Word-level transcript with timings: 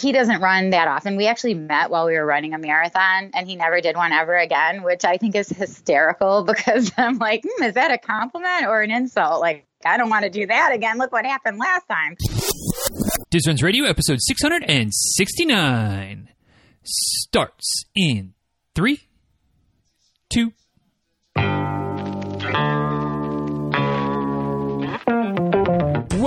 he 0.00 0.12
doesn't 0.12 0.40
run 0.40 0.70
that 0.70 0.88
often. 0.88 1.16
We 1.16 1.26
actually 1.26 1.54
met 1.54 1.90
while 1.90 2.06
we 2.06 2.14
were 2.14 2.24
running 2.24 2.54
a 2.54 2.58
marathon 2.58 3.30
and 3.34 3.48
he 3.48 3.56
never 3.56 3.80
did 3.80 3.96
one 3.96 4.12
ever 4.12 4.36
again, 4.36 4.82
which 4.82 5.04
I 5.04 5.16
think 5.16 5.34
is 5.34 5.48
hysterical 5.48 6.44
because 6.44 6.92
I'm 6.96 7.18
like, 7.18 7.44
hmm, 7.44 7.64
is 7.64 7.74
that 7.74 7.90
a 7.90 7.98
compliment 7.98 8.66
or 8.66 8.82
an 8.82 8.90
insult? 8.90 9.40
Like, 9.40 9.66
I 9.84 9.96
don't 9.96 10.10
want 10.10 10.24
to 10.24 10.30
do 10.30 10.46
that 10.46 10.72
again. 10.72 10.98
Look 10.98 11.12
what 11.12 11.24
happened 11.24 11.58
last 11.58 11.86
time. 11.86 12.16
Diz 13.30 13.46
Runs 13.46 13.62
Radio, 13.62 13.84
episode 13.84 14.18
669, 14.20 16.28
starts 16.82 17.84
in 17.94 18.34
three, 18.74 19.02
two, 20.30 20.52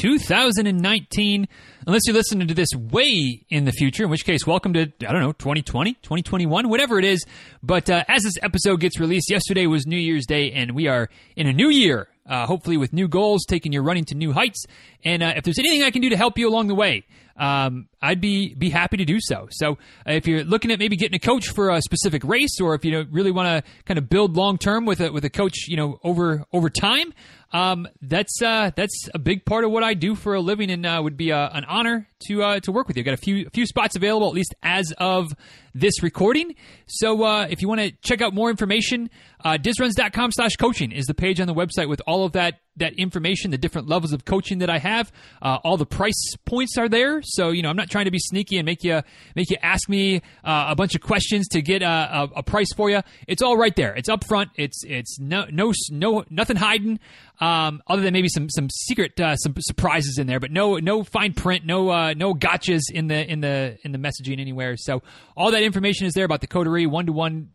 2019. 0.00 1.48
Unless 1.86 2.02
you're 2.06 2.16
listening 2.16 2.48
to 2.48 2.54
this 2.54 2.68
way 2.76 3.44
in 3.48 3.64
the 3.64 3.72
future, 3.72 4.04
in 4.04 4.10
which 4.10 4.24
case, 4.24 4.46
welcome 4.46 4.72
to, 4.74 4.82
I 4.82 5.12
don't 5.12 5.20
know, 5.20 5.32
2020, 5.32 5.94
2021, 5.94 6.68
whatever 6.68 6.98
it 6.98 7.04
is. 7.04 7.24
But 7.62 7.88
uh, 7.88 8.04
as 8.08 8.22
this 8.22 8.34
episode 8.42 8.80
gets 8.80 9.00
released, 9.00 9.30
yesterday 9.30 9.66
was 9.66 9.86
New 9.86 9.96
Year's 9.96 10.26
Day, 10.26 10.52
and 10.52 10.72
we 10.74 10.88
are 10.88 11.08
in 11.36 11.46
a 11.46 11.52
new 11.52 11.70
year, 11.70 12.08
uh, 12.28 12.46
hopefully 12.46 12.76
with 12.76 12.92
new 12.92 13.08
goals, 13.08 13.44
taking 13.46 13.72
your 13.72 13.82
running 13.82 14.04
to 14.06 14.14
new 14.14 14.32
heights. 14.32 14.66
And 15.04 15.22
uh, 15.22 15.32
if 15.36 15.44
there's 15.44 15.58
anything 15.58 15.82
I 15.82 15.90
can 15.90 16.02
do 16.02 16.10
to 16.10 16.16
help 16.16 16.38
you 16.38 16.48
along 16.48 16.68
the 16.68 16.74
way, 16.74 17.04
um, 17.38 17.88
I'd 18.02 18.20
be 18.20 18.54
be 18.54 18.68
happy 18.68 18.96
to 18.96 19.04
do 19.04 19.18
so. 19.20 19.46
So 19.50 19.78
uh, 20.06 20.12
if 20.12 20.26
you're 20.26 20.44
looking 20.44 20.70
at 20.72 20.78
maybe 20.78 20.96
getting 20.96 21.14
a 21.14 21.20
coach 21.20 21.48
for 21.48 21.70
a 21.70 21.80
specific 21.80 22.24
race, 22.24 22.60
or 22.60 22.74
if 22.74 22.84
you 22.84 23.06
really 23.10 23.30
want 23.30 23.64
to 23.64 23.70
kind 23.84 23.96
of 23.96 24.08
build 24.08 24.36
long 24.36 24.58
term 24.58 24.84
with 24.84 25.00
a 25.00 25.12
with 25.12 25.24
a 25.24 25.30
coach, 25.30 25.68
you 25.68 25.76
know, 25.76 26.00
over 26.02 26.44
over 26.52 26.68
time, 26.68 27.14
um, 27.52 27.88
that's 28.02 28.42
uh, 28.42 28.70
that's 28.76 29.08
a 29.14 29.18
big 29.18 29.44
part 29.44 29.64
of 29.64 29.70
what 29.70 29.82
I 29.82 29.94
do 29.94 30.14
for 30.14 30.34
a 30.34 30.40
living, 30.40 30.70
and 30.70 30.84
uh, 30.84 31.00
would 31.02 31.16
be 31.16 31.32
uh, 31.32 31.48
an 31.52 31.64
honor 31.64 32.08
to 32.26 32.42
uh, 32.42 32.60
to 32.60 32.72
work 32.72 32.88
with 32.88 32.96
you. 32.96 33.02
Got 33.02 33.14
a 33.14 33.18
few 33.18 33.48
few 33.50 33.66
spots 33.66 33.96
available, 33.96 34.28
at 34.28 34.34
least 34.34 34.54
as 34.62 34.92
of 34.98 35.32
this 35.78 36.02
recording. 36.02 36.54
So 36.86 37.22
uh, 37.24 37.46
if 37.50 37.62
you 37.62 37.68
want 37.68 37.80
to 37.80 37.90
check 38.02 38.20
out 38.20 38.34
more 38.34 38.50
information, 38.50 39.10
uh, 39.44 39.58
dizruns.com 39.58 40.32
slash 40.32 40.56
coaching 40.56 40.92
is 40.92 41.06
the 41.06 41.14
page 41.14 41.40
on 41.40 41.46
the 41.46 41.54
website 41.54 41.88
with 41.88 42.02
all 42.06 42.24
of 42.24 42.32
that 42.32 42.60
that 42.78 42.94
information, 42.94 43.50
the 43.50 43.58
different 43.58 43.88
levels 43.88 44.12
of 44.12 44.24
coaching 44.24 44.58
that 44.58 44.70
I 44.70 44.78
have. 44.78 45.12
Uh, 45.42 45.58
all 45.64 45.76
the 45.76 45.86
price 45.86 46.34
points 46.44 46.78
are 46.78 46.88
there. 46.88 47.20
So, 47.22 47.50
you 47.50 47.62
know, 47.62 47.70
I'm 47.70 47.76
not 47.76 47.90
trying 47.90 48.06
to 48.06 48.10
be 48.10 48.18
sneaky 48.18 48.56
and 48.56 48.66
make 48.66 48.84
you 48.84 49.02
make 49.34 49.50
you 49.50 49.56
ask 49.62 49.88
me 49.88 50.22
uh, 50.44 50.66
a 50.68 50.76
bunch 50.76 50.94
of 50.94 51.00
questions 51.00 51.48
to 51.48 51.62
get 51.62 51.82
a, 51.82 51.86
a, 51.86 52.28
a, 52.36 52.42
price 52.42 52.72
for 52.76 52.88
you. 52.88 53.00
It's 53.26 53.42
all 53.42 53.56
right 53.56 53.74
there. 53.74 53.94
It's 53.94 54.08
up 54.08 54.24
front. 54.24 54.50
It's 54.56 54.82
it's 54.84 55.18
no 55.18 55.46
no 55.50 55.72
no 55.90 56.24
nothing 56.30 56.56
hiding. 56.56 57.00
Um, 57.40 57.82
other 57.86 58.02
than 58.02 58.12
maybe 58.12 58.28
some 58.28 58.48
some 58.50 58.68
secret 58.68 59.18
uh, 59.20 59.36
some 59.36 59.54
surprises 59.60 60.18
in 60.18 60.26
there, 60.26 60.40
but 60.40 60.50
no 60.50 60.76
no 60.76 61.04
fine 61.04 61.34
print, 61.34 61.64
no 61.64 61.90
uh, 61.90 62.14
no 62.16 62.34
gotchas 62.34 62.82
in 62.92 63.06
the 63.06 63.30
in 63.30 63.40
the 63.40 63.78
in 63.82 63.92
the 63.92 63.98
messaging 63.98 64.40
anywhere. 64.40 64.76
So 64.76 65.02
all 65.36 65.52
that 65.52 65.62
information 65.68 66.08
is 66.08 66.14
there 66.14 66.24
about 66.24 66.40
the 66.40 66.48
coterie, 66.48 66.86
one 66.86 67.06
to 67.06 67.12
one 67.12 67.50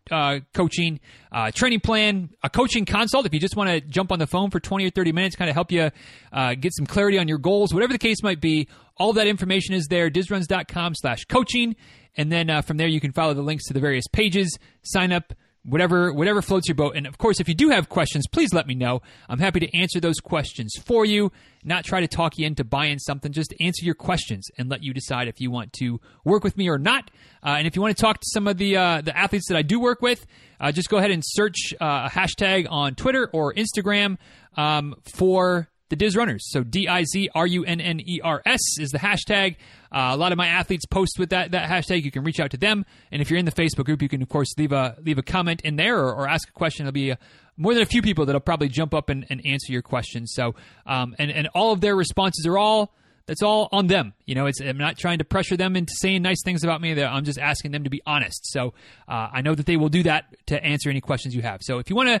coaching, 0.54 1.00
uh, 1.30 1.50
training 1.50 1.80
plan, 1.80 2.30
a 2.42 2.48
coaching 2.48 2.86
consult. 2.86 3.26
If 3.26 3.34
you 3.34 3.40
just 3.40 3.56
want 3.56 3.68
to 3.68 3.82
jump 3.82 4.10
on 4.10 4.18
the 4.18 4.26
phone 4.26 4.50
for 4.50 4.60
twenty 4.60 4.86
or 4.86 4.90
thirty 4.90 5.12
minutes, 5.12 5.36
kind 5.36 5.50
of 5.50 5.54
help 5.54 5.70
you 5.70 5.90
uh, 6.32 6.54
get 6.54 6.72
some 6.74 6.86
clarity 6.86 7.18
on 7.18 7.28
your 7.28 7.36
goals, 7.36 7.74
whatever 7.74 7.92
the 7.92 7.98
case 7.98 8.22
might 8.22 8.40
be. 8.40 8.68
All 8.96 9.12
that 9.12 9.26
information 9.26 9.74
is 9.74 9.86
there. 9.88 10.08
Dizruns.com 10.08 10.94
slash 10.94 11.24
coaching, 11.26 11.76
and 12.16 12.32
then 12.32 12.48
uh, 12.48 12.62
from 12.62 12.78
there 12.78 12.88
you 12.88 13.00
can 13.00 13.12
follow 13.12 13.34
the 13.34 13.42
links 13.42 13.66
to 13.66 13.74
the 13.74 13.80
various 13.80 14.06
pages, 14.08 14.58
sign 14.82 15.12
up 15.12 15.34
whatever 15.64 16.12
whatever 16.12 16.42
floats 16.42 16.68
your 16.68 16.74
boat. 16.74 16.94
And 16.96 17.06
of 17.06 17.18
course, 17.18 17.40
if 17.40 17.48
you 17.48 17.54
do 17.54 17.70
have 17.70 17.88
questions, 17.88 18.26
please 18.30 18.52
let 18.52 18.66
me 18.66 18.74
know. 18.74 19.02
I'm 19.28 19.38
happy 19.38 19.60
to 19.60 19.76
answer 19.76 20.00
those 20.00 20.20
questions 20.20 20.74
for 20.84 21.04
you. 21.04 21.32
Not 21.64 21.84
try 21.84 22.00
to 22.00 22.08
talk 22.08 22.38
you 22.38 22.46
into 22.46 22.64
buying 22.64 22.98
something. 22.98 23.32
Just 23.32 23.54
answer 23.60 23.84
your 23.84 23.94
questions 23.94 24.48
and 24.58 24.68
let 24.68 24.82
you 24.82 24.92
decide 24.92 25.28
if 25.28 25.40
you 25.40 25.50
want 25.50 25.72
to 25.74 26.00
work 26.24 26.44
with 26.44 26.56
me 26.56 26.68
or 26.68 26.78
not. 26.78 27.10
Uh, 27.42 27.56
and 27.58 27.66
if 27.66 27.74
you 27.74 27.82
want 27.82 27.96
to 27.96 28.00
talk 28.00 28.20
to 28.20 28.26
some 28.32 28.46
of 28.46 28.58
the 28.58 28.76
uh, 28.76 29.00
the 29.00 29.16
athletes 29.16 29.48
that 29.48 29.56
I 29.56 29.62
do 29.62 29.80
work 29.80 30.02
with, 30.02 30.26
uh, 30.60 30.72
just 30.72 30.88
go 30.88 30.98
ahead 30.98 31.10
and 31.10 31.22
search 31.24 31.74
uh, 31.80 32.08
a 32.08 32.10
hashtag 32.10 32.66
on 32.70 32.94
Twitter 32.94 33.30
or 33.32 33.54
Instagram 33.54 34.18
um, 34.56 34.94
for 35.04 35.68
the 35.88 35.96
Diz 35.96 36.16
Runners. 36.16 36.44
So 36.50 36.62
D 36.62 36.88
I 36.88 37.04
Z 37.04 37.30
R 37.34 37.46
U 37.46 37.64
N 37.64 37.80
N 37.80 38.00
E 38.00 38.20
R 38.22 38.42
S 38.44 38.60
is 38.78 38.90
the 38.90 38.98
hashtag. 38.98 39.56
Uh, 39.94 40.10
a 40.12 40.16
lot 40.16 40.32
of 40.32 40.38
my 40.38 40.48
athletes 40.48 40.84
post 40.86 41.20
with 41.20 41.30
that 41.30 41.52
that 41.52 41.70
hashtag. 41.70 42.02
You 42.02 42.10
can 42.10 42.24
reach 42.24 42.40
out 42.40 42.50
to 42.50 42.56
them, 42.56 42.84
and 43.12 43.22
if 43.22 43.30
you're 43.30 43.38
in 43.38 43.44
the 43.44 43.52
Facebook 43.52 43.84
group, 43.84 44.02
you 44.02 44.08
can 44.08 44.20
of 44.22 44.28
course 44.28 44.52
leave 44.58 44.72
a 44.72 44.96
leave 45.00 45.18
a 45.18 45.22
comment 45.22 45.60
in 45.60 45.76
there 45.76 45.98
or, 45.98 46.12
or 46.12 46.28
ask 46.28 46.48
a 46.48 46.52
question. 46.52 46.84
There'll 46.84 46.92
be 46.92 47.10
a, 47.10 47.18
more 47.56 47.74
than 47.74 47.82
a 47.84 47.86
few 47.86 48.02
people 48.02 48.26
that'll 48.26 48.40
probably 48.40 48.68
jump 48.68 48.92
up 48.92 49.08
and, 49.08 49.24
and 49.30 49.40
answer 49.46 49.72
your 49.72 49.82
questions. 49.82 50.32
So, 50.34 50.56
um, 50.84 51.14
and 51.20 51.30
and 51.30 51.46
all 51.54 51.72
of 51.72 51.80
their 51.80 51.94
responses 51.94 52.44
are 52.44 52.58
all 52.58 52.92
that's 53.26 53.42
all 53.42 53.68
on 53.72 53.86
them. 53.86 54.14
You 54.26 54.34
know, 54.34 54.46
it's 54.46 54.60
I'm 54.60 54.78
not 54.78 54.98
trying 54.98 55.18
to 55.18 55.24
pressure 55.24 55.56
them 55.56 55.76
into 55.76 55.92
saying 55.96 56.22
nice 56.22 56.42
things 56.44 56.64
about 56.64 56.80
me. 56.80 57.00
I'm 57.00 57.24
just 57.24 57.38
asking 57.38 57.70
them 57.70 57.84
to 57.84 57.90
be 57.90 58.02
honest. 58.04 58.50
So 58.50 58.74
uh, 59.08 59.28
I 59.32 59.42
know 59.42 59.54
that 59.54 59.66
they 59.66 59.76
will 59.76 59.88
do 59.88 60.02
that 60.02 60.26
to 60.46 60.62
answer 60.62 60.90
any 60.90 61.00
questions 61.00 61.34
you 61.34 61.42
have. 61.42 61.60
So 61.62 61.78
if 61.78 61.88
you 61.88 61.96
want 61.96 62.08
to 62.08 62.20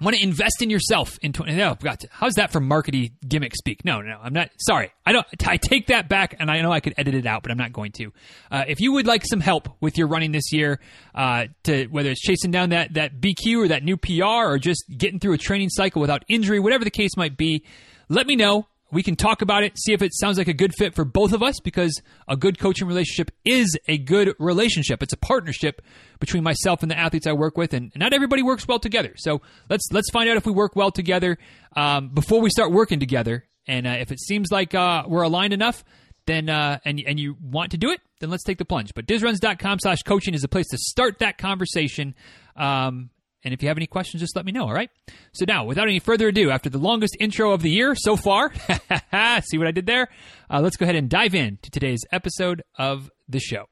want 0.00 0.16
to 0.16 0.22
invest 0.22 0.62
in 0.62 0.70
yourself 0.70 1.18
in 1.22 1.32
20 1.32 1.54
no 1.56 1.76
how's 2.10 2.34
that 2.34 2.50
for 2.52 2.60
marketing 2.60 3.10
gimmick 3.26 3.54
speak? 3.56 3.84
No 3.84 4.00
no 4.00 4.18
i'm 4.22 4.32
not 4.32 4.50
sorry. 4.58 4.92
I 5.04 5.12
don't 5.12 5.26
i 5.46 5.56
take 5.56 5.88
that 5.88 6.08
back 6.08 6.36
and 6.38 6.50
i 6.50 6.60
know 6.60 6.72
i 6.72 6.80
could 6.80 6.94
edit 6.96 7.14
it 7.14 7.26
out 7.26 7.42
but 7.42 7.50
i'm 7.50 7.58
not 7.58 7.72
going 7.72 7.92
to. 7.92 8.12
Uh, 8.50 8.64
if 8.66 8.80
you 8.80 8.92
would 8.92 9.06
like 9.06 9.24
some 9.26 9.40
help 9.40 9.68
with 9.80 9.98
your 9.98 10.08
running 10.08 10.32
this 10.32 10.52
year 10.52 10.80
uh, 11.14 11.46
to 11.64 11.86
whether 11.86 12.10
it's 12.10 12.20
chasing 12.20 12.50
down 12.50 12.70
that 12.70 12.94
that 12.94 13.20
bq 13.20 13.56
or 13.56 13.68
that 13.68 13.84
new 13.84 13.96
pr 13.96 14.24
or 14.24 14.58
just 14.58 14.84
getting 14.96 15.18
through 15.18 15.32
a 15.32 15.38
training 15.38 15.68
cycle 15.68 16.00
without 16.00 16.24
injury 16.28 16.60
whatever 16.60 16.84
the 16.84 16.90
case 16.90 17.16
might 17.16 17.36
be 17.36 17.64
let 18.08 18.26
me 18.26 18.36
know 18.36 18.66
we 18.92 19.02
can 19.02 19.16
talk 19.16 19.42
about 19.42 19.62
it, 19.62 19.78
see 19.78 19.92
if 19.92 20.02
it 20.02 20.12
sounds 20.14 20.38
like 20.38 20.48
a 20.48 20.52
good 20.52 20.72
fit 20.74 20.94
for 20.94 21.04
both 21.04 21.32
of 21.32 21.42
us 21.42 21.60
because 21.60 22.00
a 22.28 22.36
good 22.36 22.58
coaching 22.58 22.88
relationship 22.88 23.30
is 23.44 23.76
a 23.88 23.98
good 23.98 24.34
relationship. 24.38 25.02
It's 25.02 25.12
a 25.12 25.18
partnership 25.18 25.82
between 26.18 26.42
myself 26.42 26.82
and 26.82 26.90
the 26.90 26.98
athletes 26.98 27.26
I 27.26 27.32
work 27.32 27.56
with, 27.56 27.72
and 27.74 27.92
not 27.94 28.12
everybody 28.12 28.42
works 28.42 28.66
well 28.66 28.78
together. 28.78 29.14
So 29.16 29.40
let's 29.68 29.84
let's 29.92 30.10
find 30.10 30.28
out 30.28 30.36
if 30.36 30.46
we 30.46 30.52
work 30.52 30.76
well 30.76 30.90
together 30.90 31.38
um, 31.76 32.08
before 32.08 32.40
we 32.40 32.50
start 32.50 32.72
working 32.72 33.00
together. 33.00 33.44
And 33.66 33.86
uh, 33.86 33.96
if 34.00 34.10
it 34.10 34.20
seems 34.20 34.50
like 34.50 34.74
uh, 34.74 35.04
we're 35.06 35.22
aligned 35.22 35.52
enough, 35.52 35.84
then 36.26 36.48
uh, 36.48 36.78
and 36.84 37.02
and 37.06 37.18
you 37.18 37.36
want 37.40 37.72
to 37.72 37.78
do 37.78 37.90
it, 37.90 38.00
then 38.20 38.30
let's 38.30 38.44
take 38.44 38.58
the 38.58 38.64
plunge. 38.64 38.92
But 38.94 39.06
dizruns.com 39.06 39.78
slash 39.80 40.02
coaching 40.02 40.34
is 40.34 40.44
a 40.44 40.48
place 40.48 40.66
to 40.68 40.78
start 40.78 41.18
that 41.20 41.38
conversation. 41.38 42.14
Um, 42.56 43.10
and 43.44 43.54
if 43.54 43.62
you 43.62 43.68
have 43.68 43.78
any 43.78 43.86
questions, 43.86 44.20
just 44.20 44.36
let 44.36 44.44
me 44.44 44.52
know, 44.52 44.64
all 44.64 44.74
right? 44.74 44.90
So 45.32 45.44
now, 45.46 45.64
without 45.64 45.88
any 45.88 45.98
further 45.98 46.28
ado, 46.28 46.50
after 46.50 46.68
the 46.68 46.78
longest 46.78 47.16
intro 47.20 47.52
of 47.52 47.62
the 47.62 47.70
year 47.70 47.94
so 47.94 48.16
far, 48.16 48.52
see 49.42 49.58
what 49.58 49.66
I 49.66 49.72
did 49.72 49.86
there? 49.86 50.08
Uh, 50.50 50.60
let's 50.60 50.76
go 50.76 50.84
ahead 50.84 50.96
and 50.96 51.08
dive 51.08 51.34
in 51.34 51.58
to 51.62 51.70
today's 51.70 52.00
episode 52.12 52.62
of 52.78 53.10
the 53.28 53.40
show. 53.40 53.66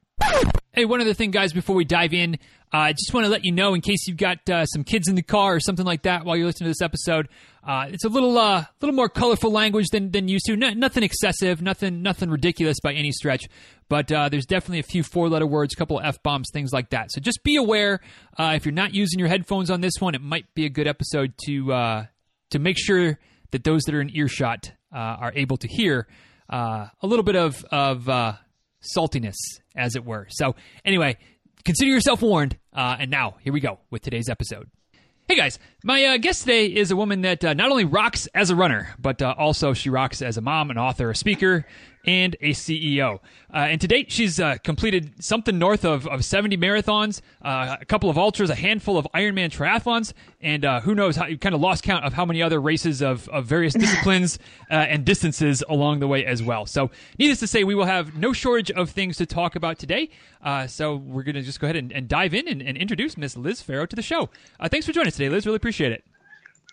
Hey, 0.73 0.85
one 0.85 1.01
other 1.01 1.15
thing, 1.15 1.31
guys, 1.31 1.53
before 1.53 1.77
we 1.77 1.85
dive 1.85 2.15
in, 2.15 2.35
uh, 2.73 2.77
I 2.77 2.91
uh, 2.91 2.93
just 2.93 3.15
want 3.15 3.25
to 3.25 3.31
let 3.31 3.45
you 3.45 3.53
know, 3.53 3.75
in 3.75 3.81
case 3.81 4.07
you've 4.07 4.19
got 4.19 4.49
uh, 4.51 4.67
some 4.67 4.85
kids 4.85 5.09
in 5.09 5.15
the 5.15 5.23
car 5.23 5.55
or 5.55 5.61
something 5.61 5.87
like 5.87 6.03
that 6.03 6.25
while 6.25 6.37
you're 6.37 6.47
listening 6.47 6.67
to 6.67 6.71
this 6.71 6.83
episode, 6.83 7.29
uh, 7.67 7.87
it's 7.89 8.05
a 8.05 8.09
little, 8.09 8.37
uh, 8.37 8.65
little 8.81 8.95
more 8.95 9.09
colorful 9.09 9.51
language 9.51 9.87
than, 9.91 10.11
than 10.11 10.29
used 10.29 10.45
to. 10.47 10.57
No, 10.57 10.71
nothing 10.71 11.03
excessive, 11.03 11.63
nothing, 11.63 12.03
nothing 12.03 12.31
ridiculous 12.31 12.79
by 12.81 12.93
any 12.93 13.11
stretch. 13.11 13.45
But 13.89 14.13
uh, 14.13 14.29
there's 14.29 14.47
definitely 14.47 14.81
a 14.81 14.85
few 14.85 15.03
four-letter 15.03 15.47
words, 15.47 15.73
a 15.73 15.77
couple 15.77 15.99
of 15.99 16.05
f 16.05 16.23
bombs, 16.23 16.51
things 16.53 16.73
like 16.73 16.91
that. 16.91 17.11
So 17.11 17.21
just 17.21 17.43
be 17.43 17.57
aware. 17.57 18.01
if 18.39 18.65
you're 18.67 18.73
not 18.73 18.95
using 18.95 19.19
your 19.19 19.29
headphones 19.29 19.71
on 19.71 19.81
this 19.81 19.95
one, 19.99 20.15
it 20.15 20.21
might 20.21 20.55
be 20.55 20.67
a 20.67 20.71
good 20.71 20.87
episode 20.87 21.33
to 21.47 22.07
to 22.51 22.59
make 22.59 22.77
sure 22.79 23.19
that 23.51 23.65
those 23.65 23.83
that 23.85 23.95
are 23.95 24.01
in 24.01 24.15
earshot 24.15 24.73
are 24.93 25.33
able 25.35 25.57
to 25.59 25.69
hear 25.69 26.07
a 26.51 26.91
little 27.03 27.23
bit 27.25 27.37
of 27.37 27.65
of 27.73 28.09
saltiness, 28.83 29.37
as 29.77 29.97
it 29.97 30.05
were. 30.05 30.27
So, 30.31 30.55
anyway, 30.85 31.17
consider 31.65 31.91
yourself 31.91 32.23
warned. 32.23 32.57
Uh, 32.73 32.97
and 33.01 33.11
now, 33.11 33.37
here 33.43 33.53
we 33.53 33.61
go 33.61 33.79
with 33.91 34.03
today's 34.03 34.29
episode. 34.29 34.71
Hey 35.27 35.37
guys, 35.37 35.59
my 35.85 36.03
uh, 36.05 36.17
guest 36.17 36.41
today 36.41 36.67
is 36.67 36.91
a 36.91 36.97
woman 36.97 37.21
that 37.21 37.45
uh, 37.45 37.53
not 37.53 37.71
only 37.71 37.85
rocks 37.85 38.29
as 38.35 38.49
a 38.49 38.57
runner, 38.57 38.95
but 38.99 39.21
uh, 39.21 39.35
also 39.37 39.75
she 39.75 39.91
rocks 39.91 40.23
as 40.23 40.39
a 40.39 40.41
mom, 40.41 40.71
an 40.71 40.79
author, 40.79 41.11
a 41.11 41.15
speaker, 41.15 41.67
and 42.09 42.37
a 42.41 42.53
CEO. 42.53 43.21
Uh, 43.53 43.59
and 43.59 43.81
to 43.83 43.87
date, 43.87 44.11
she's 44.11 44.41
uh, 44.41 44.57
completed 44.65 45.23
something 45.23 45.59
north 45.59 45.85
of, 45.85 46.07
of 46.07 46.25
70 46.25 46.57
marathons, 46.57 47.21
uh, 47.43 47.77
a 47.79 47.85
couple 47.85 48.09
of 48.09 48.17
ultras, 48.17 48.49
a 48.49 48.55
handful 48.55 48.97
of 48.97 49.07
Ironman 49.15 49.51
triathlons, 49.51 50.15
and 50.41 50.65
uh, 50.65 50.81
who 50.81 50.95
knows, 50.95 51.17
how, 51.17 51.27
you 51.27 51.37
kind 51.37 51.55
of 51.55 51.61
lost 51.61 51.85
count 51.85 52.07
of 52.07 52.15
how 52.15 52.25
many 52.25 52.43
other 52.43 52.63
races 52.63 53.03
of, 53.03 53.29
of 53.29 53.45
various 53.45 53.75
disciplines 53.85 54.39
uh, 54.71 54.75
and 54.75 55.05
distances 55.05 55.63
along 55.69 56.01
the 56.01 56.09
way 56.09 56.25
as 56.25 56.43
well. 56.43 56.65
So, 56.65 56.91
needless 57.19 57.41
to 57.41 57.47
say, 57.47 57.63
we 57.63 57.75
will 57.75 57.85
have 57.85 58.17
no 58.17 58.33
shortage 58.33 58.71
of 58.71 58.89
things 58.89 59.19
to 59.19 59.27
talk 59.27 59.55
about 59.55 59.79
today. 59.79 60.09
Uh, 60.43 60.67
so, 60.67 60.97
we're 60.97 61.25
going 61.25 61.35
to 61.35 61.43
just 61.43 61.61
go 61.61 61.67
ahead 61.67 61.77
and, 61.77 61.93
and 61.93 62.09
dive 62.09 62.33
in 62.33 62.49
and, 62.49 62.63
and 62.63 62.79
introduce 62.79 63.19
Miss 63.19 63.37
Liz 63.37 63.61
Ferro 63.61 63.85
to 63.85 63.95
the 63.95 64.03
show. 64.03 64.31
thanks 64.71 64.87
for 64.87 64.93
joining 64.93 65.09
us 65.09 65.17
today, 65.17 65.29
Liz. 65.29 65.45
Really 65.45 65.57
appreciate 65.57 65.93
it. 65.93 66.05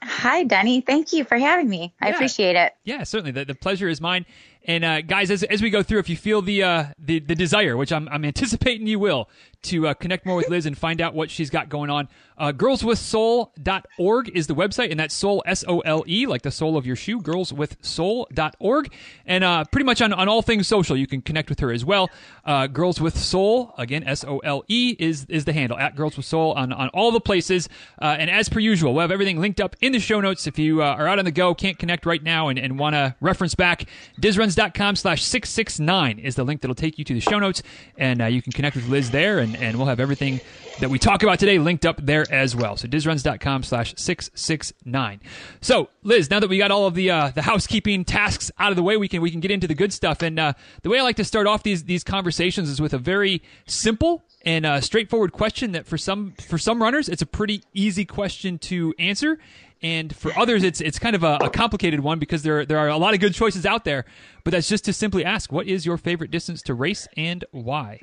Hi, 0.02 0.44
Denny. 0.44 0.82
Thank 0.82 1.14
you 1.14 1.24
for 1.24 1.38
having 1.38 1.68
me. 1.68 1.94
I 2.00 2.10
yeah. 2.10 2.16
appreciate 2.16 2.56
it. 2.56 2.74
Yeah, 2.84 3.04
certainly. 3.04 3.32
The, 3.32 3.46
the 3.46 3.56
pleasure 3.56 3.88
is 3.88 4.00
mine. 4.00 4.26
And 4.68 4.84
uh, 4.84 5.02
guys, 5.02 5.30
as, 5.30 5.44
as 5.44 5.62
we 5.62 5.70
go 5.70 5.84
through, 5.84 6.00
if 6.00 6.10
you 6.10 6.18
feel 6.18 6.42
the 6.42 6.64
uh, 6.64 6.86
the, 6.98 7.20
the 7.20 7.36
desire, 7.36 7.78
which 7.78 7.92
I'm, 7.92 8.10
I'm 8.10 8.26
anticipating 8.26 8.88
you 8.88 8.98
will, 8.98 9.30
to 9.64 9.88
uh, 9.88 9.94
connect 9.94 10.26
more 10.26 10.36
with 10.36 10.50
Liz 10.50 10.66
and 10.66 10.78
find 10.78 11.02
out 11.02 11.14
what 11.14 11.30
she's 11.30 11.52
got 11.52 11.70
going 11.70 11.90
on, 11.92 12.10
uh, 12.38 12.52
girlswithsole.org 12.52 14.30
is 14.30 14.48
the 14.48 14.56
website, 14.56 14.92
and 14.92 15.00
that's 15.00 15.16
sole, 15.16 15.44
S 15.46 15.64
O 15.68 15.80
L 15.82 16.04
E, 16.08 16.26
like 16.26 16.42
the 16.42 16.52
sole 16.52 16.78
of 16.78 16.86
your 16.86 16.96
shoe, 16.96 17.22
girlswithsole.org. 17.22 18.94
And 19.26 19.44
uh, 19.44 19.64
pretty 19.66 19.86
much 19.86 20.02
on, 20.02 20.14
on 20.14 20.28
all 20.28 20.42
things 20.42 20.68
social, 20.68 20.98
you 20.98 21.08
can 21.08 21.22
connect 21.22 21.50
with 21.50 21.60
her 21.60 21.72
as 21.72 21.86
well. 21.86 22.10
Uh, 22.44 22.68
Girls 22.68 23.00
with 23.00 23.18
Sole, 23.18 23.74
again, 23.78 24.04
S 24.04 24.24
O 24.24 24.40
L 24.40 24.64
E, 24.68 24.96
is, 25.00 25.26
is 25.30 25.46
the 25.46 25.54
handle, 25.54 25.78
at 25.78 25.96
Girls 25.96 26.18
with 26.18 26.26
Sole 26.26 26.54
on, 26.54 26.74
on 26.74 26.90
all 26.90 27.12
the 27.12 27.22
places. 27.22 27.70
Uh, 28.02 28.16
and 28.20 28.30
as 28.30 28.50
per 28.50 28.60
usual, 28.60 28.94
we'll 28.94 29.02
have 29.02 29.12
everything 29.12 29.40
linked 29.40 29.62
up 29.62 29.76
in 29.82 29.92
the 29.92 30.00
show 30.00 30.20
notes. 30.22 30.48
If 30.48 30.60
you 30.60 30.82
uh, 30.82 30.96
are 30.96 31.08
out 31.08 31.20
on 31.20 31.26
the 31.26 31.32
go, 31.32 31.54
can't 31.56 31.80
connect 31.80 32.06
right 32.06 32.22
now, 32.22 32.50
and, 32.50 32.60
and 32.60 32.78
want 32.78 32.96
to 32.96 33.16
reference 33.22 33.56
back, 33.56 33.86
dizruns.com 34.20 34.96
slash 34.96 35.24
669 35.24 36.20
is 36.20 36.36
the 36.36 36.44
link 36.44 36.62
that'll 36.62 36.76
take 36.76 36.98
you 37.00 37.06
to 37.06 37.14
the 37.14 37.20
show 37.22 37.40
notes, 37.40 37.64
and 37.98 38.22
uh, 38.22 38.26
you 38.26 38.42
can 38.42 38.52
connect 38.52 38.76
with 38.76 38.88
Liz 38.88 39.12
there, 39.12 39.40
and, 39.40 39.56
and 39.56 39.78
we'll 39.78 39.88
have 39.88 40.00
everything 40.00 40.42
that 40.80 40.90
we 40.90 41.00
talk 41.00 41.24
about 41.24 41.40
today 41.40 41.58
linked 41.58 41.86
up 41.86 42.00
there 42.06 42.25
as 42.30 42.56
well. 42.56 42.78
So 42.78 42.88
dizruns.com 42.88 43.64
slash 43.64 43.94
669. 43.98 45.22
So 45.62 45.90
Liz, 46.04 46.30
now 46.30 46.40
that 46.40 46.50
we 46.50 46.58
got 46.58 46.72
all 46.72 46.86
of 46.86 46.94
the 46.94 47.12
uh, 47.12 47.30
the 47.30 47.42
housekeeping 47.42 48.06
tasks 48.06 48.52
out 48.60 48.72
of 48.72 48.76
the 48.76 48.84
way, 48.84 48.98
we 48.98 49.08
can 49.08 49.22
we 49.22 49.32
can 49.32 49.40
get 49.40 49.52
into 49.52 49.68
the 49.68 49.76
good 49.76 49.94
stuff. 49.94 50.22
And 50.22 50.40
uh, 50.40 50.54
the 50.84 50.90
way 50.90 51.00
I 51.00 51.04
like 51.04 51.16
to 51.18 51.26
start 51.26 51.48
off 51.48 51.64
these 51.64 51.84
these 51.84 52.04
conversations 52.04 52.70
is 52.70 52.82
with 52.82 52.94
a 52.94 52.98
very 52.98 53.42
simple 53.68 54.24
and 54.46 54.66
uh, 54.66 54.82
straightforward 54.82 55.32
question 55.32 55.72
that 55.72 55.86
for 55.86 55.98
some 55.98 56.34
for 56.34 56.58
some 56.58 56.82
runners 56.82 57.10
it's 57.10 57.22
a 57.22 57.26
pretty 57.26 57.64
easy 57.74 58.06
question 58.06 58.60
to 58.60 58.94
answer, 59.00 59.40
and 59.82 60.16
for 60.16 60.38
others 60.38 60.64
it's 60.64 60.82
it's 60.82 61.00
kind 61.00 61.16
of 61.16 61.24
a, 61.24 61.38
a 61.42 61.50
complicated 61.50 62.00
one 62.02 62.20
because 62.20 62.44
there 62.44 62.66
there 62.66 62.78
are 62.78 62.90
a 62.90 62.98
lot 62.98 63.14
of 63.14 63.20
good 63.20 63.34
choices 63.34 63.66
out 63.66 63.86
there. 63.86 64.06
But 64.44 64.52
that's 64.52 64.70
just 64.70 64.86
to 64.86 64.94
simply 64.94 65.26
ask, 65.26 65.52
what 65.52 65.68
is 65.68 65.86
your 65.86 65.98
favorite 65.98 66.32
distance 66.32 66.62
to 66.64 66.74
race 66.74 67.08
and 67.18 67.44
why? 67.52 68.02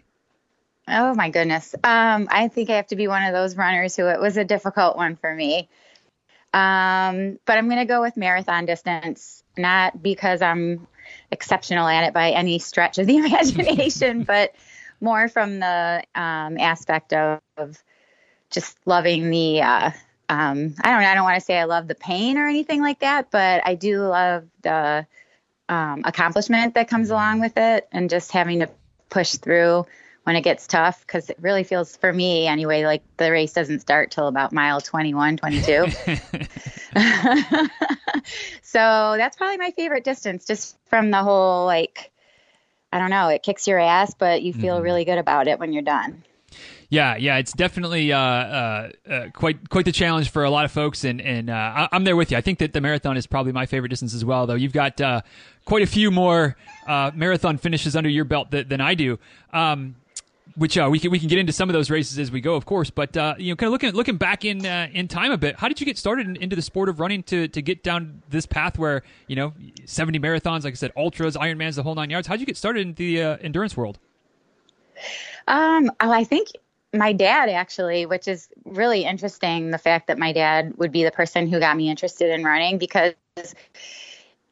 Oh 0.88 1.14
my 1.14 1.31
goodness. 1.31 1.75
Um, 1.75 2.29
I 2.31 2.49
think 2.49 2.70
I 2.70 2.76
have 2.76 2.88
to 2.88 2.96
be 2.96 3.08
one 3.08 3.23
of 3.23 3.32
those 3.32 3.56
runners 3.56 3.96
who 3.96 4.08
it 4.08 4.20
was 4.20 4.37
a 4.37 4.44
difficult 4.44 4.96
one 4.96 5.17
for 5.17 5.32
me. 5.32 5.69
Um, 6.52 7.38
but 7.46 7.56
I'm 7.56 7.69
going 7.69 7.79
to 7.79 7.87
go 7.87 8.02
with 8.02 8.17
marathon 8.17 8.67
distance, 8.67 9.43
not 9.56 10.02
because 10.02 10.43
I'm 10.43 10.87
exceptional 11.31 11.87
at 11.88 12.05
it 12.05 12.12
by 12.12 12.32
any 12.32 12.58
stretch 12.58 12.99
of 12.99 13.06
the 13.06 13.17
imagination, 13.25 14.23
but 14.26 14.55
more 15.00 15.29
from 15.29 15.61
the 15.61 16.02
um, 16.14 16.58
aspect 16.58 17.12
of, 17.12 17.40
of, 17.56 17.82
just 18.50 18.76
loving 18.85 19.31
the. 19.31 19.62
Uh, 19.62 19.90
um, 20.28 20.75
I 20.82 20.90
don't. 20.90 21.02
I 21.05 21.14
don't 21.14 21.25
want 21.25 21.37
to 21.37 21.44
say 21.44 21.58
I 21.58 21.64
love 21.64 21.88
the 21.88 21.94
pain 21.94 22.37
or 22.37 22.46
anything 22.46 22.82
like 22.82 22.99
that, 22.99 23.31
but 23.31 23.62
I 23.64 23.76
do 23.76 24.02
love 24.02 24.44
the 24.61 25.06
um, 25.70 26.02
accomplishment 26.05 26.75
that 26.75 26.88
comes 26.88 27.08
along 27.08 27.40
with 27.40 27.56
it, 27.56 27.88
and 27.93 28.11
just 28.11 28.31
having 28.31 28.58
to 28.58 28.69
push 29.08 29.37
through 29.37 29.87
when 30.24 30.36
it 30.36 30.42
gets 30.42 30.66
tough 30.66 31.00
because 31.00 31.30
it 31.30 31.38
really 31.40 31.64
feels 31.64 31.96
for 31.96 32.12
me 32.12 32.46
anyway 32.46 32.84
like 32.84 33.02
the 33.16 33.30
race 33.30 33.52
doesn't 33.52 33.80
start 33.80 34.10
till 34.10 34.28
about 34.28 34.52
mile 34.52 34.80
21 34.80 35.36
22 35.36 35.62
so 38.62 39.14
that's 39.16 39.36
probably 39.36 39.58
my 39.58 39.70
favorite 39.72 40.04
distance 40.04 40.46
just 40.46 40.76
from 40.86 41.10
the 41.10 41.22
whole 41.22 41.66
like 41.66 42.10
i 42.92 42.98
don't 42.98 43.10
know 43.10 43.28
it 43.28 43.42
kicks 43.42 43.66
your 43.66 43.78
ass 43.78 44.14
but 44.14 44.42
you 44.42 44.52
feel 44.52 44.76
mm-hmm. 44.76 44.84
really 44.84 45.04
good 45.04 45.19
about 45.19 45.48
it 45.48 45.58
when 45.58 45.72
you're 45.72 45.82
done 45.82 46.22
yeah, 46.92 47.16
yeah, 47.16 47.38
it's 47.38 47.54
definitely 47.54 48.12
uh, 48.12 48.18
uh, 48.18 48.90
uh, 49.08 49.26
quite 49.32 49.70
quite 49.70 49.86
the 49.86 49.92
challenge 49.92 50.28
for 50.28 50.44
a 50.44 50.50
lot 50.50 50.66
of 50.66 50.72
folks, 50.72 51.04
and 51.04 51.22
and 51.22 51.48
uh, 51.48 51.88
I, 51.90 51.96
am 51.96 52.04
there 52.04 52.16
with 52.16 52.30
you. 52.30 52.36
I 52.36 52.42
think 52.42 52.58
that 52.58 52.75
the 52.75 52.82
marathon 52.82 53.16
is 53.16 53.26
probably 53.26 53.52
my 53.52 53.64
favorite 53.64 53.88
distance 53.88 54.12
as 54.12 54.26
well. 54.26 54.46
Though 54.46 54.56
you've 54.56 54.75
got 54.75 55.00
uh, 55.00 55.22
quite 55.64 55.82
a 55.82 55.86
few 55.86 56.10
more 56.10 56.54
uh, 56.86 57.10
marathon 57.14 57.56
finishes 57.56 57.96
under 57.96 58.10
your 58.10 58.26
belt 58.26 58.50
th- 58.50 58.68
than 58.68 58.82
I 58.82 58.94
do. 58.94 59.18
Um, 59.54 59.94
which 60.56 60.76
uh, 60.76 60.88
we 60.90 60.98
can 60.98 61.10
we 61.10 61.18
can 61.18 61.28
get 61.28 61.38
into 61.38 61.52
some 61.52 61.68
of 61.68 61.72
those 61.72 61.90
races 61.90 62.18
as 62.18 62.30
we 62.30 62.40
go, 62.40 62.54
of 62.54 62.66
course. 62.66 62.90
But 62.90 63.16
uh, 63.16 63.34
you 63.38 63.52
know, 63.52 63.56
kind 63.56 63.68
of 63.68 63.72
looking 63.72 63.92
looking 63.92 64.16
back 64.16 64.44
in 64.44 64.64
uh, 64.66 64.88
in 64.92 65.08
time 65.08 65.32
a 65.32 65.38
bit, 65.38 65.56
how 65.56 65.68
did 65.68 65.80
you 65.80 65.86
get 65.86 65.98
started 65.98 66.26
in, 66.26 66.36
into 66.36 66.56
the 66.56 66.62
sport 66.62 66.88
of 66.88 67.00
running 67.00 67.22
to 67.24 67.48
to 67.48 67.62
get 67.62 67.82
down 67.82 68.22
this 68.28 68.46
path 68.46 68.78
where 68.78 69.02
you 69.26 69.36
know 69.36 69.52
seventy 69.84 70.18
marathons, 70.18 70.64
like 70.64 70.74
I 70.74 70.76
said, 70.76 70.92
ultras, 70.96 71.36
Ironmans, 71.36 71.76
the 71.76 71.82
whole 71.82 71.94
nine 71.94 72.10
yards? 72.10 72.26
How 72.26 72.34
did 72.34 72.40
you 72.40 72.46
get 72.46 72.56
started 72.56 72.86
in 72.86 72.94
the 72.94 73.22
uh, 73.22 73.36
endurance 73.40 73.76
world? 73.76 73.98
Um, 75.48 75.90
oh, 76.00 76.12
I 76.12 76.24
think 76.24 76.48
my 76.92 77.12
dad 77.12 77.48
actually, 77.48 78.06
which 78.06 78.28
is 78.28 78.48
really 78.64 79.04
interesting. 79.04 79.70
The 79.70 79.78
fact 79.78 80.08
that 80.08 80.18
my 80.18 80.32
dad 80.32 80.74
would 80.76 80.92
be 80.92 81.04
the 81.04 81.10
person 81.10 81.48
who 81.48 81.58
got 81.58 81.76
me 81.76 81.88
interested 81.88 82.30
in 82.30 82.44
running 82.44 82.78
because 82.78 83.14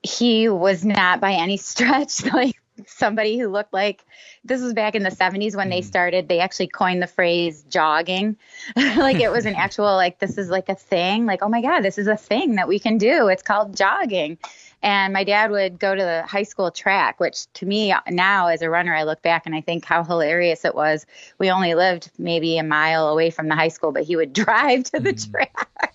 he 0.03 0.49
was 0.49 0.85
not 0.85 1.21
by 1.21 1.33
any 1.33 1.57
stretch 1.59 2.25
like 2.33 2.60
somebody 2.87 3.39
who 3.39 3.49
looked 3.49 3.73
like 3.73 4.05
this 4.45 4.61
was 4.61 4.73
back 4.73 4.95
in 4.95 5.03
the 5.03 5.11
70s 5.11 5.57
when 5.57 5.69
they 5.69 5.81
mm-hmm. 5.81 5.87
started 5.87 6.29
they 6.29 6.41
actually 6.41 6.69
coined 6.69 7.03
the 7.03 7.07
phrase 7.07 7.65
jogging. 7.69 8.37
Like 8.77 9.21
it 9.21 9.31
was 9.31 9.47
an 9.47 9.55
actual 9.57 9.95
like 9.97 10.19
this 10.19 10.39
is 10.39 10.51
like 10.51 10.69
a 10.69 10.75
thing. 10.75 11.27
Like 11.27 11.43
oh 11.43 11.49
my 11.49 11.63
god 11.63 11.81
this 11.81 11.99
is 11.99 12.07
a 12.07 12.17
thing 12.17 12.57
that 12.57 12.69
we 12.69 12.79
can 12.79 12.99
do. 12.99 13.29
It's 13.29 13.43
called 13.43 13.77
jogging. 13.77 14.39
And 14.83 15.13
my 15.13 15.25
dad 15.25 15.51
would 15.51 15.79
go 15.79 15.95
to 15.95 16.03
the 16.03 16.25
high 16.27 16.43
school 16.43 16.71
track 16.71 17.21
which 17.21 17.53
to 17.55 17.67
me 17.67 17.95
now 18.09 18.47
as 18.47 18.63
a 18.63 18.71
runner 18.71 18.95
i 18.95 19.03
look 19.03 19.21
back 19.21 19.45
and 19.45 19.55
i 19.55 19.61
think 19.61 19.85
how 19.85 20.05
hilarious 20.05 20.65
it 20.65 20.75
was. 20.75 21.07
We 21.39 21.51
only 21.51 21.75
lived 21.75 22.11
maybe 22.19 22.59
a 22.59 22.65
mile 22.65 23.09
away 23.09 23.31
from 23.31 23.49
the 23.49 23.57
high 23.57 23.69
school 23.69 23.93
but 23.93 24.05
he 24.05 24.17
would 24.17 24.33
drive 24.45 24.85
to 24.85 25.01
the 25.01 25.13
mm. 25.13 25.31
track 25.31 25.95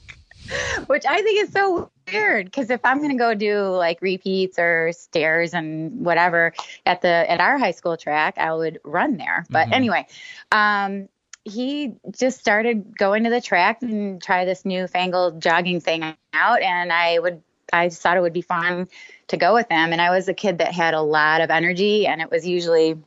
which 0.87 1.05
I 1.05 1.21
think 1.21 1.43
is 1.43 1.51
so 1.51 1.91
weird 2.11 2.45
because 2.45 2.69
if 2.69 2.81
I'm 2.83 2.97
going 2.99 3.11
to 3.11 3.17
go 3.17 3.33
do 3.33 3.61
like 3.69 4.01
repeats 4.01 4.59
or 4.59 4.91
stairs 4.93 5.53
and 5.53 6.05
whatever 6.05 6.53
at 6.85 7.01
the 7.01 7.07
at 7.07 7.39
our 7.39 7.57
high 7.57 7.71
school 7.71 7.97
track, 7.97 8.37
I 8.37 8.53
would 8.53 8.79
run 8.83 9.17
there. 9.17 9.45
But 9.49 9.65
mm-hmm. 9.65 9.73
anyway, 9.73 10.07
um, 10.51 11.09
he 11.43 11.93
just 12.11 12.39
started 12.39 12.97
going 12.97 13.23
to 13.23 13.29
the 13.29 13.41
track 13.41 13.81
and 13.81 14.21
try 14.21 14.45
this 14.45 14.65
newfangled 14.65 15.41
jogging 15.41 15.79
thing 15.79 16.03
out, 16.33 16.61
and 16.61 16.91
I 16.91 17.19
would 17.19 17.41
I 17.71 17.89
just 17.89 18.01
thought 18.01 18.17
it 18.17 18.21
would 18.21 18.33
be 18.33 18.41
fun 18.41 18.87
to 19.27 19.37
go 19.37 19.53
with 19.53 19.67
him. 19.69 19.91
And 19.91 20.01
I 20.01 20.11
was 20.11 20.27
a 20.27 20.33
kid 20.33 20.59
that 20.59 20.73
had 20.73 20.93
a 20.93 21.01
lot 21.01 21.41
of 21.41 21.49
energy, 21.49 22.07
and 22.07 22.21
it 22.21 22.29
was 22.29 22.47
usually 22.47 22.97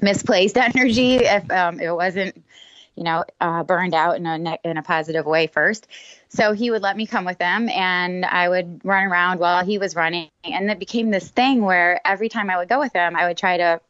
misplaced 0.00 0.56
energy 0.56 1.16
if 1.16 1.50
um, 1.50 1.80
it 1.80 1.94
wasn't 1.94 2.44
you 2.98 3.04
know, 3.04 3.24
uh, 3.40 3.62
burned 3.62 3.94
out 3.94 4.16
in 4.16 4.26
a 4.26 4.58
in 4.64 4.76
a 4.76 4.82
positive 4.82 5.24
way 5.24 5.46
first. 5.46 5.86
So 6.30 6.52
he 6.52 6.72
would 6.72 6.82
let 6.82 6.96
me 6.96 7.06
come 7.06 7.24
with 7.24 7.40
him, 7.40 7.68
and 7.68 8.24
I 8.24 8.48
would 8.48 8.80
run 8.84 9.04
around 9.04 9.38
while 9.38 9.64
he 9.64 9.78
was 9.78 9.94
running, 9.94 10.30
and 10.42 10.68
it 10.68 10.80
became 10.80 11.10
this 11.10 11.28
thing 11.28 11.62
where 11.62 12.00
every 12.04 12.28
time 12.28 12.50
I 12.50 12.56
would 12.56 12.68
go 12.68 12.80
with 12.80 12.92
him, 12.92 13.14
I 13.14 13.28
would 13.28 13.38
try 13.38 13.56
to 13.58 13.80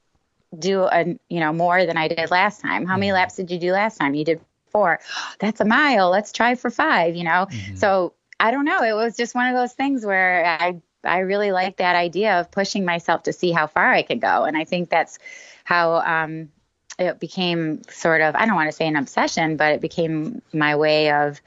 do 0.58 0.82
a 0.82 1.06
you 1.30 1.40
know 1.40 1.54
more 1.54 1.86
than 1.86 1.96
I 1.96 2.08
did 2.08 2.30
last 2.30 2.60
time. 2.60 2.84
How 2.84 2.96
many 2.96 3.06
mm-hmm. 3.06 3.14
laps 3.14 3.36
did 3.36 3.50
you 3.50 3.58
do 3.58 3.72
last 3.72 3.96
time? 3.96 4.14
You 4.14 4.26
did 4.26 4.42
four. 4.68 5.00
That's 5.38 5.62
a 5.62 5.64
mile. 5.64 6.10
Let's 6.10 6.30
try 6.30 6.54
for 6.54 6.70
five. 6.70 7.16
You 7.16 7.24
know. 7.24 7.46
Mm-hmm. 7.50 7.76
So 7.76 8.12
I 8.38 8.50
don't 8.50 8.66
know. 8.66 8.82
It 8.82 8.92
was 8.92 9.16
just 9.16 9.34
one 9.34 9.48
of 9.48 9.54
those 9.54 9.72
things 9.72 10.04
where 10.04 10.44
I 10.44 10.82
I 11.02 11.20
really 11.20 11.50
like 11.50 11.78
that 11.78 11.96
idea 11.96 12.40
of 12.40 12.50
pushing 12.50 12.84
myself 12.84 13.22
to 13.22 13.32
see 13.32 13.52
how 13.52 13.68
far 13.68 13.90
I 13.90 14.02
could 14.02 14.20
go, 14.20 14.44
and 14.44 14.54
I 14.54 14.64
think 14.64 14.90
that's 14.90 15.18
how 15.64 15.94
um, 15.94 16.50
it 16.98 17.20
became 17.20 17.82
sort 17.84 18.20
of 18.20 18.34
I 18.34 18.46
don't 18.46 18.54
want 18.54 18.68
to 18.68 18.76
say 18.76 18.86
an 18.86 18.96
obsession, 18.96 19.56
but 19.56 19.74
it 19.74 19.80
became 19.80 20.42
my 20.52 20.76
way 20.76 21.12
of 21.12 21.40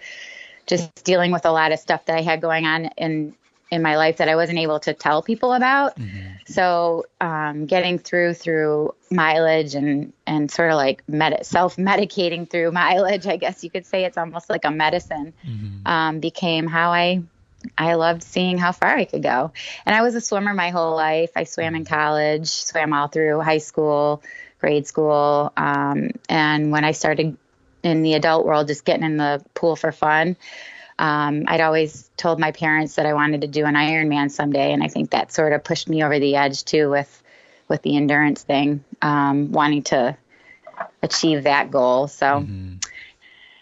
just 0.65 1.03
dealing 1.03 1.31
with 1.31 1.45
a 1.45 1.51
lot 1.51 1.71
of 1.71 1.79
stuff 1.79 2.05
that 2.05 2.17
I 2.17 2.21
had 2.21 2.41
going 2.41 2.65
on 2.65 2.85
in 2.97 3.35
in 3.71 3.81
my 3.81 3.95
life 3.95 4.17
that 4.17 4.27
I 4.27 4.35
wasn't 4.35 4.59
able 4.59 4.81
to 4.81 4.93
tell 4.93 5.21
people 5.21 5.53
about. 5.53 5.97
Mm-hmm. 5.97 6.27
So 6.45 7.05
um, 7.21 7.65
getting 7.65 7.99
through 7.99 8.33
through 8.33 8.93
mileage 9.09 9.75
and 9.75 10.13
and 10.27 10.51
sort 10.51 10.71
of 10.71 10.75
like 10.75 11.03
med- 11.07 11.45
self 11.45 11.77
medicating 11.77 12.49
through 12.49 12.71
mileage, 12.83 13.27
I 13.27 13.37
guess 13.37 13.63
you 13.63 13.69
could 13.69 13.85
say 13.85 14.05
it's 14.05 14.17
almost 14.17 14.49
like 14.49 14.65
a 14.65 14.71
medicine, 14.71 15.33
mm-hmm. 15.45 15.87
um, 15.87 16.19
became 16.19 16.67
how 16.67 16.91
I 16.91 17.23
I 17.77 17.93
loved 17.93 18.23
seeing 18.23 18.57
how 18.57 18.71
far 18.71 18.89
I 18.89 19.05
could 19.05 19.23
go. 19.23 19.51
And 19.85 19.95
I 19.95 20.01
was 20.01 20.15
a 20.15 20.21
swimmer 20.21 20.53
my 20.53 20.71
whole 20.71 20.95
life. 20.95 21.31
I 21.35 21.43
swam 21.43 21.75
in 21.75 21.85
college, 21.85 22.49
swam 22.49 22.91
all 22.91 23.07
through 23.07 23.39
high 23.41 23.59
school, 23.59 24.23
grade 24.61 24.87
school. 24.87 25.51
Um, 25.57 26.11
and 26.29 26.71
when 26.71 26.85
I 26.85 26.91
started 26.91 27.35
in 27.83 28.03
the 28.03 28.13
adult 28.13 28.45
world, 28.45 28.67
just 28.67 28.85
getting 28.85 29.03
in 29.03 29.17
the 29.17 29.43
pool 29.55 29.75
for 29.75 29.91
fun, 29.91 30.37
um, 30.99 31.45
I'd 31.47 31.61
always 31.61 32.09
told 32.15 32.39
my 32.39 32.51
parents 32.51 32.95
that 32.95 33.07
I 33.07 33.13
wanted 33.13 33.41
to 33.41 33.47
do 33.47 33.65
an 33.65 33.73
Ironman 33.73 34.29
someday. 34.29 34.71
And 34.71 34.83
I 34.83 34.87
think 34.87 35.09
that 35.09 35.33
sort 35.33 35.51
of 35.51 35.63
pushed 35.63 35.89
me 35.89 36.03
over 36.03 36.19
the 36.19 36.35
edge 36.35 36.63
too 36.63 36.89
with 36.89 37.17
with 37.67 37.81
the 37.81 37.95
endurance 37.95 38.43
thing, 38.43 38.83
um, 39.01 39.51
wanting 39.51 39.83
to 39.83 40.17
achieve 41.01 41.43
that 41.43 41.71
goal. 41.71 42.07
So, 42.07 42.25
mm-hmm. 42.25 42.75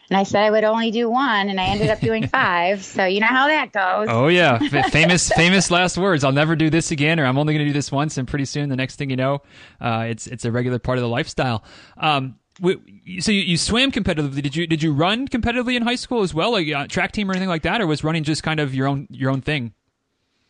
And 0.09 0.17
I 0.17 0.23
said 0.23 0.43
I 0.43 0.51
would 0.51 0.63
only 0.63 0.91
do 0.91 1.09
one, 1.09 1.49
and 1.49 1.59
I 1.59 1.65
ended 1.65 1.89
up 1.89 1.99
doing 1.99 2.27
five. 2.29 2.83
So 2.83 3.05
you 3.05 3.19
know 3.19 3.27
how 3.27 3.47
that 3.47 3.71
goes. 3.71 4.07
Oh 4.09 4.27
yeah, 4.27 4.57
famous 4.89 5.29
famous 5.29 5.69
last 5.69 5.97
words. 5.97 6.23
I'll 6.23 6.31
never 6.31 6.55
do 6.55 6.69
this 6.69 6.91
again, 6.91 7.19
or 7.19 7.25
I'm 7.25 7.37
only 7.37 7.53
going 7.53 7.65
to 7.65 7.69
do 7.69 7.73
this 7.73 7.91
once, 7.91 8.17
and 8.17 8.27
pretty 8.27 8.45
soon 8.45 8.69
the 8.69 8.75
next 8.75 8.95
thing 8.95 9.09
you 9.09 9.17
know, 9.17 9.41
uh, 9.79 10.05
it's 10.07 10.27
it's 10.27 10.45
a 10.45 10.51
regular 10.51 10.79
part 10.79 10.97
of 10.97 11.03
the 11.03 11.09
lifestyle. 11.09 11.63
Um, 11.97 12.35
so 12.61 13.31
you, 13.31 13.41
you, 13.41 13.57
swam 13.57 13.91
competitively. 13.91 14.41
Did 14.41 14.55
you 14.55 14.67
did 14.67 14.83
you 14.83 14.93
run 14.93 15.27
competitively 15.27 15.75
in 15.75 15.83
high 15.83 15.95
school 15.95 16.23
as 16.23 16.33
well, 16.33 16.51
like 16.51 16.69
uh, 16.69 16.87
track 16.87 17.11
team 17.11 17.29
or 17.29 17.33
anything 17.33 17.49
like 17.49 17.63
that, 17.63 17.79
or 17.79 17.87
was 17.87 18.03
running 18.03 18.23
just 18.23 18.43
kind 18.43 18.59
of 18.59 18.73
your 18.73 18.87
own 18.87 19.07
your 19.11 19.31
own 19.31 19.41
thing? 19.41 19.73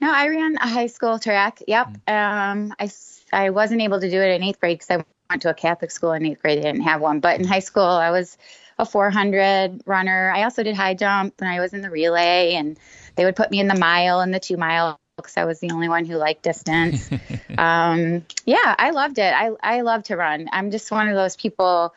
No, 0.01 0.11
I 0.11 0.27
ran 0.29 0.55
a 0.55 0.67
high 0.67 0.87
school 0.87 1.19
track. 1.19 1.61
Yep. 1.67 1.87
Mm. 2.07 2.13
Um, 2.13 2.73
I 2.79 2.89
I 3.31 3.49
wasn't 3.49 3.81
able 3.81 3.99
to 3.99 4.09
do 4.09 4.21
it 4.21 4.35
in 4.35 4.43
eighth 4.43 4.59
grade 4.59 4.79
because 4.79 4.89
I 4.89 5.05
went 5.29 5.41
to 5.43 5.49
a 5.49 5.53
Catholic 5.53 5.91
school 5.91 6.13
in 6.13 6.25
eighth 6.25 6.41
grade. 6.41 6.59
They 6.59 6.63
didn't 6.63 6.81
have 6.81 7.01
one, 7.01 7.19
but 7.19 7.39
in 7.39 7.45
high 7.45 7.59
school 7.59 7.83
I 7.83 8.09
was 8.09 8.37
a 8.79 8.86
400 8.86 9.81
runner. 9.86 10.31
I 10.33 10.43
also 10.43 10.63
did 10.63 10.75
high 10.75 10.93
jump 10.93 11.36
and 11.39 11.50
I 11.50 11.59
was 11.59 11.74
in 11.74 11.81
the 11.81 11.89
relay, 11.89 12.53
and 12.55 12.79
they 13.15 13.25
would 13.25 13.36
put 13.36 13.51
me 13.51 13.59
in 13.59 13.67
the 13.67 13.77
mile 13.77 14.21
and 14.21 14.33
the 14.33 14.39
two 14.39 14.57
mile 14.57 14.98
because 15.17 15.36
I 15.36 15.43
was 15.43 15.59
the 15.59 15.71
only 15.71 15.89
one 15.89 16.05
who 16.05 16.15
liked 16.15 16.43
distance. 16.43 17.09
um, 17.57 18.25
yeah, 18.45 18.75
I 18.79 18.91
loved 18.91 19.19
it. 19.19 19.33
I 19.33 19.51
I 19.62 19.81
love 19.81 20.03
to 20.03 20.15
run. 20.15 20.48
I'm 20.51 20.71
just 20.71 20.89
one 20.91 21.09
of 21.09 21.15
those 21.15 21.36
people 21.36 21.93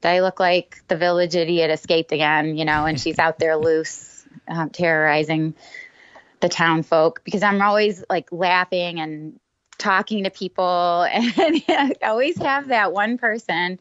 that 0.00 0.12
I 0.12 0.20
look 0.20 0.40
like 0.40 0.82
the 0.88 0.96
village 0.96 1.36
idiot 1.36 1.70
escaped 1.70 2.10
again, 2.12 2.58
you 2.58 2.64
know, 2.64 2.84
and 2.84 3.00
she's 3.00 3.18
out 3.18 3.38
there 3.38 3.56
loose, 3.68 4.26
um, 4.48 4.70
terrorizing 4.70 5.54
the 6.40 6.48
town 6.48 6.82
folk 6.82 7.22
because 7.24 7.44
I'm 7.44 7.62
always 7.62 8.04
like 8.10 8.30
laughing 8.32 8.98
and 8.98 9.38
talking 9.78 10.24
to 10.24 10.30
people, 10.30 11.02
and 11.12 11.32
I 11.68 11.94
always 12.02 12.36
have 12.38 12.68
that 12.68 12.92
one 12.92 13.18
person 13.18 13.78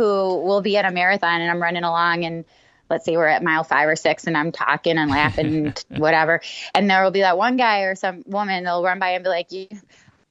who 0.00 0.38
will 0.38 0.62
be 0.62 0.78
at 0.78 0.86
a 0.86 0.90
marathon 0.90 1.42
and 1.42 1.50
I'm 1.50 1.60
running 1.60 1.84
along 1.84 2.24
and 2.24 2.46
let's 2.88 3.04
say 3.04 3.18
we're 3.18 3.26
at 3.26 3.42
mile 3.42 3.64
five 3.64 3.86
or 3.86 3.96
six 3.96 4.26
and 4.26 4.34
I'm 4.34 4.50
talking 4.50 4.96
and 4.96 5.10
laughing, 5.10 5.66
and 5.66 5.84
whatever. 6.00 6.40
And 6.74 6.88
there 6.88 7.04
will 7.04 7.10
be 7.10 7.20
that 7.20 7.36
one 7.36 7.58
guy 7.58 7.82
or 7.82 7.94
some 7.94 8.22
woman 8.26 8.64
that'll 8.64 8.82
run 8.82 8.98
by 8.98 9.10
and 9.10 9.22
be 9.22 9.28
like, 9.28 9.50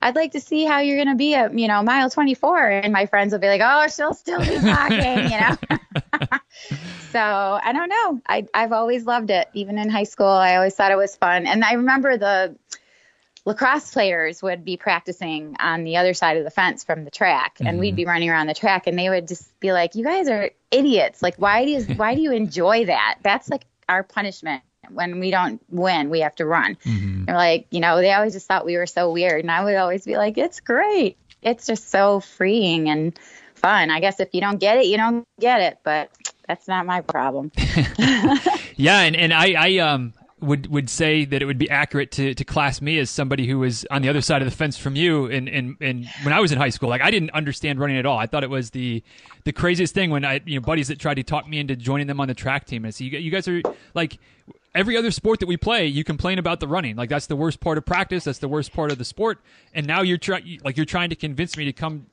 I'd 0.02 0.16
like 0.16 0.32
to 0.32 0.40
see 0.40 0.66
how 0.66 0.80
you're 0.80 0.98
going 0.98 1.10
to 1.10 1.16
be 1.16 1.36
at, 1.36 1.58
you 1.58 1.68
know, 1.68 1.84
mile 1.84 2.10
24. 2.10 2.68
And 2.68 2.92
my 2.92 3.06
friends 3.06 3.32
will 3.32 3.40
be 3.40 3.48
like, 3.48 3.62
oh, 3.64 3.88
she'll 3.88 4.16
still 4.16 4.40
be 4.40 4.58
talking, 4.60 5.32
you 5.32 5.40
know? 5.40 5.58
so 7.12 7.20
I 7.22 7.72
don't 7.72 7.90
know. 7.90 8.22
I, 8.28 8.48
I've 8.54 8.72
always 8.72 9.06
loved 9.06 9.30
it. 9.30 9.50
Even 9.54 9.78
in 9.78 9.90
high 9.90 10.04
school, 10.04 10.26
I 10.26 10.56
always 10.56 10.74
thought 10.74 10.92
it 10.92 10.98
was 10.98 11.16
fun. 11.16 11.46
And 11.46 11.64
I 11.64 11.74
remember 11.74 12.18
the 12.18 12.56
lacrosse 13.50 13.92
players 13.92 14.44
would 14.44 14.64
be 14.64 14.78
practicing 14.78 15.56
on 15.60 15.84
the 15.84 15.98
other 15.98 16.14
side 16.14 16.38
of 16.38 16.44
the 16.44 16.52
fence 16.52 16.84
from 16.84 17.04
the 17.04 17.10
track 17.10 17.58
and 17.60 17.70
mm-hmm. 17.70 17.80
we'd 17.80 17.96
be 17.96 18.06
running 18.06 18.30
around 18.30 18.46
the 18.46 18.54
track 18.54 18.86
and 18.86 18.98
they 18.98 19.10
would 19.10 19.28
just 19.28 19.60
be 19.60 19.74
like 19.74 19.96
you 19.96 20.04
guys 20.04 20.30
are 20.30 20.52
idiots. 20.70 21.24
Like 21.24 21.36
why 21.38 21.66
do 21.66 21.72
you 21.72 21.82
why 21.96 22.14
do 22.14 22.22
you 22.22 22.32
enjoy 22.32 22.86
that? 22.86 23.18
That's 23.24 23.50
like 23.50 23.66
our 23.90 24.04
punishment. 24.04 24.62
When 24.92 25.20
we 25.20 25.32
don't 25.32 25.60
win 25.70 26.12
we 26.12 26.20
have 26.20 26.36
to 26.36 26.46
run. 26.46 26.76
Mm-hmm. 26.76 27.26
they're 27.26 27.36
like 27.36 27.66
you 27.72 27.80
know 27.80 27.98
they 27.98 28.14
always 28.14 28.34
just 28.34 28.48
thought 28.48 28.66
we 28.66 28.78
were 28.78 28.88
so 28.88 29.12
weird 29.12 29.42
and 29.42 29.52
i 29.52 29.64
would 29.64 29.76
always 29.76 30.06
be 30.06 30.16
like 30.16 30.38
it's 30.38 30.60
great. 30.60 31.18
It's 31.42 31.66
just 31.66 31.90
so 31.90 32.20
freeing 32.20 32.88
and 32.90 33.18
fun. 33.56 33.90
I 33.90 34.00
guess 34.00 34.20
if 34.20 34.30
you 34.34 34.42
don't 34.42 34.60
get 34.60 34.78
it 34.78 34.86
you 34.86 34.98
don't 34.98 35.26
get 35.40 35.62
it 35.62 35.80
but 35.84 36.12
that's 36.48 36.68
not 36.68 36.86
my 36.86 37.02
problem. 37.02 37.52
Yeah 38.76 39.02
and, 39.02 39.16
and 39.18 39.34
i 39.34 39.54
i 39.58 39.78
um 39.80 40.14
would 40.42 40.68
would 40.68 40.90
say 40.90 41.26
that 41.26 41.42
it 41.42 41.46
would 41.46 41.58
be 41.58 41.70
accurate 41.70 42.12
to, 42.12 42.34
to 42.34 42.46
class 42.46 42.82
me 42.82 42.98
as 43.00 43.10
somebody 43.10 43.48
who 43.48 43.60
was 43.60 43.86
on 43.92 44.02
the 44.02 44.10
other 44.10 44.22
side 44.22 44.42
of 44.42 44.50
the 44.50 44.56
fence 44.56 44.78
from 44.78 44.96
you 44.96 45.26
and, 45.26 45.50
and, 45.50 45.78
and 45.82 46.08
when 46.24 46.34
I 46.34 46.40
was 46.40 46.52
in 46.52 46.58
high 46.58 46.70
school. 46.70 46.90
Like 46.90 47.02
I 47.02 47.12
didn't 47.12 47.32
understand 47.32 47.80
running 47.80 47.98
at 47.98 48.06
all. 48.06 48.18
I 48.18 48.26
thought 48.26 48.44
it 48.44 48.50
was 48.50 48.72
the 48.72 49.04
the 49.44 49.52
craziest 49.52 49.94
thing 49.94 50.10
when 50.10 50.26
I 50.26 50.42
you 50.46 50.60
know 50.60 50.66
buddies 50.66 50.88
that 50.88 51.00
tried 51.00 51.16
to 51.16 51.24
talk 51.24 51.48
me 51.48 51.60
into 51.60 51.76
joining 51.76 52.08
them 52.08 52.20
on 52.20 52.28
the 52.28 52.34
track 52.34 52.66
team. 52.66 52.86
And 52.86 52.94
so 52.94 53.04
you, 53.04 53.18
you 53.20 53.32
guys 53.32 53.48
are 53.48 53.62
like 53.94 54.18
every 54.74 54.96
other 54.96 55.12
sport 55.12 55.40
that 55.40 55.48
we 55.48 55.58
play, 55.58 55.86
you 55.88 56.04
complain 56.04 56.40
about 56.40 56.60
the 56.60 56.68
running. 56.68 56.96
Like 56.96 57.10
that's 57.10 57.28
the 57.28 57.36
worst 57.36 57.60
part 57.60 57.78
of 57.78 57.86
practice. 57.86 58.24
That's 58.24 58.40
the 58.40 58.48
worst 58.48 58.74
part 58.74 58.92
of 58.92 58.98
the 58.98 59.06
sport. 59.06 59.40
And 59.74 59.86
now 59.86 60.02
you're 60.02 60.18
trying 60.18 60.60
like 60.64 60.78
you're 60.78 60.86
trying 60.86 61.10
to 61.10 61.16
convince 61.16 61.58
me 61.58 61.66
to 61.66 61.74
come 61.74 62.08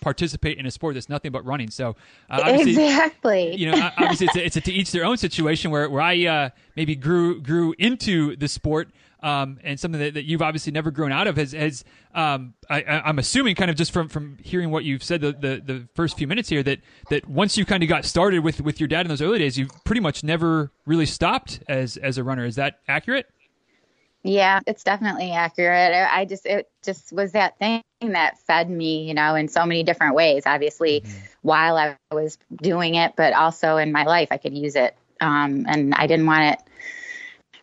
participate 0.00 0.58
in 0.58 0.66
a 0.66 0.70
sport 0.70 0.94
that's 0.94 1.08
nothing 1.08 1.32
but 1.32 1.44
running. 1.44 1.70
So 1.70 1.96
uh, 2.30 2.42
exactly, 2.46 3.54
you 3.54 3.70
know, 3.70 3.90
obviously 3.96 4.26
it's 4.26 4.36
a, 4.36 4.46
it's 4.46 4.56
a 4.56 4.60
to 4.60 4.72
each 4.72 4.92
their 4.92 5.04
own 5.04 5.16
situation 5.16 5.70
where 5.70 5.88
where 5.88 6.02
I 6.02 6.26
uh, 6.26 6.50
maybe 6.76 6.94
grew 6.94 7.40
grew 7.40 7.74
into 7.78 8.36
the 8.36 8.48
sport. 8.48 8.90
Um, 9.22 9.58
and 9.64 9.80
something 9.80 9.98
that, 10.02 10.12
that, 10.12 10.24
you've 10.24 10.42
obviously 10.42 10.70
never 10.70 10.90
grown 10.90 11.10
out 11.10 11.26
of 11.26 11.38
has, 11.38 11.52
has 11.52 11.82
um, 12.14 12.52
I, 12.68 13.08
am 13.08 13.18
assuming 13.18 13.54
kind 13.54 13.70
of 13.70 13.76
just 13.76 13.90
from, 13.90 14.06
from 14.10 14.36
hearing 14.42 14.70
what 14.70 14.84
you've 14.84 15.02
said 15.02 15.22
the, 15.22 15.32
the, 15.32 15.62
the 15.64 15.88
first 15.94 16.18
few 16.18 16.26
minutes 16.26 16.50
here 16.50 16.62
that, 16.62 16.80
that 17.08 17.26
once 17.26 17.56
you 17.56 17.64
kind 17.64 17.82
of 17.82 17.88
got 17.88 18.04
started 18.04 18.40
with, 18.40 18.60
with 18.60 18.80
your 18.80 18.86
dad 18.86 19.06
in 19.06 19.08
those 19.08 19.22
early 19.22 19.38
days, 19.38 19.56
you've 19.56 19.70
pretty 19.84 20.02
much 20.02 20.24
never 20.24 20.72
really 20.84 21.06
stopped 21.06 21.60
as, 21.68 21.96
as 21.96 22.18
a 22.18 22.22
runner. 22.22 22.44
Is 22.44 22.56
that 22.56 22.80
accurate? 22.86 23.26
Yeah, 24.24 24.60
it's 24.66 24.82
definitely 24.82 25.32
accurate. 25.32 25.92
I 26.10 26.24
just 26.24 26.46
it 26.46 26.70
just 26.82 27.12
was 27.12 27.32
that 27.32 27.58
thing 27.58 27.82
that 28.00 28.38
fed 28.46 28.70
me, 28.70 29.06
you 29.06 29.12
know, 29.12 29.34
in 29.34 29.48
so 29.48 29.66
many 29.66 29.82
different 29.82 30.14
ways. 30.14 30.44
Obviously, 30.46 31.02
mm-hmm. 31.02 31.18
while 31.42 31.76
I 31.76 31.96
was 32.10 32.38
doing 32.56 32.94
it, 32.94 33.12
but 33.16 33.34
also 33.34 33.76
in 33.76 33.92
my 33.92 34.04
life, 34.04 34.28
I 34.30 34.38
could 34.38 34.56
use 34.56 34.76
it, 34.76 34.96
um, 35.20 35.66
and 35.68 35.94
I 35.94 36.06
didn't 36.06 36.24
want 36.24 36.54
it. 36.54 36.58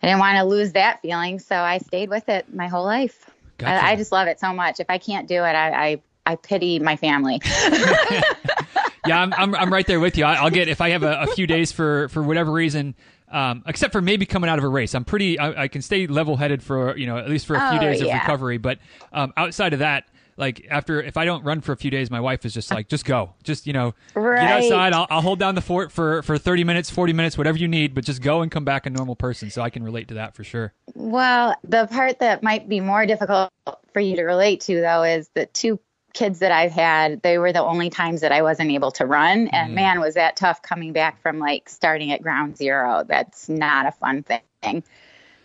I 0.03 0.07
didn't 0.07 0.19
want 0.19 0.37
to 0.37 0.43
lose 0.43 0.73
that 0.73 1.01
feeling, 1.01 1.39
so 1.39 1.55
I 1.55 1.79
stayed 1.79 2.09
with 2.09 2.29
it 2.29 2.53
my 2.53 2.67
whole 2.67 2.85
life. 2.85 3.27
Gotcha. 3.57 3.83
I, 3.83 3.91
I, 3.91 3.95
just 3.95 4.11
love 4.11 4.27
it 4.27 4.39
so 4.39 4.53
much. 4.53 4.79
If 4.79 4.89
I 4.89 4.99
can't 4.99 5.27
do 5.27 5.43
it, 5.43 5.55
I 5.55 5.71
I, 5.71 6.01
I 6.27 6.35
pity 6.35 6.77
my 6.77 6.95
family. 6.95 7.41
yeah, 9.07 9.19
I'm, 9.19 9.33
I'm 9.33 9.55
I'm 9.55 9.73
right 9.73 9.87
there 9.87 9.99
with 9.99 10.15
you. 10.15 10.25
I, 10.25 10.43
will 10.43 10.51
get 10.51 10.67
if 10.67 10.79
I 10.79 10.89
have 10.89 11.01
a, 11.01 11.21
a 11.21 11.27
few 11.27 11.47
days 11.47 11.71
for 11.71 12.07
for 12.09 12.21
whatever 12.21 12.51
reason 12.51 12.93
um, 13.31 13.63
except 13.65 13.93
for 13.93 14.01
maybe 14.01 14.25
coming 14.25 14.49
out 14.49 14.57
of 14.57 14.63
a 14.63 14.67
race. 14.67 14.93
I'm 14.93 15.05
pretty. 15.05 15.39
I, 15.39 15.63
I 15.63 15.67
can 15.67 15.81
stay 15.81 16.07
level 16.07 16.37
headed 16.37 16.61
for 16.61 16.95
you 16.97 17.07
know 17.07 17.17
at 17.17 17.29
least 17.29 17.45
for 17.45 17.55
a 17.55 17.69
few 17.69 17.79
oh, 17.79 17.81
days 17.81 18.01
yeah. 18.01 18.07
of 18.07 18.21
recovery. 18.21 18.57
But 18.57 18.79
um, 19.13 19.33
outside 19.37 19.73
of 19.73 19.79
that, 19.79 20.05
like 20.37 20.67
after 20.69 21.01
if 21.01 21.17
I 21.17 21.25
don't 21.25 21.43
run 21.43 21.61
for 21.61 21.71
a 21.71 21.77
few 21.77 21.91
days, 21.91 22.11
my 22.11 22.19
wife 22.19 22.45
is 22.45 22.53
just 22.53 22.71
like, 22.71 22.87
just 22.87 23.05
go, 23.05 23.33
just 23.43 23.67
you 23.67 23.73
know, 23.73 23.93
right. 24.15 24.41
get 24.41 24.63
outside. 24.63 24.93
I'll, 24.93 25.07
I'll 25.09 25.21
hold 25.21 25.39
down 25.39 25.55
the 25.55 25.61
fort 25.61 25.91
for 25.91 26.21
for 26.23 26.37
30 26.37 26.63
minutes, 26.63 26.89
40 26.89 27.13
minutes, 27.13 27.37
whatever 27.37 27.57
you 27.57 27.67
need, 27.67 27.93
but 27.95 28.03
just 28.03 28.21
go 28.21 28.41
and 28.41 28.51
come 28.51 28.65
back 28.65 28.85
a 28.85 28.89
normal 28.89 29.15
person. 29.15 29.49
So 29.49 29.61
I 29.61 29.69
can 29.69 29.83
relate 29.83 30.09
to 30.09 30.15
that 30.15 30.35
for 30.35 30.43
sure. 30.43 30.73
Well, 30.93 31.55
the 31.63 31.87
part 31.87 32.19
that 32.19 32.43
might 32.43 32.67
be 32.67 32.79
more 32.79 33.05
difficult 33.05 33.51
for 33.93 33.99
you 33.99 34.15
to 34.17 34.23
relate 34.23 34.61
to 34.61 34.81
though 34.81 35.03
is 35.03 35.29
the 35.33 35.45
two 35.45 35.79
kids 36.13 36.39
that 36.39 36.51
I've 36.51 36.71
had, 36.71 37.21
they 37.21 37.37
were 37.37 37.53
the 37.53 37.63
only 37.63 37.89
times 37.89 38.21
that 38.21 38.31
I 38.31 38.41
wasn't 38.41 38.71
able 38.71 38.91
to 38.91 39.05
run. 39.05 39.47
And 39.47 39.71
mm 39.71 39.75
man, 39.75 39.99
was 39.99 40.15
that 40.15 40.35
tough 40.35 40.61
coming 40.61 40.93
back 40.93 41.21
from 41.21 41.39
like 41.39 41.69
starting 41.69 42.11
at 42.11 42.21
ground 42.21 42.57
zero. 42.57 43.03
That's 43.07 43.47
not 43.47 43.85
a 43.85 43.91
fun 43.91 44.23
thing 44.23 44.83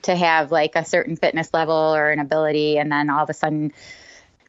to 0.03 0.17
have 0.17 0.51
like 0.51 0.75
a 0.75 0.85
certain 0.85 1.17
fitness 1.17 1.55
level 1.55 1.75
or 1.75 2.11
an 2.11 2.19
ability. 2.19 2.79
And 2.79 2.91
then 2.91 3.09
all 3.09 3.23
of 3.23 3.31
a 3.31 3.35
sudden, 3.35 3.73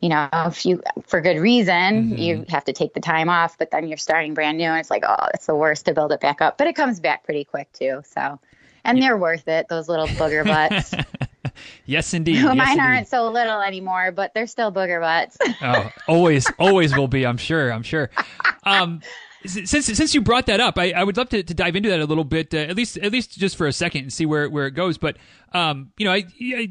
you 0.01 0.09
know, 0.09 0.27
if 0.33 0.65
you, 0.65 0.81
for 1.05 1.21
good 1.21 1.38
reason, 1.39 2.12
mm-hmm. 2.12 2.17
you 2.17 2.45
have 2.50 2.65
to 2.65 2.74
take 2.74 2.93
the 2.93 3.00
time 3.00 3.29
off, 3.29 3.57
but 3.57 3.71
then 3.71 3.88
you're 3.88 3.97
starting 3.97 4.33
brand 4.33 4.57
new 4.57 4.65
and 4.65 4.79
it's 4.79 4.91
like, 4.91 5.03
oh, 5.07 5.27
it's 5.33 5.45
the 5.45 5.55
worst 5.55 5.86
to 5.86 5.93
build 5.93 6.12
it 6.12 6.19
back 6.19 6.41
up. 6.41 6.57
But 6.57 6.67
it 6.67 6.75
comes 6.75 7.00
back 7.00 7.24
pretty 7.24 7.43
quick 7.43 7.71
too. 7.74 8.01
So, 8.05 8.39
and 8.83 9.01
they're 9.01 9.17
worth 9.17 9.47
it, 9.47 9.67
those 9.69 9.89
little 9.89 10.07
booger 10.07 10.45
butts. 10.45 10.93
yes, 11.85 12.13
indeed. 12.13 12.43
Mine 12.43 12.57
yes, 12.57 12.79
aren't 12.79 13.07
so 13.07 13.29
little 13.29 13.61
anymore, 13.61 14.11
but 14.11 14.33
they're 14.33 14.47
still 14.47 14.71
booger 14.71 14.99
butts. 14.99 15.37
oh, 15.61 15.91
always, 16.07 16.47
always 16.59 16.95
will 16.95 17.07
be. 17.07 17.25
I'm 17.25 17.37
sure. 17.37 17.71
I'm 17.71 17.83
sure. 17.83 18.09
Um, 18.63 18.99
since 19.45 19.85
since 19.85 20.13
you 20.13 20.19
brought 20.19 20.47
that 20.47 20.59
up, 20.59 20.77
I, 20.77 20.91
I 20.91 21.05
would 21.05 21.15
love 21.15 21.29
to, 21.29 21.41
to 21.41 21.53
dive 21.53 21.77
into 21.77 21.87
that 21.87 22.01
a 22.01 22.05
little 22.05 22.25
bit, 22.25 22.53
uh, 22.53 22.57
at 22.57 22.75
least 22.75 22.97
at 22.97 23.13
least 23.13 23.39
just 23.39 23.55
for 23.55 23.65
a 23.65 23.71
second, 23.71 24.01
and 24.01 24.11
see 24.11 24.25
where 24.25 24.49
where 24.49 24.67
it 24.67 24.71
goes. 24.71 24.97
But 24.97 25.15
um, 25.53 25.91
you 25.97 26.03
know, 26.05 26.11
I, 26.11 26.25
I 26.41 26.69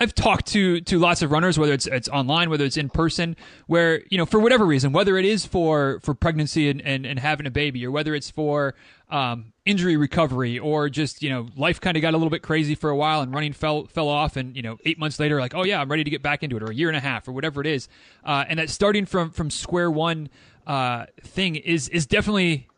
I've 0.00 0.14
talked 0.14 0.46
to 0.48 0.80
to 0.80 0.98
lots 0.98 1.22
of 1.22 1.32
runners, 1.32 1.58
whether 1.58 1.72
it's 1.72 1.86
it's 1.86 2.08
online, 2.08 2.50
whether 2.50 2.64
it's 2.64 2.76
in 2.76 2.88
person, 2.88 3.36
where 3.66 4.02
you 4.10 4.18
know 4.18 4.26
for 4.26 4.38
whatever 4.38 4.64
reason, 4.64 4.92
whether 4.92 5.16
it 5.16 5.24
is 5.24 5.44
for 5.44 6.00
for 6.02 6.14
pregnancy 6.14 6.70
and 6.70 6.80
and, 6.82 7.04
and 7.04 7.18
having 7.18 7.46
a 7.46 7.50
baby, 7.50 7.84
or 7.84 7.90
whether 7.90 8.14
it's 8.14 8.30
for 8.30 8.74
um, 9.10 9.52
injury 9.64 9.96
recovery, 9.96 10.58
or 10.58 10.88
just 10.88 11.22
you 11.22 11.30
know 11.30 11.48
life 11.56 11.80
kind 11.80 11.96
of 11.96 12.00
got 12.00 12.14
a 12.14 12.16
little 12.16 12.30
bit 12.30 12.42
crazy 12.42 12.74
for 12.74 12.90
a 12.90 12.96
while 12.96 13.20
and 13.20 13.32
running 13.32 13.52
fell 13.52 13.86
fell 13.86 14.08
off, 14.08 14.36
and 14.36 14.56
you 14.56 14.62
know 14.62 14.78
eight 14.84 14.98
months 14.98 15.18
later, 15.18 15.40
like 15.40 15.54
oh 15.54 15.64
yeah, 15.64 15.80
I'm 15.80 15.90
ready 15.90 16.04
to 16.04 16.10
get 16.10 16.22
back 16.22 16.42
into 16.42 16.56
it, 16.56 16.62
or 16.62 16.70
a 16.70 16.74
year 16.74 16.88
and 16.88 16.96
a 16.96 17.00
half, 17.00 17.26
or 17.28 17.32
whatever 17.32 17.60
it 17.60 17.66
is, 17.66 17.88
uh, 18.24 18.44
and 18.48 18.58
that 18.58 18.70
starting 18.70 19.06
from 19.06 19.30
from 19.30 19.50
square 19.50 19.90
one 19.90 20.28
uh, 20.66 21.06
thing 21.22 21.56
is 21.56 21.88
is 21.88 22.06
definitely, 22.06 22.68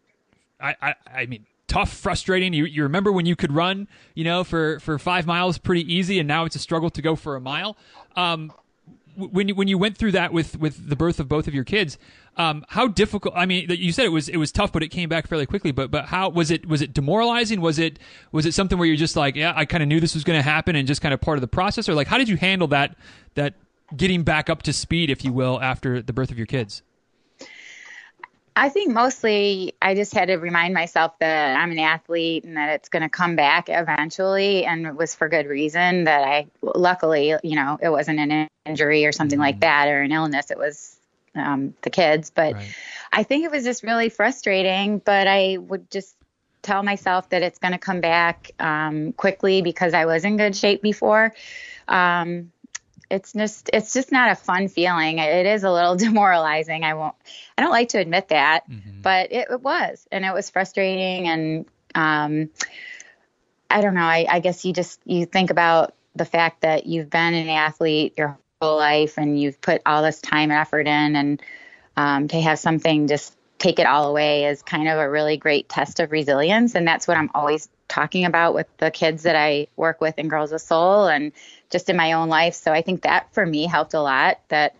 I, 0.61 0.77
I 0.81 0.95
I 1.15 1.27
mean 1.27 1.47
tough, 1.71 1.93
frustrating. 1.93 2.53
You, 2.53 2.65
you 2.65 2.83
remember 2.83 3.13
when 3.13 3.27
you 3.27 3.37
could 3.37 3.53
run, 3.53 3.87
you 4.15 4.25
know, 4.25 4.43
for, 4.43 4.81
for 4.81 4.99
five 4.99 5.25
miles 5.25 5.57
pretty 5.57 5.93
easy, 5.93 6.19
and 6.19 6.27
now 6.27 6.45
it's 6.45 6.57
a 6.57 6.59
struggle 6.59 6.91
to 6.91 7.01
go 7.01 7.15
for 7.15 7.37
a 7.37 7.41
mile. 7.41 7.77
Um, 8.17 8.53
when 9.21 9.49
you, 9.49 9.55
when 9.55 9.69
you 9.69 9.79
went 9.79 9.97
through 9.97 10.13
that 10.13 10.33
with, 10.33 10.59
with 10.59 10.89
the 10.89 10.97
birth 10.97 11.21
of 11.21 11.29
both 11.29 11.47
of 11.47 11.55
your 11.55 11.65
kids, 11.65 11.99
um, 12.37 12.65
how 12.69 12.89
difficult? 12.89 13.35
I 13.37 13.47
mean, 13.47 13.67
you 13.69 13.93
said 13.93 14.07
it 14.07 14.11
was 14.11 14.29
it 14.29 14.37
was 14.37 14.53
tough, 14.53 14.73
but 14.73 14.83
it 14.83 14.89
came 14.89 15.09
back 15.09 15.27
fairly 15.27 15.47
quickly. 15.47 15.73
But 15.73 15.91
but 15.91 16.07
how 16.07 16.29
was 16.29 16.51
it? 16.51 16.67
Was 16.67 16.81
it 16.81 16.95
demoralizing? 16.95 17.61
Was 17.61 17.79
it 17.79 17.99
was 18.33 18.47
it 18.47 18.55
something 18.55 18.79
where 18.79 18.87
you're 18.87 18.97
just 18.97 19.17
like, 19.17 19.37
yeah, 19.37 19.53
I 19.55 19.65
kind 19.65 19.83
of 19.83 19.89
knew 19.89 20.01
this 20.01 20.15
was 20.15 20.25
going 20.25 20.39
to 20.39 20.43
happen, 20.43 20.77
and 20.77 20.87
just 20.87 21.03
kind 21.03 21.13
of 21.13 21.21
part 21.21 21.37
of 21.37 21.43
the 21.43 21.49
process, 21.49 21.89
or 21.89 21.95
like 21.95 22.07
how 22.07 22.19
did 22.19 22.29
you 22.29 22.37
handle 22.37 22.69
that 22.69 22.97
that 23.35 23.55
getting 23.97 24.23
back 24.23 24.49
up 24.49 24.63
to 24.63 24.73
speed, 24.73 25.11
if 25.11 25.25
you 25.25 25.33
will, 25.33 25.61
after 25.61 26.01
the 26.01 26.13
birth 26.13 26.31
of 26.31 26.39
your 26.39 26.47
kids? 26.47 26.83
I 28.61 28.69
think 28.69 28.93
mostly 28.93 29.73
I 29.81 29.95
just 29.95 30.13
had 30.13 30.27
to 30.27 30.37
remind 30.37 30.75
myself 30.75 31.19
that 31.21 31.57
I'm 31.59 31.73
an 31.73 31.79
athlete 31.79 32.45
and 32.45 32.59
that 32.59 32.69
it's 32.75 32.91
going 32.91 33.03
to 33.03 33.09
come 33.09 33.35
back 33.35 33.71
eventually. 33.71 34.67
And 34.67 34.87
it 34.87 34.95
was 34.95 35.15
for 35.15 35.31
good 35.31 35.47
reason 35.47 36.05
that 36.05 36.23
I, 36.25 36.47
luckily, 36.61 37.35
you 37.43 37.57
know, 37.57 37.79
it 37.81 37.89
wasn't 37.89 38.21
an 38.21 38.49
injury 38.67 39.07
or 39.07 39.13
something 39.13 39.39
mm-hmm. 39.39 39.45
like 39.45 39.61
that 39.61 39.89
or 39.89 40.03
an 40.03 40.13
illness. 40.13 40.51
It 40.51 40.59
was 40.59 41.01
um, 41.35 41.73
the 41.81 41.89
kids. 41.89 42.29
But 42.29 42.53
right. 42.53 42.75
I 43.11 43.23
think 43.23 43.47
it 43.47 43.51
was 43.51 43.65
just 43.65 43.83
really 43.83 44.11
frustrating. 44.11 44.99
But 44.99 45.27
I 45.27 45.57
would 45.57 45.91
just 45.91 46.15
tell 46.61 46.83
myself 46.83 47.31
that 47.31 47.41
it's 47.43 47.59
going 47.59 47.73
to 47.73 47.79
come 47.79 48.03
back 48.03 48.51
um, 48.59 49.15
quickly 49.15 49.63
because 49.63 49.95
I 49.95 50.05
was 50.05 50.27
in 50.27 50.37
good 50.37 50.55
shape 50.55 50.83
before. 50.83 51.33
Um, 51.89 52.53
it's 53.11 53.33
just 53.33 53.71
it's 53.73 53.93
just 53.93 54.13
not 54.13 54.31
a 54.31 54.37
fun 54.37 54.69
feeling. 54.69 55.19
It 55.19 55.47
is 55.47 55.65
a 55.65 55.71
little 55.71 55.97
demoralizing. 56.05 56.85
I 56.85 56.95
won't 56.95 57.15
I 57.59 57.63
don't 57.63 57.73
like 57.73 57.91
to 57.91 57.99
admit 57.99 58.29
that, 58.29 58.71
mm-hmm. 58.71 59.03
but 59.03 59.33
it, 59.33 59.49
it, 59.51 59.61
was 59.61 60.07
and 60.11 60.25
it 60.25 60.33
was 60.33 60.49
frustrating 60.51 61.29
and 61.29 61.67
um, 61.95 62.51
I 63.71 63.81
don't 63.81 63.95
know. 63.95 64.01
I, 64.01 64.27
I 64.29 64.41
guess 64.41 64.65
you 64.65 64.73
just 64.73 65.01
you 65.05 65.27
think 65.27 65.51
about 65.51 65.95
the 66.15 66.25
fact 66.25 66.63
that 66.63 66.87
you've 66.87 67.11
been 67.11 67.35
an 67.35 67.49
athlete 67.49 68.15
your 68.17 68.39
whole 68.61 68.77
life 68.77 69.17
and 69.17 69.41
you've 69.41 69.61
put 69.61 69.81
all 69.87 70.03
this 70.03 70.21
time 70.21 70.51
and 70.51 70.61
effort 70.61 70.87
in 70.87 71.17
and 71.17 71.43
um, 71.97 72.29
to 72.29 72.41
have 72.41 72.59
something 72.59 73.09
just 73.09 73.37
take 73.59 73.79
it 73.79 73.87
all 73.87 74.09
away 74.09 74.47
is 74.47 74.63
kind 74.63 74.89
of 74.89 74.99
a 74.99 75.09
really 75.09 75.37
great 75.37 75.69
test 75.69 76.01
of 76.01 76.11
resilience 76.11 76.75
and 76.75 76.87
that's 76.87 77.07
what 77.07 77.17
I'm 77.17 77.31
always 77.35 77.69
talking 77.89 78.25
about 78.25 78.55
with 78.55 78.67
the 78.79 78.91
kids 78.91 79.25
that 79.25 79.37
I 79.37 79.67
work 79.77 80.01
with 80.01 80.19
in 80.19 80.29
Girls 80.29 80.53
of 80.53 80.61
Sole 80.61 81.09
and 81.09 81.33
just 81.71 81.89
in 81.89 81.97
my 81.97 82.13
own 82.13 82.29
life. 82.29 82.55
So 82.55 82.73
I 82.73 82.83
think 82.83 83.03
that 83.03 83.33
for 83.33 83.47
me 83.47 83.67
helped 83.67 83.95
a 83.95 84.01
lot 84.01 84.41
that 84.49 84.75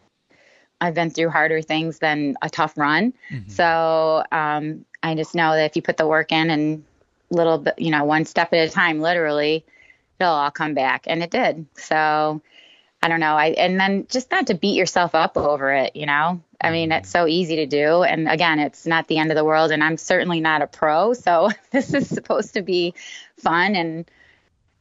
I've 0.81 0.95
been 0.95 1.11
through 1.11 1.31
harder 1.31 1.63
things 1.63 1.99
than 1.99 2.37
a 2.43 2.51
tough 2.51 2.77
run. 2.77 3.13
Mm-hmm. 3.31 3.51
So 3.51 4.25
um, 4.33 4.85
I 5.03 5.15
just 5.15 5.35
know 5.35 5.55
that 5.55 5.67
if 5.67 5.77
you 5.77 5.83
put 5.83 5.97
the 5.97 6.07
work 6.07 6.33
in 6.33 6.51
and 6.51 6.85
little 7.31 7.59
bit, 7.59 7.79
you 7.79 7.91
know, 7.91 8.05
one 8.05 8.25
step 8.25 8.53
at 8.53 8.69
a 8.69 8.71
time, 8.71 9.01
literally, 9.01 9.65
it'll 10.19 10.33
all 10.33 10.51
come 10.51 10.75
back. 10.75 11.05
And 11.07 11.23
it 11.23 11.31
did. 11.31 11.67
So 11.75 12.41
I 13.03 13.09
don't 13.09 13.21
know. 13.21 13.37
I, 13.37 13.49
and 13.49 13.79
then 13.79 14.07
just 14.09 14.31
not 14.31 14.49
to 14.49 14.55
beat 14.55 14.77
yourself 14.77 15.15
up 15.15 15.37
over 15.37 15.73
it, 15.73 15.97
you 15.97 16.07
know? 16.07 16.43
I 16.61 16.71
mean, 16.71 16.93
it's 16.93 17.09
so 17.09 17.27
easy 17.27 17.57
to 17.57 17.67
do. 17.67 18.03
And 18.03 18.29
again, 18.29 18.59
it's 18.59 18.87
not 18.87 19.07
the 19.07 19.19
end 19.19 19.31
of 19.31 19.37
the 19.37 19.45
world. 19.45 19.71
And 19.71 19.83
I'm 19.83 19.97
certainly 19.97 20.41
not 20.41 20.61
a 20.61 20.67
pro. 20.67 21.15
So 21.15 21.51
this 21.71 21.95
is 21.95 22.09
supposed 22.09 22.55
to 22.55 22.63
be 22.63 22.95
fun 23.37 23.77
and, 23.77 24.11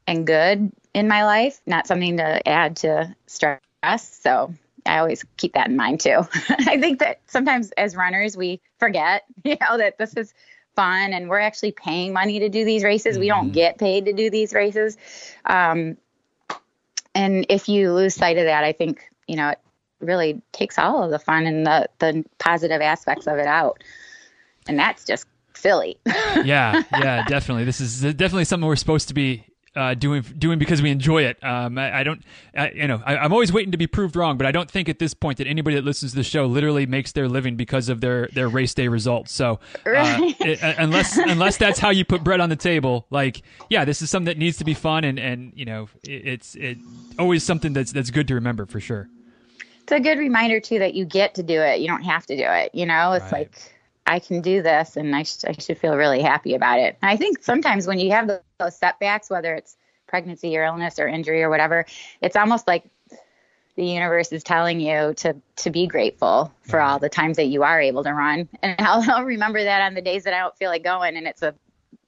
and 0.08 0.26
good 0.26 0.72
in 0.94 1.08
my 1.08 1.24
life, 1.24 1.60
not 1.66 1.88
something 1.88 2.18
to 2.18 2.48
add 2.48 2.78
to 2.78 3.16
stress. 3.28 3.60
So 3.84 4.54
I 4.86 5.00
always 5.00 5.24
keep 5.38 5.54
that 5.54 5.68
in 5.70 5.76
mind 5.76 6.00
too. 6.00 6.28
I 6.50 6.80
think 6.80 7.00
that 7.00 7.22
sometimes 7.28 7.72
as 7.72 7.96
runners, 7.96 8.36
we 8.36 8.62
forget, 8.80 9.24
you 9.44 9.58
know, 9.62 9.78
that 9.78 9.98
this 9.98 10.16
is 10.16 10.34
fun 10.76 11.14
and 11.14 11.30
we're 11.30 11.40
actually 11.40 11.72
paying 11.72 12.14
money 12.14 12.40
to 12.40 12.50
do 12.50 12.66
these 12.66 12.84
races. 12.84 13.14
Mm-hmm. 13.14 13.22
We 13.22 13.28
don't 13.28 13.46
mm-hmm. 13.46 13.54
get 13.54 13.78
paid 13.78 14.06
to 14.06 14.14
do 14.14 14.30
these 14.30 14.54
races. 14.54 14.98
Um, 15.46 15.98
and 17.16 17.46
if 17.50 17.68
you 17.68 17.92
lose 17.92 18.16
sight 18.16 18.38
of 18.38 18.46
that, 18.46 18.64
I 18.64 18.72
think, 18.72 19.04
you 19.28 19.36
know, 19.36 19.50
it 19.50 19.60
really 20.00 20.42
takes 20.52 20.78
all 20.78 21.04
of 21.04 21.12
the 21.12 21.20
fun 21.20 21.46
and 21.46 21.66
the, 21.66 21.90
the 22.00 22.24
positive 22.38 22.82
aspects 22.82 23.28
of 23.28 23.38
it 23.38 23.48
out. 23.48 23.84
And 24.68 24.78
that's 24.78 25.04
just 25.04 25.26
silly. 25.54 25.98
yeah, 26.06 26.84
yeah, 26.94 27.26
definitely. 27.26 27.66
This 27.66 27.82
is 27.82 28.02
definitely 28.02 28.46
something 28.46 28.68
we're 28.68 28.76
supposed 28.76 29.10
to 29.10 29.14
be 29.14 29.44
uh, 29.76 29.94
doing 29.94 30.24
doing 30.38 30.60
because 30.60 30.82
we 30.82 30.90
enjoy 30.90 31.24
it. 31.24 31.44
Um, 31.44 31.78
I, 31.78 32.00
I, 32.00 32.04
don't, 32.04 32.22
I, 32.56 32.72
you 32.72 32.88
know, 32.88 33.02
I, 33.06 33.24
am 33.26 33.32
always 33.32 33.52
waiting 33.52 33.72
to 33.72 33.78
be 33.78 33.88
proved 33.88 34.16
wrong, 34.16 34.38
but 34.38 34.48
I 34.48 34.52
don't 34.52 34.70
think 34.70 34.90
at 34.90 35.00
this 35.00 35.14
point 35.14 35.38
that 35.38 35.48
anybody 35.48 35.76
that 35.76 35.86
listens 35.86 36.12
to 36.12 36.18
the 36.18 36.24
show 36.24 36.46
literally 36.46 36.86
makes 36.86 37.12
their 37.12 37.28
living 37.28 37.56
because 37.56 37.90
of 37.90 38.02
their 38.02 38.28
their 38.28 38.48
race 38.48 38.74
day 38.74 38.88
results. 38.88 39.32
So 39.32 39.60
uh, 39.86 39.90
right. 39.90 40.36
it, 40.42 40.64
uh, 40.64 40.74
unless 40.78 41.18
unless 41.18 41.58
that's 41.58 41.80
how 41.80 41.90
you 41.90 42.06
put 42.06 42.24
bread 42.24 42.40
on 42.40 42.50
the 42.50 42.56
table, 42.56 43.06
like 43.10 43.42
yeah, 43.70 43.86
this 43.86 44.02
is 44.02 44.10
something 44.10 44.26
that 44.26 44.38
needs 44.38 44.58
to 44.58 44.66
be 44.66 44.74
fun 44.74 45.04
and 45.04 45.20
and 45.20 45.54
you 45.56 45.66
know 45.66 45.90
it, 46.04 46.28
it's 46.28 46.56
it 46.56 46.78
always 47.18 47.44
something 47.44 47.74
that's 47.74 47.92
that's 47.92 48.12
good 48.12 48.28
to 48.28 48.36
remember 48.36 48.66
for 48.66 48.80
sure. 48.80 49.08
It's 49.84 49.92
a 49.92 50.00
good 50.00 50.20
reminder 50.20 50.60
too 50.60 50.80
that 50.80 50.94
you 50.94 51.06
get 51.06 51.36
to 51.36 51.44
do 51.44 51.62
it. 51.62 51.80
You 51.80 51.88
don't 51.88 52.04
have 52.04 52.26
to 52.28 52.36
do 52.36 52.44
it. 52.46 52.76
You 52.76 52.86
know, 52.86 53.14
it's 53.14 53.32
right. 53.32 53.50
like 53.50 53.74
I 54.06 54.20
can 54.20 54.42
do 54.42 54.62
this 54.62 54.98
and 54.98 55.16
I, 55.16 55.24
sh- 55.24 55.46
I 55.48 55.54
should 55.54 55.78
feel 55.78 55.96
really 55.96 56.22
happy 56.22 56.56
about 56.56 56.80
it. 56.80 56.98
And 57.02 57.10
I 57.10 57.16
think 57.16 57.44
sometimes 57.44 57.88
when 57.88 58.00
you 58.00 58.12
have 58.12 58.30
those 58.60 58.78
setbacks, 58.78 59.30
whether 59.30 59.56
it's 59.56 59.78
pregnancy 60.08 60.58
or 60.58 60.64
illness 60.64 61.00
or 61.00 61.08
injury 61.08 61.42
or 61.42 61.50
whatever, 61.50 61.86
it's 62.22 62.36
almost 62.36 62.68
like 62.68 62.84
the 63.76 63.86
universe 63.86 64.32
is 64.34 64.44
telling 64.44 64.80
you 64.80 65.14
to 65.16 65.36
to 65.56 65.70
be 65.70 65.88
grateful 65.88 66.54
for 66.64 66.80
mm-hmm. 66.80 66.90
all 66.90 67.00
the 67.00 67.10
times 67.10 67.38
that 67.38 67.46
you 67.46 67.64
are 67.64 67.80
able 67.80 68.04
to 68.04 68.14
run. 68.14 68.50
And 68.62 68.76
I'll, 68.80 69.10
I'll 69.10 69.26
remember 69.26 69.64
that 69.64 69.82
on 69.82 69.94
the 69.94 70.02
days 70.02 70.26
that 70.26 70.34
I 70.34 70.40
don't 70.40 70.58
feel 70.58 70.70
like 70.70 70.84
going 70.84 71.16
and 71.16 71.26
it's 71.26 71.42
a 71.42 71.56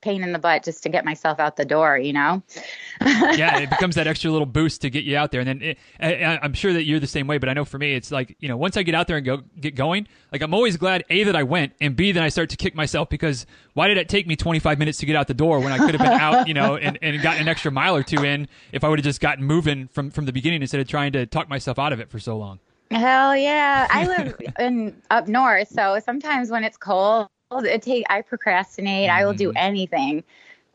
pain 0.02 0.24
in 0.24 0.32
the 0.32 0.40
butt 0.40 0.64
just 0.64 0.84
to 0.84 0.90
get 0.90 1.06
myself 1.06 1.40
out 1.40 1.56
the 1.56 1.66
door, 1.66 1.98
you 1.98 2.14
know? 2.14 2.42
yeah, 3.02 3.60
it 3.60 3.70
becomes 3.70 3.96
that 3.96 4.08
extra 4.08 4.32
little 4.32 4.46
boost 4.46 4.82
to 4.82 4.90
get 4.90 5.04
you 5.04 5.18
out 5.18 5.32
there. 5.32 5.42
And 5.42 5.48
then 5.48 5.62
it, 5.62 5.78
I, 6.00 6.40
I'm 6.42 6.54
sure 6.54 6.74
that 6.74 6.84
you're 6.84 7.00
the 7.00 7.08
same 7.08 7.28
way, 7.28 7.38
but 7.38 7.50
I 7.50 7.54
know 7.54 7.66
for 7.66 7.78
me, 7.78 7.94
it's 7.94 8.12
like, 8.12 8.36
you 8.40 8.48
know, 8.48 8.58
once 8.58 8.78
I 8.78 8.84
get 8.84 8.96
out 8.96 9.08
there 9.08 9.18
and 9.18 9.26
go 9.26 9.42
get 9.60 9.76
going, 9.76 10.08
like 10.32 10.42
I'm 10.42 10.54
always 10.54 10.78
glad, 10.78 11.04
A, 11.10 11.24
that 11.24 11.36
I 11.36 11.44
went, 11.44 11.74
and 11.80 11.96
B, 11.96 12.12
that 12.12 12.24
I 12.24 12.30
start 12.30 12.50
to 12.50 12.58
kick 12.58 12.76
myself 12.76 13.10
because 13.10 13.46
why 13.74 13.88
did 13.88 13.98
it 13.98 14.10
take 14.10 14.28
me 14.28 14.36
25 14.36 14.80
minutes 14.80 14.98
to 15.00 15.06
get 15.06 15.16
out 15.16 15.28
the 15.28 15.34
door 15.34 15.60
when 15.60 15.72
I 15.72 15.78
could 15.78 15.96
have 15.96 16.02
been 16.02 16.20
out, 16.20 16.48
you 16.48 16.54
know, 16.54 16.76
and, 16.76 16.98
and 17.02 17.22
gotten 17.22 17.42
an 17.42 17.48
extra 17.48 17.72
mile 17.72 17.96
or 17.96 18.04
two 18.04 18.24
in 18.24 18.48
if 18.72 18.84
I 18.84 18.90
would 18.90 19.00
have 19.00 19.06
just 19.06 19.22
gotten 19.22 19.44
moving 19.44 19.88
from, 19.88 20.12
from 20.12 20.26
the 20.26 20.34
beginning 20.34 20.62
instead 20.62 20.82
of 20.82 20.88
trying 20.88 21.14
to 21.14 21.26
talk 21.26 21.50
myself 21.50 21.80
out 21.80 21.94
of 21.94 22.00
it 22.00 22.10
for 22.10 22.20
so 22.20 22.38
long? 22.38 22.60
Hell 22.92 23.38
yeah. 23.38 23.88
I 23.90 24.06
live 24.06 24.36
in 24.60 25.02
up 25.10 25.28
north, 25.28 25.70
so 25.70 26.00
sometimes 26.04 26.52
when 26.52 26.66
it's 26.66 26.76
cold, 26.76 27.28
it 27.60 27.82
take 27.82 28.06
I 28.10 28.22
procrastinate. 28.22 29.10
Mm-hmm. 29.10 29.18
I 29.18 29.26
will 29.26 29.34
do 29.34 29.50
mm-hmm. 29.50 29.58
anything 29.58 30.24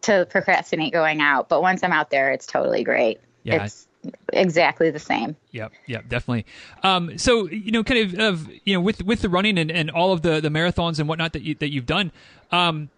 to 0.03 0.27
procrastinate 0.31 0.93
going 0.93 1.21
out, 1.21 1.49
but 1.49 1.63
once 1.63 1.83
I'm 1.83 1.93
out 1.93 2.11
there, 2.11 2.31
it's 2.31 2.47
totally 2.47 2.85
great. 2.85 3.21
Yeah. 3.43 3.65
It's 3.65 3.87
exactly 4.33 4.91
the 4.91 4.99
same. 4.99 5.37
Yep, 5.53 5.73
yep, 5.87 6.09
definitely. 6.09 6.47
Um, 6.83 7.19
so 7.19 7.49
you 7.49 7.73
know, 7.73 7.83
kind 7.83 8.15
of, 8.15 8.21
of 8.21 8.51
you 8.65 8.75
know, 8.75 8.81
with 8.81 9.03
with 9.03 9.23
the 9.23 9.29
running 9.29 9.59
and, 9.59 9.71
and 9.71 9.91
all 9.91 10.13
of 10.13 10.23
the 10.23 10.41
the 10.41 10.49
marathons 10.49 10.99
and 10.99 11.09
whatnot 11.09 11.33
that 11.33 11.43
you 11.43 11.55
that 11.57 11.71
you've 11.71 11.87
done, 11.87 12.13
um, 12.53 12.91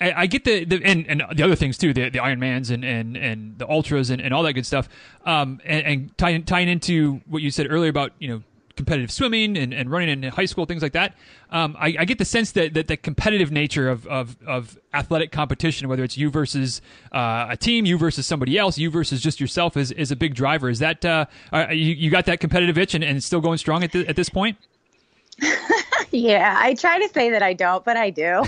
I, 0.00 0.12
I, 0.12 0.26
get 0.26 0.44
the, 0.44 0.64
the 0.64 0.80
and, 0.84 1.06
and 1.08 1.24
the 1.34 1.42
other 1.42 1.56
things 1.56 1.76
too, 1.76 1.92
the 1.92 2.08
the 2.08 2.18
Ironmans 2.18 2.70
and 2.70 2.84
and 2.84 3.16
and 3.16 3.58
the 3.58 3.68
ultras 3.68 4.10
and, 4.10 4.20
and 4.20 4.32
all 4.32 4.42
that 4.44 4.52
good 4.52 4.66
stuff. 4.66 4.88
Um, 5.24 5.60
and, 5.64 5.86
and 5.86 6.18
tying 6.18 6.44
tying 6.44 6.68
into 6.68 7.20
what 7.26 7.42
you 7.42 7.50
said 7.50 7.70
earlier 7.70 7.90
about 7.90 8.12
you 8.18 8.28
know 8.28 8.42
competitive 8.78 9.10
swimming 9.10 9.58
and, 9.58 9.74
and 9.74 9.90
running 9.90 10.08
in 10.08 10.30
high 10.30 10.46
school, 10.46 10.64
things 10.64 10.82
like 10.82 10.92
that. 10.92 11.14
Um, 11.50 11.76
I, 11.78 11.96
I, 11.98 12.04
get 12.04 12.18
the 12.18 12.24
sense 12.24 12.52
that, 12.52 12.74
that 12.74 12.86
the 12.86 12.96
competitive 12.96 13.50
nature 13.50 13.90
of, 13.90 14.06
of, 14.06 14.36
of 14.46 14.78
athletic 14.94 15.32
competition, 15.32 15.88
whether 15.88 16.04
it's 16.04 16.16
you 16.16 16.30
versus 16.30 16.80
uh, 17.12 17.48
a 17.50 17.56
team, 17.56 17.84
you 17.84 17.98
versus 17.98 18.26
somebody 18.26 18.56
else, 18.56 18.78
you 18.78 18.90
versus 18.90 19.20
just 19.20 19.40
yourself, 19.40 19.76
is, 19.76 19.90
is 19.92 20.10
a 20.10 20.16
big 20.16 20.34
driver. 20.34 20.70
Is 20.70 20.78
that 20.78 21.04
uh, 21.04 21.26
you, 21.70 21.92
you 21.94 22.10
got 22.10 22.24
that 22.26 22.40
competitive 22.40 22.78
itch 22.78 22.94
and, 22.94 23.02
and 23.02 23.22
still 23.22 23.40
going 23.40 23.58
strong 23.58 23.82
at, 23.82 23.92
the, 23.92 24.06
at 24.06 24.16
this 24.16 24.28
point? 24.28 24.56
yeah, 26.10 26.56
I 26.58 26.74
try 26.74 26.98
to 27.00 27.08
say 27.12 27.30
that 27.30 27.42
I 27.42 27.52
don't, 27.52 27.84
but 27.84 27.96
I 27.96 28.10
do. 28.10 28.42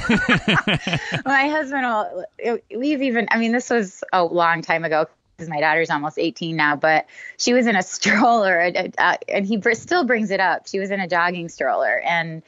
My 1.25 1.49
husband 1.49 1.85
will, 1.85 2.61
we've 2.77 3.03
even, 3.03 3.27
I 3.31 3.39
mean, 3.39 3.53
this 3.53 3.69
was 3.69 4.05
a 4.13 4.25
long 4.25 4.63
time 4.63 4.85
ago 4.85 5.07
because 5.41 5.49
my 5.49 5.61
daughter's 5.61 5.89
almost 5.89 6.19
18 6.19 6.55
now, 6.55 6.77
but 6.77 7.07
she 7.39 7.55
was 7.55 7.67
in 7.67 7.75
a 7.75 7.83
stroller, 7.97 8.71
uh, 8.99 9.17
and 9.29 9.47
he 9.47 9.61
still 9.73 10.05
brings 10.05 10.31
it 10.31 10.41
up. 10.41 10.69
She 10.69 10.79
was 10.79 10.91
in 10.91 11.01
a 11.01 11.09
jogging 11.09 11.49
stroller, 11.49 12.01
and 12.01 12.43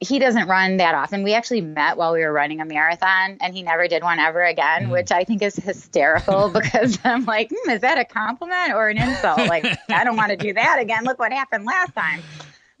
he 0.00 0.18
doesn't 0.18 0.48
run 0.48 0.78
that 0.78 0.94
often. 0.94 1.22
We 1.22 1.34
actually 1.34 1.60
met 1.60 1.96
while 1.96 2.12
we 2.12 2.20
were 2.20 2.32
running 2.32 2.60
a 2.60 2.64
marathon, 2.64 3.38
and 3.40 3.54
he 3.54 3.62
never 3.62 3.88
did 3.88 4.02
one 4.02 4.18
ever 4.18 4.42
again, 4.42 4.86
mm. 4.86 4.90
which 4.90 5.10
I 5.10 5.24
think 5.24 5.42
is 5.42 5.56
hysterical 5.56 6.48
because 6.54 6.98
I'm 7.04 7.24
like, 7.24 7.50
hmm, 7.50 7.70
is 7.70 7.80
that 7.80 7.98
a 7.98 8.04
compliment 8.04 8.74
or 8.74 8.88
an 8.88 8.98
insult? 8.98 9.38
Like, 9.46 9.64
I 9.90 10.04
don't 10.04 10.16
want 10.16 10.30
to 10.30 10.36
do 10.36 10.52
that 10.54 10.78
again. 10.78 11.04
Look 11.04 11.18
what 11.18 11.32
happened 11.32 11.64
last 11.64 11.94
time. 11.94 12.22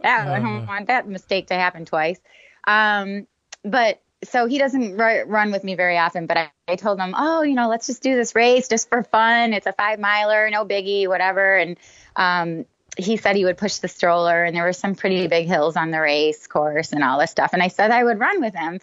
That, 0.00 0.28
uh, 0.28 0.32
I 0.32 0.38
don't 0.38 0.56
uh-huh. 0.56 0.66
want 0.66 0.86
that 0.86 1.08
mistake 1.08 1.48
to 1.48 1.54
happen 1.54 1.84
twice. 1.84 2.18
Um, 2.66 3.26
but 3.64 4.00
so 4.24 4.46
he 4.46 4.58
doesn't 4.58 5.00
r- 5.00 5.24
run 5.26 5.50
with 5.52 5.64
me 5.64 5.74
very 5.74 5.96
often, 5.98 6.26
but 6.26 6.36
I, 6.36 6.50
I 6.68 6.76
told 6.76 7.00
him, 7.00 7.14
oh, 7.16 7.42
you 7.42 7.54
know, 7.54 7.68
let's 7.68 7.86
just 7.86 8.02
do 8.02 8.14
this 8.16 8.34
race 8.34 8.68
just 8.68 8.88
for 8.88 9.02
fun. 9.02 9.52
It's 9.52 9.66
a 9.66 9.72
five 9.72 9.98
miler, 9.98 10.50
no 10.50 10.64
biggie, 10.64 11.08
whatever. 11.08 11.56
And 11.56 11.78
um, 12.16 12.66
he 12.96 13.16
said 13.16 13.36
he 13.36 13.44
would 13.44 13.56
push 13.56 13.76
the 13.76 13.88
stroller, 13.88 14.44
and 14.44 14.54
there 14.54 14.64
were 14.64 14.72
some 14.72 14.94
pretty 14.94 15.26
big 15.26 15.46
hills 15.46 15.76
on 15.76 15.90
the 15.90 16.00
race 16.00 16.46
course 16.46 16.92
and 16.92 17.02
all 17.02 17.18
this 17.18 17.30
stuff. 17.30 17.50
And 17.52 17.62
I 17.62 17.68
said 17.68 17.90
I 17.90 18.04
would 18.04 18.18
run 18.18 18.40
with 18.40 18.54
him 18.54 18.80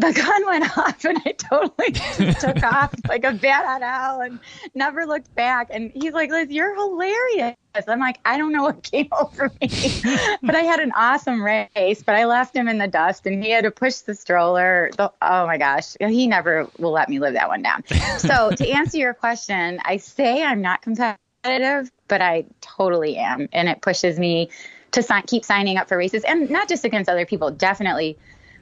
the 0.00 0.12
gun 0.12 0.46
went 0.46 0.78
off 0.78 1.04
and 1.04 1.18
I 1.24 1.32
totally 1.32 1.92
took 2.40 2.62
off 2.62 2.94
like 3.08 3.24
a 3.24 3.32
bat 3.32 3.64
out 3.64 3.82
of 3.82 3.88
hell 3.88 4.20
and 4.20 4.38
never 4.74 5.06
looked 5.06 5.34
back. 5.34 5.68
And 5.70 5.90
he's 5.94 6.12
like, 6.12 6.30
Liz, 6.30 6.50
you're 6.50 6.74
hilarious. 6.74 7.56
I'm 7.86 8.00
like, 8.00 8.18
I 8.24 8.36
don't 8.36 8.52
know 8.52 8.62
what 8.62 8.82
came 8.82 9.08
over 9.20 9.50
me, 9.60 9.68
but 10.42 10.54
I 10.54 10.62
had 10.62 10.80
an 10.80 10.92
awesome 10.96 11.42
race, 11.42 12.02
but 12.02 12.16
I 12.16 12.24
left 12.24 12.56
him 12.56 12.68
in 12.68 12.78
the 12.78 12.88
dust 12.88 13.26
and 13.26 13.42
he 13.42 13.50
had 13.50 13.64
to 13.64 13.70
push 13.70 13.96
the 13.98 14.14
stroller. 14.14 14.90
The, 14.96 15.12
oh 15.22 15.46
my 15.46 15.58
gosh. 15.58 15.96
He 16.00 16.26
never 16.26 16.68
will 16.78 16.92
let 16.92 17.08
me 17.08 17.18
live 17.18 17.34
that 17.34 17.48
one 17.48 17.62
down. 17.62 17.84
So 18.18 18.50
to 18.50 18.68
answer 18.68 18.98
your 18.98 19.14
question, 19.14 19.80
I 19.84 19.98
say 19.98 20.42
I'm 20.42 20.62
not 20.62 20.82
competitive 20.82 21.20
but 21.42 22.20
I 22.20 22.44
totally 22.60 23.16
am. 23.16 23.48
And 23.52 23.68
it 23.68 23.80
pushes 23.80 24.18
me 24.18 24.50
to 24.92 25.02
si- 25.02 25.22
keep 25.26 25.44
signing 25.44 25.76
up 25.76 25.88
for 25.88 25.96
races 25.96 26.24
and 26.24 26.50
not 26.50 26.68
just 26.68 26.84
against 26.84 27.08
other 27.08 27.24
people, 27.24 27.50
definitely 27.50 28.18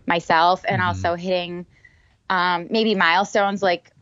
myself 0.09 0.65
and 0.67 0.81
mm-hmm. 0.81 0.89
also 0.89 1.15
hitting 1.15 1.67
um, 2.31 2.67
maybe 2.71 2.95
milestones 2.95 3.63
like 3.63 3.93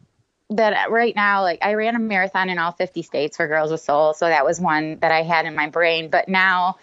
that 0.50 0.90
right 0.92 1.16
now 1.16 1.42
like 1.42 1.58
i 1.60 1.74
ran 1.74 1.96
a 1.96 1.98
marathon 1.98 2.48
in 2.48 2.58
all 2.58 2.70
50 2.70 3.02
states 3.02 3.36
for 3.36 3.48
Girls 3.48 3.72
with 3.72 3.80
Sole 3.80 4.14
so 4.14 4.26
that 4.26 4.44
was 4.44 4.60
one 4.60 4.98
that 5.00 5.10
i 5.10 5.22
had 5.22 5.44
in 5.44 5.56
my 5.56 5.68
brain 5.68 6.08
but 6.08 6.28
now 6.28 6.76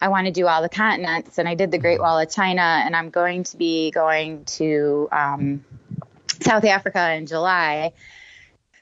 i 0.00 0.06
want 0.06 0.26
to 0.26 0.32
do 0.32 0.46
all 0.46 0.62
the 0.62 0.68
continents 0.68 1.36
and 1.36 1.48
i 1.48 1.56
did 1.56 1.72
the 1.72 1.78
great 1.78 1.94
mm-hmm. 1.94 2.04
wall 2.04 2.20
of 2.20 2.30
china 2.30 2.62
and 2.62 2.94
i'm 2.94 3.10
going 3.10 3.42
to 3.42 3.56
be 3.56 3.90
going 3.90 4.44
to 4.44 5.08
um, 5.10 5.64
south 6.40 6.64
africa 6.64 7.12
in 7.14 7.26
july 7.26 7.92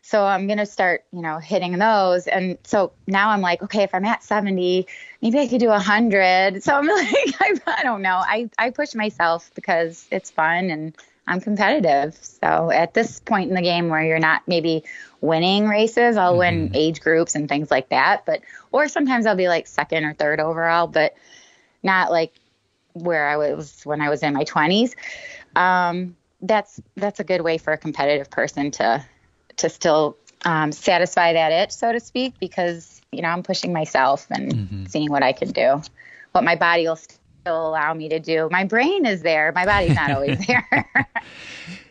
so 0.07 0.25
I'm 0.25 0.47
going 0.47 0.59
to 0.59 0.66
start, 0.66 1.05
you 1.12 1.21
know, 1.21 1.38
hitting 1.38 1.79
those. 1.79 2.29
And 2.29 2.59
so 2.62 2.92
now 3.09 3.31
I'm 3.31 3.40
like, 3.40 3.61
okay, 3.64 3.83
if 3.83 3.92
I'm 3.92 4.05
at 4.05 4.23
70, 4.23 4.87
maybe 5.21 5.38
I 5.40 5.49
could 5.49 5.59
do 5.59 5.66
100. 5.66 6.62
So 6.62 6.77
I'm 6.77 6.87
like, 6.87 7.35
I, 7.40 7.61
I 7.66 7.83
don't 7.83 8.03
know. 8.03 8.23
I, 8.25 8.49
I 8.57 8.71
push 8.71 8.95
myself 8.95 9.51
because 9.57 10.07
it's 10.12 10.31
fun 10.31 10.71
and 10.71 10.97
I'm 11.27 11.40
competitive. 11.40 12.16
So 12.23 12.71
at 12.71 12.95
this 12.95 13.19
point 13.19 13.49
in 13.49 13.57
the 13.57 13.62
game 13.62 13.88
where 13.88 14.01
you're 14.05 14.21
not 14.21 14.42
maybe 14.47 14.85
winning 15.23 15.66
races, 15.66 16.16
I'll 16.16 16.35
mm-hmm. 16.35 16.38
win 16.38 16.71
age 16.75 17.01
groups 17.01 17.35
and 17.35 17.49
things 17.49 17.73
like 17.73 17.88
that. 17.88 18.25
But, 18.27 18.42
or 18.71 18.87
sometimes 18.87 19.27
I'll 19.27 19.35
be 19.35 19.49
like 19.49 19.66
second 19.66 20.05
or 20.05 20.14
third 20.14 20.38
overall, 20.38 20.87
but 20.87 21.16
not 21.83 22.12
like 22.12 22.33
where 22.92 23.27
I 23.27 23.38
was 23.38 23.81
when 23.83 24.01
I 24.01 24.09
was 24.09 24.23
in 24.23 24.35
my 24.35 24.45
20s. 24.45 24.95
Um, 25.57 26.14
that's 26.42 26.81
that's 26.97 27.19
a 27.19 27.25
good 27.25 27.40
way 27.40 27.59
for 27.59 27.73
a 27.73 27.79
competitive 27.79 28.31
person 28.31 28.71
to 28.71 29.05
to 29.59 29.69
still 29.69 30.16
um, 30.45 30.73
satisfy 30.73 31.33
that 31.33 31.53
itch, 31.53 31.73
so 31.73 31.92
to 31.92 32.01
speak, 32.01 32.35
because 32.38 33.01
you 33.12 33.23
know 33.23 33.29
I'm 33.29 33.42
pushing 33.42 33.73
myself 33.73 34.27
and 34.31 34.53
mm-hmm. 34.53 34.85
seeing 34.87 35.11
what 35.11 35.23
I 35.23 35.33
can 35.33 35.51
do, 35.51 35.83
what 36.33 36.45
my 36.45 36.57
body 36.57 36.87
will 36.87 36.97
still 36.97 37.69
allow 37.69 37.95
me 37.95 38.09
to 38.09 38.21
do. 38.21 38.49
My 38.51 38.64
brain 38.64 39.07
is 39.07 39.23
there, 39.23 39.53
my 39.53 39.64
body's 39.64 39.95
not 39.95 40.11
always 40.11 40.47
there. 40.47 40.88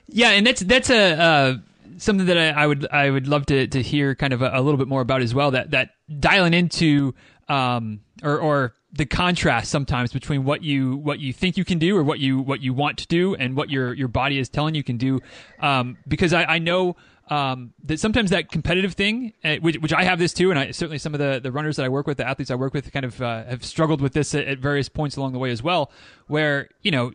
yeah, 0.07 0.29
and 0.29 0.45
that's 0.45 0.61
that's 0.61 0.89
a. 0.89 1.21
Uh, 1.21 1.57
something 1.97 2.25
that 2.25 2.37
I, 2.37 2.49
I, 2.49 2.67
would 2.67 2.87
I 2.91 3.09
would 3.09 3.25
love 3.25 3.45
to, 3.45 3.67
to 3.67 3.81
hear 3.81 4.15
kind 4.15 4.33
of 4.33 4.41
a, 4.41 4.51
a, 4.53 4.61
little 4.61 4.77
bit 4.77 4.89
more 4.89 4.99
about 4.99 5.21
as 5.21 5.33
well. 5.33 5.51
That 5.51 5.71
that 5.71 5.91
dialing 6.19 6.53
into 6.53 7.13
um, 7.47 8.01
or 8.23 8.37
or 8.37 8.73
the 8.91 9.05
contrast 9.05 9.69
sometimes 9.69 10.13
between 10.13 10.45
what 10.45 10.63
you 10.63 10.97
what 10.97 11.19
you 11.19 11.33
think 11.33 11.57
you 11.57 11.65
can 11.65 11.79
do 11.79 11.97
or 11.97 12.03
what 12.03 12.19
you 12.19 12.39
what 12.39 12.61
you 12.61 12.73
want 12.73 12.97
to 12.99 13.07
do 13.07 13.35
and 13.35 13.55
what 13.55 13.69
your 13.69 13.93
your 13.93 14.07
body 14.07 14.39
is 14.39 14.49
telling 14.49 14.75
you 14.75 14.83
can 14.83 14.97
do. 14.97 15.19
Um, 15.59 15.97
because 16.07 16.33
I, 16.33 16.43
I 16.45 16.59
know 16.59 16.95
um, 17.27 17.73
that 17.83 17.99
sometimes 17.99 18.29
that 18.29 18.51
competitive 18.51 18.93
thing, 18.93 19.33
uh, 19.43 19.55
which, 19.55 19.77
which, 19.77 19.93
I 19.93 20.03
have 20.03 20.19
this 20.19 20.31
too, 20.31 20.51
and 20.51 20.59
I, 20.59 20.71
certainly 20.71 20.99
some 20.99 21.13
of 21.15 21.19
the, 21.19 21.39
the 21.41 21.51
runners 21.51 21.75
that 21.77 21.85
I 21.85 21.89
work 21.89 22.05
with, 22.05 22.17
the 22.17 22.27
athletes 22.27 22.51
I 22.51 22.55
work 22.55 22.73
with, 22.73 22.91
kind 22.91 23.05
of 23.05 23.19
uh, 23.21 23.45
have 23.45 23.65
struggled 23.65 23.99
with 23.99 24.13
this 24.13 24.35
at, 24.35 24.45
at, 24.45 24.59
various 24.59 24.89
points 24.89 25.17
along 25.17 25.33
the 25.33 25.39
way 25.39 25.49
as 25.49 25.63
well. 25.63 25.91
Where 26.27 26.69
you 26.83 26.91
know 26.91 27.11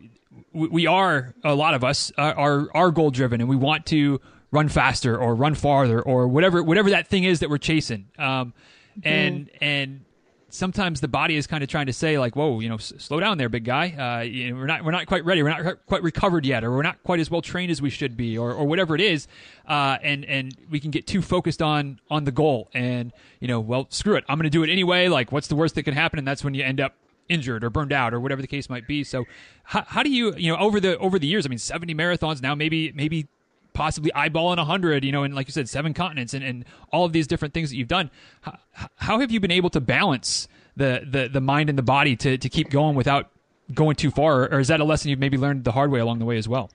we, 0.51 0.67
we 0.67 0.87
are 0.87 1.33
a 1.43 1.55
lot 1.55 1.73
of 1.73 1.83
us 1.83 2.11
are 2.17 2.33
are, 2.33 2.67
are 2.73 2.91
goal 2.91 3.11
driven, 3.11 3.39
and 3.39 3.49
we 3.49 3.55
want 3.55 3.85
to 3.87 4.19
run 4.51 4.67
faster 4.67 5.17
or 5.17 5.33
run 5.33 5.55
farther 5.55 6.01
or 6.01 6.27
whatever 6.27 6.61
whatever 6.61 6.89
that 6.89 7.07
thing 7.07 7.23
is 7.23 7.39
that 7.39 7.49
we're 7.49 7.57
chasing. 7.57 8.07
Um, 8.19 8.53
mm-hmm. 8.99 9.07
and 9.07 9.49
and 9.61 10.05
sometimes 10.51 11.01
the 11.01 11.07
body 11.07 11.35
is 11.35 11.47
kind 11.47 11.63
of 11.63 11.69
trying 11.69 11.87
to 11.87 11.93
say 11.93 12.19
like, 12.19 12.35
"Whoa, 12.35 12.59
you 12.59 12.69
know, 12.69 12.75
s- 12.75 12.93
slow 12.97 13.19
down 13.19 13.37
there, 13.37 13.49
big 13.49 13.65
guy. 13.65 13.89
Uh, 13.89 14.21
you 14.21 14.49
know, 14.49 14.59
we're 14.59 14.67
not 14.67 14.83
we're 14.85 14.91
not 14.91 15.07
quite 15.07 15.25
ready. 15.25 15.41
We're 15.41 15.49
not 15.49 15.85
quite 15.87 16.03
recovered 16.03 16.45
yet, 16.45 16.63
or 16.63 16.71
we're 16.71 16.83
not 16.83 17.01
quite 17.03 17.19
as 17.19 17.31
well 17.31 17.41
trained 17.41 17.71
as 17.71 17.81
we 17.81 17.89
should 17.89 18.15
be, 18.15 18.37
or, 18.37 18.53
or 18.53 18.65
whatever 18.65 18.93
it 18.95 19.01
is." 19.01 19.27
Uh, 19.67 19.97
and 20.03 20.23
and 20.25 20.55
we 20.69 20.79
can 20.79 20.91
get 20.91 21.07
too 21.07 21.21
focused 21.21 21.61
on 21.61 21.99
on 22.09 22.25
the 22.25 22.31
goal, 22.31 22.69
and 22.73 23.11
you 23.39 23.47
know, 23.47 23.59
well, 23.59 23.87
screw 23.89 24.15
it, 24.15 24.23
I'm 24.29 24.37
going 24.37 24.43
to 24.43 24.49
do 24.49 24.63
it 24.63 24.69
anyway. 24.69 25.07
Like, 25.07 25.31
what's 25.31 25.47
the 25.47 25.55
worst 25.55 25.75
that 25.75 25.83
can 25.83 25.93
happen? 25.93 26.19
And 26.19 26.27
that's 26.27 26.43
when 26.43 26.53
you 26.53 26.63
end 26.63 26.79
up 26.79 26.93
injured 27.29 27.63
or 27.63 27.69
burned 27.69 27.93
out 27.93 28.13
or 28.13 28.19
whatever 28.19 28.41
the 28.41 28.47
case 28.47 28.69
might 28.69 28.85
be. 28.87 29.03
So, 29.03 29.25
how, 29.63 29.83
how 29.87 30.03
do 30.03 30.09
you 30.09 30.35
you 30.35 30.51
know 30.51 30.57
over 30.57 30.79
the 30.79 30.97
over 30.97 31.17
the 31.17 31.27
years? 31.27 31.45
I 31.45 31.49
mean, 31.49 31.59
70 31.59 31.95
marathons 31.95 32.41
now, 32.41 32.55
maybe 32.55 32.91
maybe 32.93 33.27
possibly 33.73 34.11
eyeballing 34.11 34.57
100 34.57 35.03
you 35.03 35.11
know 35.11 35.23
and 35.23 35.33
like 35.33 35.47
you 35.47 35.53
said 35.53 35.69
seven 35.69 35.93
continents 35.93 36.33
and, 36.33 36.43
and 36.43 36.65
all 36.91 37.05
of 37.05 37.13
these 37.13 37.27
different 37.27 37.53
things 37.53 37.69
that 37.69 37.75
you've 37.75 37.87
done. 37.87 38.09
How, 38.41 38.57
how 38.95 39.19
have 39.19 39.31
you 39.31 39.39
been 39.39 39.51
able 39.51 39.69
to 39.71 39.81
balance 39.81 40.47
the, 40.75 41.05
the, 41.07 41.29
the 41.29 41.41
mind 41.41 41.69
and 41.69 41.77
the 41.77 41.83
body 41.83 42.15
to, 42.17 42.37
to 42.37 42.49
keep 42.49 42.69
going 42.69 42.95
without 42.95 43.29
going 43.73 43.95
too 43.95 44.11
far? 44.11 44.43
Or 44.43 44.59
is 44.59 44.67
that 44.67 44.79
a 44.79 44.83
lesson 44.83 45.09
you've 45.09 45.19
maybe 45.19 45.37
learned 45.37 45.63
the 45.63 45.71
hard 45.71 45.91
way 45.91 45.99
along 45.99 46.19
the 46.19 46.25
way 46.25 46.37
as 46.37 46.47
well? 46.47 46.69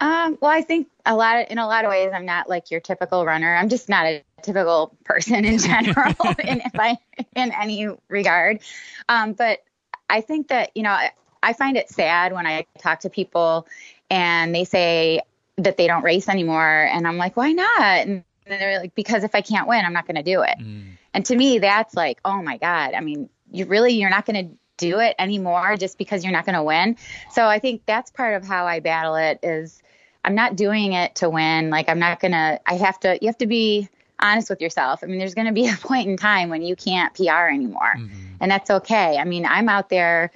Um, 0.00 0.36
well 0.40 0.50
i 0.50 0.60
think 0.60 0.88
a 1.06 1.14
lot 1.14 1.40
of, 1.40 1.46
in 1.50 1.58
a 1.58 1.66
lot 1.66 1.84
of 1.84 1.90
ways 1.90 2.10
i'm 2.12 2.26
not 2.26 2.48
like 2.48 2.70
your 2.70 2.80
typical 2.80 3.24
runner. 3.24 3.54
I'm 3.54 3.68
just 3.68 3.88
not 3.88 4.06
a 4.06 4.22
typical 4.42 4.94
person 5.04 5.44
in 5.44 5.58
general 5.58 6.12
in, 6.44 6.60
I, 6.78 6.98
in 7.36 7.52
any 7.52 7.88
regard. 8.08 8.60
Um, 9.08 9.32
but 9.32 9.62
i 10.10 10.20
think 10.20 10.48
that 10.48 10.70
you 10.74 10.82
know 10.82 10.90
I, 10.90 11.12
I 11.42 11.52
find 11.52 11.76
it 11.76 11.88
sad 11.88 12.32
when 12.32 12.46
i 12.46 12.66
talk 12.78 13.00
to 13.00 13.10
people 13.10 13.66
and 14.10 14.54
they 14.54 14.64
say 14.64 15.20
that 15.56 15.76
they 15.76 15.86
don't 15.86 16.02
race 16.02 16.28
anymore. 16.28 16.88
And 16.92 17.06
I'm 17.06 17.16
like, 17.16 17.36
why 17.36 17.52
not? 17.52 18.06
And 18.06 18.24
they're 18.46 18.78
like, 18.78 18.94
because 18.94 19.24
if 19.24 19.34
I 19.34 19.40
can't 19.40 19.68
win, 19.68 19.84
I'm 19.84 19.92
not 19.92 20.06
going 20.06 20.16
to 20.16 20.22
do 20.22 20.42
it. 20.42 20.58
Mm. 20.58 20.98
And 21.14 21.26
to 21.26 21.36
me, 21.36 21.58
that's 21.58 21.94
like, 21.94 22.20
oh 22.24 22.42
my 22.42 22.58
God. 22.58 22.94
I 22.94 23.00
mean, 23.00 23.28
you 23.50 23.66
really, 23.66 23.92
you're 23.94 24.10
not 24.10 24.26
going 24.26 24.48
to 24.48 24.56
do 24.76 24.98
it 24.98 25.14
anymore 25.18 25.76
just 25.76 25.98
because 25.98 26.24
you're 26.24 26.32
not 26.32 26.44
going 26.44 26.56
to 26.56 26.62
win. 26.62 26.96
So 27.30 27.46
I 27.46 27.58
think 27.60 27.82
that's 27.86 28.10
part 28.10 28.34
of 28.34 28.44
how 28.44 28.66
I 28.66 28.80
battle 28.80 29.14
it 29.14 29.38
is 29.42 29.80
I'm 30.24 30.34
not 30.34 30.56
doing 30.56 30.92
it 30.92 31.14
to 31.16 31.30
win. 31.30 31.70
Like 31.70 31.88
I'm 31.88 32.00
not 32.00 32.20
going 32.20 32.32
to, 32.32 32.60
I 32.66 32.74
have 32.74 32.98
to, 33.00 33.18
you 33.20 33.28
have 33.28 33.38
to 33.38 33.46
be 33.46 33.88
honest 34.18 34.50
with 34.50 34.60
yourself. 34.60 35.04
I 35.04 35.06
mean, 35.06 35.18
there's 35.18 35.34
going 35.34 35.46
to 35.46 35.52
be 35.52 35.68
a 35.68 35.76
point 35.80 36.08
in 36.08 36.16
time 36.16 36.50
when 36.50 36.62
you 36.62 36.74
can't 36.74 37.14
PR 37.14 37.48
anymore 37.52 37.94
mm-hmm. 37.96 38.34
and 38.40 38.50
that's 38.50 38.70
okay. 38.70 39.18
I 39.18 39.24
mean, 39.24 39.46
I'm 39.46 39.68
out 39.68 39.88
there 39.88 40.32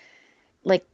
like 0.63 0.87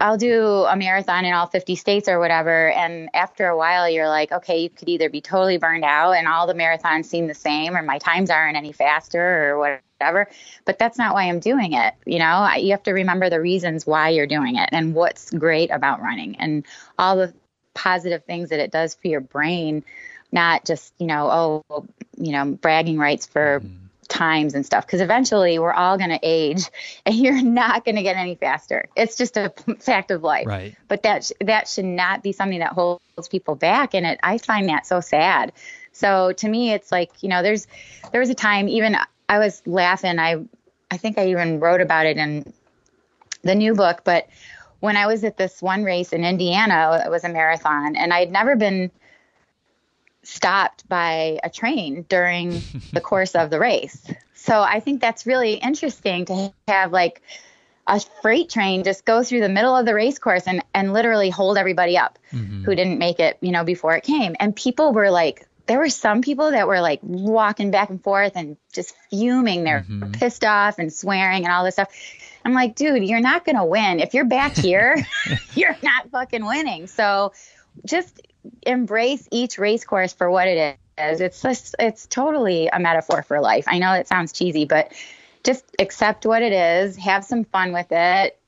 I'll 0.00 0.16
do 0.18 0.64
a 0.64 0.76
marathon 0.76 1.24
in 1.24 1.32
all 1.32 1.46
50 1.46 1.76
states 1.76 2.08
or 2.08 2.18
whatever. 2.18 2.70
And 2.70 3.08
after 3.14 3.46
a 3.46 3.56
while, 3.56 3.88
you're 3.88 4.08
like, 4.08 4.32
okay, 4.32 4.62
you 4.62 4.70
could 4.70 4.88
either 4.88 5.08
be 5.08 5.20
totally 5.20 5.56
burned 5.56 5.84
out 5.84 6.12
and 6.12 6.26
all 6.26 6.46
the 6.46 6.54
marathons 6.54 7.04
seem 7.06 7.26
the 7.26 7.34
same, 7.34 7.76
or 7.76 7.82
my 7.82 7.98
times 7.98 8.30
aren't 8.30 8.56
any 8.56 8.72
faster 8.72 9.50
or 9.50 9.58
whatever. 9.58 10.28
But 10.64 10.78
that's 10.78 10.98
not 10.98 11.14
why 11.14 11.24
I'm 11.24 11.38
doing 11.38 11.74
it. 11.74 11.94
You 12.06 12.18
know, 12.18 12.52
you 12.54 12.72
have 12.72 12.82
to 12.84 12.92
remember 12.92 13.30
the 13.30 13.40
reasons 13.40 13.86
why 13.86 14.08
you're 14.08 14.26
doing 14.26 14.56
it 14.56 14.68
and 14.72 14.94
what's 14.94 15.30
great 15.30 15.70
about 15.70 16.02
running 16.02 16.36
and 16.36 16.66
all 16.98 17.16
the 17.16 17.32
positive 17.74 18.24
things 18.24 18.50
that 18.50 18.60
it 18.60 18.72
does 18.72 18.94
for 18.94 19.08
your 19.08 19.20
brain, 19.20 19.84
not 20.32 20.64
just, 20.64 20.92
you 20.98 21.06
know, 21.06 21.62
oh, 21.70 21.86
you 22.16 22.32
know, 22.32 22.46
bragging 22.46 22.98
rights 22.98 23.26
for. 23.26 23.60
Mm-hmm 23.60 23.83
times 24.08 24.54
and 24.54 24.64
stuff 24.64 24.86
because 24.86 25.00
eventually 25.00 25.58
we're 25.58 25.72
all 25.72 25.96
going 25.98 26.10
to 26.10 26.20
age 26.22 26.70
and 27.06 27.14
you're 27.14 27.42
not 27.42 27.84
going 27.84 27.96
to 27.96 28.02
get 28.02 28.16
any 28.16 28.34
faster. 28.34 28.88
It's 28.96 29.16
just 29.16 29.36
a 29.36 29.52
fact 29.78 30.10
of 30.10 30.22
life. 30.22 30.46
Right. 30.46 30.76
But 30.88 31.02
that 31.02 31.24
sh- 31.24 31.32
that 31.40 31.68
should 31.68 31.84
not 31.84 32.22
be 32.22 32.32
something 32.32 32.58
that 32.60 32.72
holds 32.72 33.28
people 33.30 33.54
back 33.54 33.94
and 33.94 34.06
it 34.06 34.20
i 34.22 34.38
find 34.38 34.68
that 34.68 34.86
so 34.86 35.00
sad. 35.00 35.52
So 35.92 36.32
to 36.32 36.48
me 36.48 36.72
it's 36.72 36.90
like 36.90 37.10
you 37.22 37.28
know 37.28 37.42
there's 37.42 37.66
there 38.12 38.20
was 38.20 38.30
a 38.30 38.34
time 38.34 38.68
even 38.68 38.96
i 39.28 39.38
was 39.38 39.62
laughing. 39.66 40.18
I 40.18 40.44
i 40.90 40.96
think 40.96 41.18
i 41.18 41.28
even 41.28 41.60
wrote 41.60 41.80
about 41.80 42.06
it 42.06 42.16
in 42.16 42.52
the 43.42 43.54
new 43.54 43.74
book 43.74 44.02
but 44.04 44.26
when 44.80 44.96
i 44.96 45.06
was 45.06 45.22
at 45.24 45.36
this 45.36 45.60
one 45.60 45.84
race 45.84 46.12
in 46.12 46.24
indiana 46.24 47.02
it 47.04 47.10
was 47.10 47.24
a 47.24 47.28
marathon 47.28 47.94
and 47.96 48.12
i'd 48.12 48.30
never 48.30 48.56
been 48.56 48.90
stopped 50.24 50.88
by 50.88 51.38
a 51.42 51.50
train 51.50 52.04
during 52.08 52.62
the 52.92 53.00
course 53.02 53.34
of 53.34 53.50
the 53.50 53.58
race. 53.58 54.04
So 54.34 54.60
I 54.60 54.80
think 54.80 55.00
that's 55.00 55.26
really 55.26 55.54
interesting 55.54 56.26
to 56.26 56.52
have 56.68 56.92
like 56.92 57.22
a 57.86 58.00
freight 58.22 58.48
train 58.48 58.84
just 58.84 59.04
go 59.04 59.22
through 59.22 59.40
the 59.40 59.48
middle 59.48 59.76
of 59.76 59.86
the 59.86 59.94
race 59.94 60.18
course 60.18 60.46
and, 60.46 60.64
and 60.74 60.92
literally 60.92 61.30
hold 61.30 61.58
everybody 61.58 61.98
up 61.98 62.18
mm-hmm. 62.32 62.64
who 62.64 62.74
didn't 62.74 62.98
make 62.98 63.20
it, 63.20 63.38
you 63.40 63.52
know, 63.52 63.64
before 63.64 63.94
it 63.96 64.04
came. 64.04 64.34
And 64.40 64.56
people 64.56 64.92
were 64.92 65.10
like, 65.10 65.46
there 65.66 65.78
were 65.78 65.88
some 65.88 66.20
people 66.20 66.50
that 66.50 66.66
were 66.66 66.80
like 66.80 67.00
walking 67.02 67.70
back 67.70 67.90
and 67.90 68.02
forth 68.02 68.32
and 68.36 68.56
just 68.72 68.94
fuming. 69.10 69.64
They're 69.64 69.86
mm-hmm. 69.88 70.12
pissed 70.12 70.44
off 70.44 70.78
and 70.78 70.92
swearing 70.92 71.44
and 71.44 71.52
all 71.52 71.64
this 71.64 71.74
stuff. 71.74 71.88
I'm 72.44 72.52
like, 72.52 72.74
dude, 72.74 73.04
you're 73.04 73.20
not 73.20 73.46
going 73.46 73.56
to 73.56 73.64
win. 73.64 74.00
If 74.00 74.12
you're 74.12 74.26
back 74.26 74.54
here, 74.54 74.96
you're 75.54 75.76
not 75.82 76.10
fucking 76.10 76.44
winning. 76.44 76.86
So 76.86 77.32
just 77.86 78.20
embrace 78.62 79.26
each 79.30 79.58
race 79.58 79.84
course 79.84 80.12
for 80.12 80.30
what 80.30 80.48
it 80.48 80.78
is. 80.98 81.20
It's 81.20 81.42
just, 81.42 81.74
it's 81.78 82.06
totally 82.06 82.68
a 82.68 82.78
metaphor 82.78 83.22
for 83.22 83.40
life. 83.40 83.64
I 83.66 83.78
know 83.78 83.92
it 83.94 84.08
sounds 84.08 84.32
cheesy, 84.32 84.64
but 84.64 84.92
just 85.42 85.64
accept 85.78 86.26
what 86.26 86.42
it 86.42 86.52
is, 86.52 86.96
have 86.96 87.24
some 87.24 87.44
fun 87.44 87.72
with 87.72 87.88
it, 87.90 88.38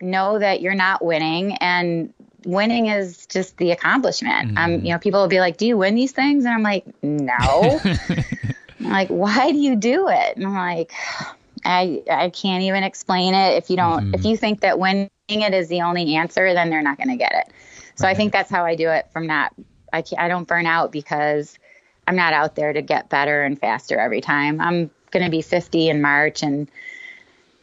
know 0.00 0.38
that 0.38 0.60
you're 0.60 0.74
not 0.74 1.04
winning, 1.04 1.54
and 1.54 2.12
winning 2.44 2.86
is 2.86 3.26
just 3.26 3.56
the 3.56 3.72
accomplishment. 3.72 4.52
Mm. 4.52 4.58
Um, 4.58 4.84
you 4.84 4.92
know, 4.92 4.98
people 4.98 5.20
will 5.20 5.28
be 5.28 5.40
like, 5.40 5.56
"Do 5.56 5.66
you 5.66 5.76
win 5.76 5.94
these 5.94 6.12
things?" 6.12 6.44
And 6.44 6.54
I'm 6.54 6.62
like, 6.62 6.84
"No." 7.02 7.80
I'm 8.80 8.90
like, 8.90 9.08
why 9.08 9.52
do 9.52 9.58
you 9.58 9.76
do 9.76 10.08
it? 10.08 10.36
And 10.36 10.46
I'm 10.46 10.54
like, 10.54 10.92
I 11.64 12.02
I 12.10 12.30
can't 12.30 12.62
even 12.62 12.82
explain 12.82 13.34
it. 13.34 13.56
If 13.56 13.70
you 13.70 13.76
don't, 13.76 14.12
mm. 14.12 14.14
if 14.14 14.24
you 14.24 14.36
think 14.36 14.60
that 14.60 14.78
winning 14.78 15.10
it 15.28 15.54
is 15.54 15.68
the 15.68 15.82
only 15.82 16.14
answer, 16.16 16.52
then 16.54 16.70
they're 16.70 16.82
not 16.82 16.96
going 16.96 17.10
to 17.10 17.16
get 17.16 17.32
it. 17.34 17.52
So 18.00 18.06
right. 18.06 18.12
I 18.12 18.14
think 18.14 18.32
that's 18.32 18.50
how 18.50 18.64
I 18.64 18.76
do 18.76 18.88
it 18.88 19.08
from 19.12 19.26
that. 19.26 19.54
I, 19.92 20.02
I 20.16 20.28
don't 20.28 20.48
burn 20.48 20.64
out 20.64 20.90
because 20.90 21.58
I'm 22.08 22.16
not 22.16 22.32
out 22.32 22.54
there 22.54 22.72
to 22.72 22.80
get 22.80 23.10
better 23.10 23.42
and 23.42 23.60
faster 23.60 23.98
every 23.98 24.22
time. 24.22 24.58
I'm 24.58 24.90
going 25.10 25.26
to 25.26 25.30
be 25.30 25.42
50 25.42 25.90
in 25.90 26.00
March 26.00 26.42
and 26.42 26.70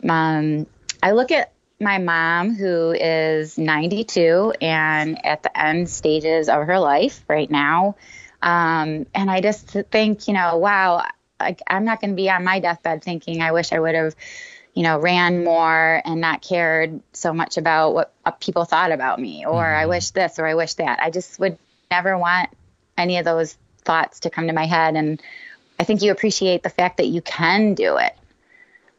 um, 0.08 0.67
I 1.02 1.13
look 1.13 1.32
at 1.32 1.54
my 1.80 1.97
mom 1.97 2.54
who 2.54 2.91
is 2.91 3.58
92 3.58 4.54
and 4.62 5.26
at 5.26 5.41
the 5.41 5.60
end 5.60 5.89
stages 5.89 6.50
of 6.50 6.67
her 6.67 6.78
life 6.78 7.26
right 7.28 7.50
now. 7.50 7.95
Um, 8.43 9.08
and 9.15 9.32
I 9.32 9.41
just 9.41 9.69
think, 9.89 10.28
you 10.28 10.36
know, 10.36 10.58
wow, 10.58 11.04
I, 11.39 11.56
I'm 11.67 11.84
not 11.84 12.00
going 12.00 12.12
to 12.12 12.15
be 12.15 12.30
on 12.30 12.43
my 12.43 12.60
deathbed 12.60 13.04
thinking 13.04 13.41
I 13.41 13.54
wish 13.54 13.73
I 13.73 13.80
would 13.80 13.95
have, 13.95 14.15
you 14.78 14.84
know, 14.84 15.00
ran 15.00 15.44
more 15.44 16.04
and 16.06 16.22
not 16.22 16.44
cared 16.44 17.02
so 17.12 17.34
much 17.34 17.58
about 17.58 17.96
what 17.96 18.13
uh, 18.24 18.30
people 18.30 18.63
thought 18.63 18.92
about 18.92 19.20
me, 19.20 19.44
or 19.44 19.63
mm-hmm. 19.63 19.80
I 19.80 19.86
wish 19.88 20.12
this, 20.12 20.38
or 20.38 20.46
I 20.46 20.54
wish 20.54 20.76
that. 20.76 21.00
I 21.02 21.10
just 21.10 21.40
would 21.40 21.58
never 21.90 22.16
want 22.16 22.52
any 22.96 23.18
of 23.18 23.26
those 23.26 23.58
thoughts 23.80 24.20
to 24.20 24.30
come 24.30 24.46
to 24.46 24.54
my 24.54 24.66
head. 24.68 24.96
And 24.96 25.20
I 25.80 25.84
think 25.84 26.04
you 26.04 26.12
appreciate 26.12 26.62
the 26.62 26.70
fact 26.70 26.98
that 26.98 27.08
you 27.08 27.24
can 27.24 27.74
do 27.74 27.98
it 27.98 28.16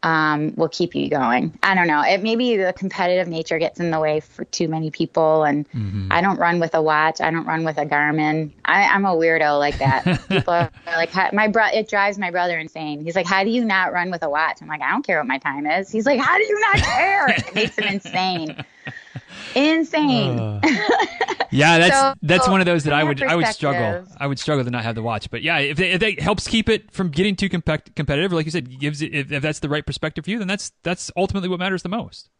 um, 0.02 0.54
will 0.56 0.68
keep 0.68 0.94
you 0.94 1.08
going. 1.08 1.58
I 1.62 1.74
don't 1.74 1.86
know. 1.86 2.02
It 2.02 2.22
maybe 2.22 2.56
the 2.56 2.72
competitive 2.72 3.28
nature 3.28 3.58
gets 3.58 3.80
in 3.80 3.90
the 3.90 3.98
way 3.98 4.20
for 4.20 4.44
too 4.44 4.68
many 4.68 4.90
people, 4.90 5.44
and 5.44 5.68
mm-hmm. 5.70 6.08
I 6.10 6.20
don't 6.20 6.38
run 6.38 6.60
with 6.60 6.74
a 6.74 6.82
watch. 6.82 7.20
I 7.20 7.30
don't 7.30 7.46
run 7.46 7.64
with 7.64 7.78
a 7.78 7.86
Garmin. 7.86 8.50
I, 8.64 8.82
am 8.94 9.04
a 9.04 9.14
weirdo 9.14 9.58
like 9.58 9.78
that. 9.78 10.04
people 10.28 10.54
are 10.54 10.70
like, 10.86 11.32
my 11.32 11.48
bro. 11.48 11.66
It 11.72 11.88
drives 11.88 12.18
my 12.18 12.30
brother 12.30 12.58
insane. 12.58 13.04
He's 13.04 13.16
like, 13.16 13.26
"How 13.26 13.44
do 13.44 13.50
you 13.50 13.64
not 13.64 13.92
run 13.92 14.10
with 14.10 14.22
a 14.22 14.30
watch?" 14.30 14.58
I'm 14.60 14.68
like, 14.68 14.82
"I 14.82 14.90
don't 14.90 15.04
care 15.04 15.18
what 15.18 15.26
my 15.26 15.38
time 15.38 15.66
is." 15.66 15.90
He's 15.90 16.06
like, 16.06 16.20
"How 16.20 16.36
do 16.36 16.44
you 16.44 16.60
not 16.60 16.76
care?" 16.76 17.28
it 17.28 17.54
makes 17.54 17.78
him 17.78 17.88
insane. 17.88 18.64
Insane. 19.54 20.38
Uh, 20.38 20.60
yeah, 21.50 21.78
that's 21.78 21.98
so, 21.98 22.14
that's 22.22 22.48
one 22.48 22.60
of 22.60 22.66
those 22.66 22.84
that 22.84 22.92
I 22.92 23.04
would 23.04 23.22
I 23.22 23.36
would 23.36 23.46
struggle. 23.48 24.04
I 24.18 24.26
would 24.26 24.38
struggle 24.38 24.64
to 24.64 24.70
not 24.70 24.84
have 24.84 24.94
the 24.94 25.02
watch. 25.02 25.30
But 25.30 25.42
yeah, 25.42 25.58
if, 25.58 25.80
if 25.80 26.02
it 26.02 26.20
helps 26.20 26.46
keep 26.46 26.68
it 26.68 26.90
from 26.90 27.10
getting 27.10 27.36
too 27.36 27.48
comp- 27.48 27.94
competitive, 27.94 28.32
like 28.32 28.44
you 28.46 28.50
said, 28.50 28.78
gives 28.78 29.02
it 29.02 29.14
if, 29.14 29.32
if 29.32 29.42
that's 29.42 29.60
the 29.60 29.68
right 29.68 29.84
perspective 29.84 30.24
for 30.24 30.30
you, 30.30 30.38
then 30.38 30.48
that's 30.48 30.72
that's 30.82 31.10
ultimately 31.16 31.48
what 31.48 31.58
matters 31.58 31.82
the 31.82 31.88
most. 31.88 32.30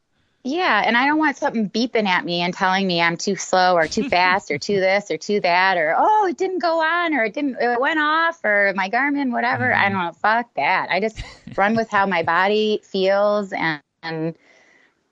Yeah, 0.45 0.83
and 0.87 0.97
I 0.97 1.07
don't 1.07 1.19
want 1.19 1.37
something 1.37 1.69
beeping 1.69 2.07
at 2.07 2.25
me 2.25 2.41
and 2.41 2.55
telling 2.55 2.87
me 2.87 3.01
I'm 3.01 3.17
too 3.17 3.37
slow 3.37 3.75
or 3.75 3.87
too 3.89 4.09
fast 4.09 4.51
or 4.51 4.59
too 4.59 4.81
this 4.81 5.11
or 5.11 5.17
too 5.17 5.41
that 5.41 5.77
or 5.77 5.95
oh 5.97 6.27
it 6.27 6.37
didn't 6.37 6.61
go 6.61 6.81
on 6.81 7.15
or 7.15 7.25
it 7.25 7.35
didn't 7.35 7.57
it 7.61 7.81
went 7.81 7.99
off 7.99 8.45
or 8.45 8.73
my 8.77 8.89
Garmin 8.89 9.33
whatever. 9.33 9.65
Mm-hmm. 9.65 9.85
I 9.85 9.89
don't 9.89 10.05
know. 10.05 10.13
Fuck 10.13 10.55
that. 10.55 10.89
I 10.91 11.01
just 11.01 11.23
run 11.57 11.75
with 11.75 11.91
how 11.91 12.07
my 12.07 12.23
body 12.23 12.81
feels 12.85 13.53
and 13.53 13.81
and 14.03 14.37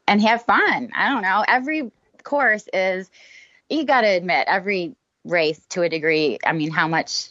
and 0.06 0.20
have 0.22 0.42
fun. 0.42 0.90
I 0.94 1.08
don't 1.08 1.22
know. 1.22 1.44
Every 1.46 1.90
course 2.22 2.68
is 2.72 3.10
you 3.68 3.84
got 3.84 4.02
to 4.02 4.08
admit 4.08 4.46
every 4.48 4.94
race 5.24 5.60
to 5.70 5.82
a 5.82 5.88
degree. 5.88 6.38
I 6.44 6.52
mean, 6.52 6.70
how 6.70 6.88
much 6.88 7.28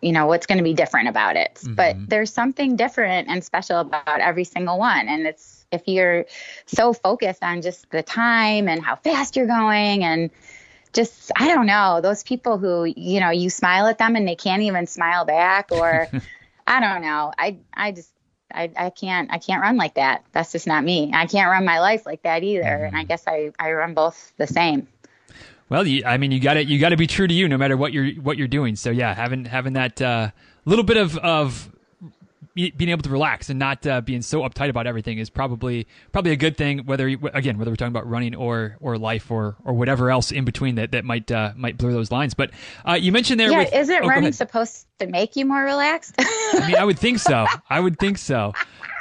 you 0.00 0.12
know 0.12 0.26
what's 0.26 0.46
going 0.46 0.58
to 0.58 0.64
be 0.64 0.72
different 0.72 1.08
about 1.08 1.36
it 1.36 1.54
mm-hmm. 1.56 1.74
but 1.74 1.96
there's 2.08 2.32
something 2.32 2.76
different 2.76 3.28
and 3.28 3.42
special 3.42 3.80
about 3.80 4.20
every 4.20 4.44
single 4.44 4.78
one 4.78 5.08
and 5.08 5.26
it's 5.26 5.66
if 5.72 5.82
you're 5.86 6.26
so 6.66 6.92
focused 6.92 7.42
on 7.42 7.60
just 7.60 7.90
the 7.90 8.02
time 8.02 8.68
and 8.68 8.82
how 8.82 8.94
fast 8.94 9.34
you're 9.34 9.48
going 9.48 10.04
and 10.04 10.30
just 10.92 11.32
i 11.36 11.52
don't 11.52 11.66
know 11.66 12.00
those 12.00 12.22
people 12.22 12.56
who 12.56 12.84
you 12.84 13.18
know 13.18 13.30
you 13.30 13.50
smile 13.50 13.88
at 13.88 13.98
them 13.98 14.14
and 14.14 14.28
they 14.28 14.36
can't 14.36 14.62
even 14.62 14.86
smile 14.86 15.24
back 15.24 15.72
or 15.72 16.06
i 16.68 16.78
don't 16.78 17.02
know 17.02 17.32
i 17.36 17.56
i 17.74 17.90
just 17.90 18.12
I, 18.52 18.70
I 18.76 18.90
can't 18.90 19.30
I 19.32 19.38
can't 19.38 19.60
run 19.60 19.76
like 19.76 19.94
that. 19.94 20.24
That's 20.32 20.52
just 20.52 20.66
not 20.66 20.84
me. 20.84 21.10
I 21.14 21.26
can't 21.26 21.50
run 21.50 21.64
my 21.64 21.80
life 21.80 22.06
like 22.06 22.22
that 22.22 22.42
either. 22.42 22.64
Mm-hmm. 22.64 22.84
And 22.84 22.96
I 22.96 23.04
guess 23.04 23.24
I, 23.26 23.52
I 23.58 23.72
run 23.72 23.94
both 23.94 24.32
the 24.36 24.46
same. 24.46 24.88
Well, 25.68 25.86
you, 25.86 26.02
I 26.06 26.16
mean, 26.16 26.32
you 26.32 26.40
got 26.40 26.54
to 26.54 26.64
you 26.64 26.78
got 26.78 26.90
to 26.90 26.96
be 26.96 27.06
true 27.06 27.26
to 27.26 27.34
you, 27.34 27.46
no 27.48 27.58
matter 27.58 27.76
what 27.76 27.92
you're 27.92 28.10
what 28.22 28.38
you're 28.38 28.48
doing. 28.48 28.74
So 28.76 28.90
yeah, 28.90 29.14
having 29.14 29.44
having 29.44 29.74
that 29.74 30.00
uh, 30.00 30.30
little 30.64 30.84
bit 30.84 30.96
of 30.96 31.18
of 31.18 31.70
being 32.76 32.90
able 32.90 33.02
to 33.02 33.10
relax 33.10 33.50
and 33.50 33.58
not 33.58 33.86
uh, 33.86 34.00
being 34.00 34.22
so 34.22 34.40
uptight 34.42 34.68
about 34.68 34.86
everything 34.86 35.18
is 35.18 35.30
probably 35.30 35.86
probably 36.12 36.32
a 36.32 36.36
good 36.36 36.56
thing. 36.56 36.80
Whether 36.80 37.08
again, 37.08 37.58
whether 37.58 37.70
we're 37.70 37.76
talking 37.76 37.92
about 37.92 38.08
running 38.08 38.34
or 38.34 38.76
or 38.80 38.98
life 38.98 39.30
or 39.30 39.56
or 39.64 39.74
whatever 39.74 40.10
else 40.10 40.32
in 40.32 40.44
between 40.44 40.74
that 40.76 40.92
that 40.92 41.04
might 41.04 41.30
uh, 41.30 41.52
might 41.56 41.78
blur 41.78 41.92
those 41.92 42.10
lines. 42.10 42.34
But 42.34 42.50
uh, 42.86 42.94
you 42.94 43.12
mentioned 43.12 43.38
there, 43.38 43.50
yeah, 43.50 43.58
with, 43.60 43.72
isn't 43.72 44.04
oh, 44.04 44.08
running 44.08 44.32
supposed 44.32 44.86
to 44.98 45.06
make 45.06 45.36
you 45.36 45.44
more 45.46 45.62
relaxed? 45.62 46.14
I 46.18 46.64
mean, 46.66 46.76
I 46.76 46.84
would 46.84 46.98
think 46.98 47.18
so. 47.18 47.46
I 47.70 47.80
would 47.80 47.98
think 47.98 48.18
so. 48.18 48.52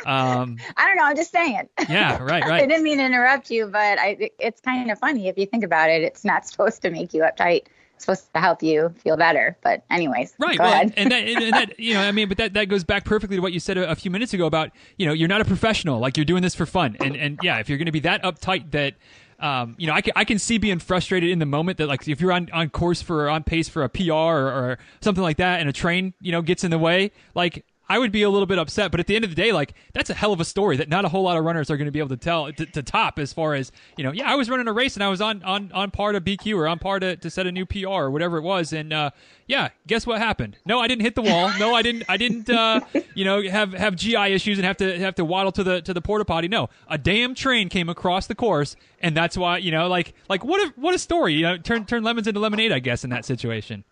Um, 0.05 0.57
I 0.77 0.87
don't 0.87 0.95
know. 0.95 1.03
I'm 1.03 1.15
just 1.15 1.31
saying. 1.31 1.67
Yeah, 1.89 2.17
right, 2.21 2.43
right. 2.45 2.63
I 2.63 2.65
didn't 2.65 2.83
mean 2.83 2.99
to 2.99 3.05
interrupt 3.05 3.49
you, 3.49 3.67
but 3.67 3.99
I, 3.99 4.29
it's 4.39 4.61
kind 4.61 4.89
of 4.91 4.99
funny 4.99 5.27
if 5.27 5.37
you 5.37 5.45
think 5.45 5.63
about 5.63 5.89
it. 5.89 6.01
It's 6.01 6.23
not 6.23 6.47
supposed 6.47 6.81
to 6.83 6.89
make 6.89 7.13
you 7.13 7.23
uptight 7.23 7.65
supposed 7.97 8.33
to 8.33 8.39
help 8.39 8.63
you 8.63 8.89
feel 9.03 9.17
better. 9.17 9.57
But 9.63 9.83
anyways, 9.89 10.33
right. 10.39 10.57
well, 10.59 10.71
ahead. 10.71 10.93
and, 10.97 11.11
that, 11.11 11.27
and 11.27 11.53
that, 11.53 11.79
you 11.79 11.93
know, 11.93 12.01
I 12.01 12.11
mean, 12.11 12.27
but 12.27 12.37
that, 12.37 12.53
that 12.53 12.65
goes 12.65 12.83
back 12.83 13.05
perfectly 13.05 13.37
to 13.37 13.41
what 13.41 13.53
you 13.53 13.59
said 13.59 13.77
a, 13.77 13.91
a, 13.91 13.95
few 13.95 14.11
minutes 14.11 14.33
ago 14.33 14.45
about, 14.45 14.71
you 14.97 15.05
know, 15.05 15.13
you're 15.13 15.27
not 15.27 15.41
a 15.41 15.45
professional. 15.45 15.99
Like 15.99 16.17
you're 16.17 16.25
doing 16.25 16.41
this 16.41 16.55
for 16.55 16.65
fun. 16.65 16.97
And, 16.99 17.15
and 17.15 17.39
yeah, 17.41 17.59
if 17.59 17.69
you're 17.69 17.77
going 17.77 17.87
to 17.87 17.91
be 17.91 18.01
that 18.01 18.23
uptight 18.23 18.71
that, 18.71 18.95
um, 19.39 19.75
you 19.77 19.87
know, 19.87 19.93
I 19.93 20.01
can, 20.01 20.13
I 20.15 20.23
can 20.23 20.39
see 20.39 20.57
being 20.57 20.79
frustrated 20.79 21.29
in 21.29 21.39
the 21.39 21.45
moment 21.45 21.77
that 21.77 21.87
like 21.87 22.07
if 22.07 22.21
you're 22.21 22.31
on, 22.31 22.49
on 22.51 22.69
course 22.69 23.01
for 23.01 23.29
on 23.29 23.43
pace 23.43 23.69
for 23.69 23.83
a 23.83 23.89
PR 23.89 24.13
or, 24.13 24.47
or 24.47 24.79
something 25.01 25.23
like 25.23 25.37
that 25.37 25.59
and 25.59 25.69
a 25.69 25.73
train, 25.73 26.13
you 26.21 26.31
know, 26.31 26.41
gets 26.41 26.63
in 26.63 26.71
the 26.71 26.79
way, 26.79 27.11
like 27.35 27.65
I 27.89 27.99
would 27.99 28.11
be 28.11 28.23
a 28.23 28.29
little 28.29 28.45
bit 28.45 28.59
upset. 28.59 28.91
But 28.91 28.99
at 28.99 29.07
the 29.07 29.15
end 29.15 29.23
of 29.23 29.31
the 29.31 29.35
day, 29.35 29.51
like 29.51 29.73
that's 29.93 30.09
a 30.09 30.13
hell 30.13 30.33
of 30.33 30.39
a 30.39 30.45
story 30.45 30.77
that 30.77 30.89
not 30.89 31.05
a 31.05 31.09
whole 31.09 31.23
lot 31.23 31.37
of 31.37 31.45
runners 31.45 31.69
are 31.69 31.77
going 31.77 31.85
to 31.85 31.91
be 31.91 31.99
able 31.99 32.09
to 32.09 32.17
tell 32.17 32.51
to, 32.51 32.65
to, 32.65 32.83
top 32.83 33.19
as 33.19 33.33
far 33.33 33.53
as 33.53 33.71
you 33.97 34.03
know. 34.03 34.11
Yeah, 34.11 34.31
I 34.31 34.35
was 34.35 34.49
running 34.49 34.67
a 34.67 34.73
race 34.73 34.95
and 34.95 35.03
I 35.03 35.09
was 35.09 35.21
on 35.21 35.43
on 35.43 35.71
on 35.73 35.91
par 35.91 36.11
to 36.11 36.21
BQ 36.21 36.57
or 36.57 36.67
on 36.67 36.79
par 36.79 36.99
to, 36.99 37.15
to 37.15 37.29
set 37.29 37.47
a 37.47 37.51
new 37.51 37.65
PR 37.65 37.87
or 37.87 38.11
whatever 38.11 38.37
it 38.37 38.41
was, 38.41 38.73
and 38.73 38.93
uh, 38.93 39.11
yeah, 39.47 39.69
guess 39.87 40.05
what 40.05 40.19
happened? 40.19 40.57
No, 40.65 40.79
I 40.79 40.87
didn't 40.87 41.03
hit 41.03 41.15
the 41.15 41.21
wall. 41.21 41.51
No, 41.57 41.73
I 41.73 41.81
didn't. 41.81 42.03
I 42.09 42.17
didn't. 42.17 42.49
Uh, 42.49 42.81
you 43.15 43.23
know, 43.25 43.41
have 43.43 43.73
have 43.73 43.95
GI 43.95 44.33
issues 44.33 44.57
and 44.57 44.65
have 44.65 44.77
to 44.77 44.99
have 44.99 45.15
to 45.15 45.25
waddle 45.25 45.51
to 45.53 45.63
the 45.63 45.81
to 45.81 45.93
the 45.93 46.01
porta 46.01 46.25
potty. 46.25 46.47
No, 46.47 46.69
a 46.89 46.97
damn 46.97 47.35
train 47.35 47.69
came 47.69 47.89
across 47.89 48.27
the 48.27 48.35
course, 48.35 48.75
and 48.99 49.15
that's 49.15 49.37
why 49.37 49.57
you 49.57 49.71
know, 49.71 49.87
like 49.87 50.13
like 50.29 50.43
what 50.43 50.65
a 50.67 50.73
what 50.75 50.93
a 50.93 50.99
story. 50.99 51.33
You 51.33 51.43
know, 51.43 51.57
turn 51.57 51.85
turn 51.85 52.03
lemons 52.03 52.27
into 52.27 52.39
lemonade. 52.39 52.71
I 52.71 52.79
guess 52.79 53.03
in 53.03 53.09
that 53.11 53.25
situation. 53.25 53.83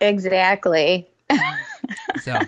Exactly. 0.00 1.08
So 2.22 2.38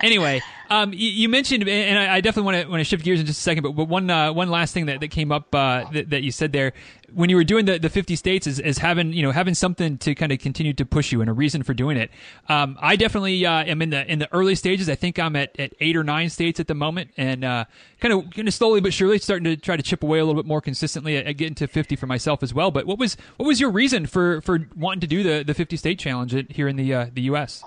anyway, 0.00 0.42
um, 0.70 0.92
you, 0.92 1.08
you, 1.08 1.28
mentioned, 1.28 1.68
and 1.68 1.98
I, 1.98 2.16
I 2.16 2.20
definitely 2.20 2.52
want 2.52 2.64
to 2.64 2.70
want 2.70 2.80
to 2.80 2.84
shift 2.84 3.04
gears 3.04 3.20
in 3.20 3.26
just 3.26 3.38
a 3.38 3.42
second, 3.42 3.62
but, 3.62 3.72
but 3.72 3.88
one 3.88 4.10
uh, 4.10 4.32
one 4.32 4.50
last 4.50 4.74
thing 4.74 4.86
that, 4.86 5.00
that 5.00 5.08
came 5.08 5.32
up 5.32 5.54
uh, 5.54 5.84
that, 5.92 6.10
that, 6.10 6.22
you 6.22 6.30
said 6.30 6.52
there 6.52 6.72
when 7.12 7.30
you 7.30 7.36
were 7.36 7.44
doing 7.44 7.64
the, 7.64 7.78
the 7.78 7.88
50 7.88 8.16
states 8.16 8.46
is, 8.46 8.58
is 8.58 8.78
having 8.78 9.12
you 9.12 9.22
know 9.22 9.30
having 9.30 9.54
something 9.54 9.98
to 9.98 10.14
kind 10.14 10.32
of 10.32 10.38
continue 10.38 10.72
to 10.72 10.84
push 10.84 11.12
you 11.12 11.20
and 11.20 11.30
a 11.30 11.32
reason 11.32 11.62
for 11.62 11.74
doing 11.74 11.96
it. 11.96 12.10
Um, 12.48 12.76
I 12.80 12.96
definitely 12.96 13.44
uh, 13.46 13.64
am 13.64 13.82
in 13.82 13.90
the 13.90 14.10
in 14.10 14.18
the 14.18 14.32
early 14.32 14.54
stages. 14.54 14.88
I 14.88 14.94
think 14.94 15.18
I'm 15.18 15.36
at, 15.36 15.58
at 15.58 15.74
eight 15.80 15.96
or 15.96 16.04
nine 16.04 16.30
states 16.30 16.60
at 16.60 16.66
the 16.66 16.74
moment, 16.74 17.10
and 17.16 17.42
kind 17.42 18.12
of 18.12 18.30
kind 18.30 18.48
of 18.48 18.54
slowly 18.54 18.80
but 18.80 18.92
surely 18.92 19.18
starting 19.18 19.44
to 19.44 19.56
try 19.56 19.76
to 19.76 19.82
chip 19.82 20.02
away 20.02 20.18
a 20.18 20.24
little 20.24 20.40
bit 20.40 20.48
more 20.48 20.60
consistently 20.60 21.16
at, 21.16 21.26
at 21.26 21.32
getting 21.32 21.54
to 21.56 21.66
50 21.66 21.96
for 21.96 22.06
myself 22.06 22.42
as 22.42 22.52
well. 22.52 22.70
But 22.70 22.86
what 22.86 22.98
was 22.98 23.16
what 23.36 23.46
was 23.46 23.60
your 23.60 23.70
reason 23.70 24.06
for 24.06 24.40
for 24.40 24.68
wanting 24.76 25.00
to 25.00 25.06
do 25.06 25.22
the 25.22 25.44
the 25.44 25.54
50 25.54 25.76
state 25.76 25.98
challenge 25.98 26.34
here 26.50 26.68
in 26.68 26.76
the 26.76 26.92
uh, 26.92 27.06
the 27.12 27.22
U.S. 27.22 27.62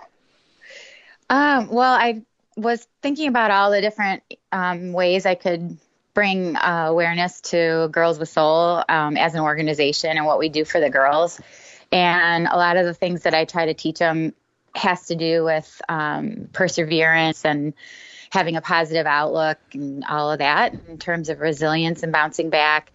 Um, 1.29 1.67
well, 1.69 1.93
I 1.93 2.23
was 2.55 2.87
thinking 3.01 3.27
about 3.27 3.51
all 3.51 3.71
the 3.71 3.81
different 3.81 4.23
um, 4.51 4.93
ways 4.93 5.25
I 5.25 5.35
could 5.35 5.77
bring 6.13 6.55
uh, 6.55 6.87
awareness 6.89 7.41
to 7.41 7.89
Girls 7.91 8.17
with 8.17 8.29
Sole 8.29 8.83
um, 8.89 9.17
as 9.17 9.35
an 9.35 9.41
organization 9.41 10.17
and 10.17 10.25
what 10.25 10.39
we 10.39 10.49
do 10.49 10.65
for 10.65 10.79
the 10.79 10.89
girls. 10.89 11.39
And 11.91 12.47
a 12.47 12.57
lot 12.57 12.77
of 12.77 12.85
the 12.85 12.93
things 12.93 13.23
that 13.23 13.33
I 13.33 13.45
try 13.45 13.67
to 13.67 13.73
teach 13.73 13.99
them 13.99 14.33
has 14.73 15.07
to 15.07 15.15
do 15.15 15.43
with 15.43 15.81
um, 15.87 16.49
perseverance 16.53 17.45
and 17.45 17.73
having 18.31 18.55
a 18.55 18.61
positive 18.61 19.05
outlook 19.05 19.57
and 19.73 20.03
all 20.05 20.31
of 20.31 20.39
that 20.39 20.73
in 20.87 20.97
terms 20.97 21.29
of 21.29 21.39
resilience 21.39 22.03
and 22.03 22.11
bouncing 22.11 22.49
back. 22.49 22.91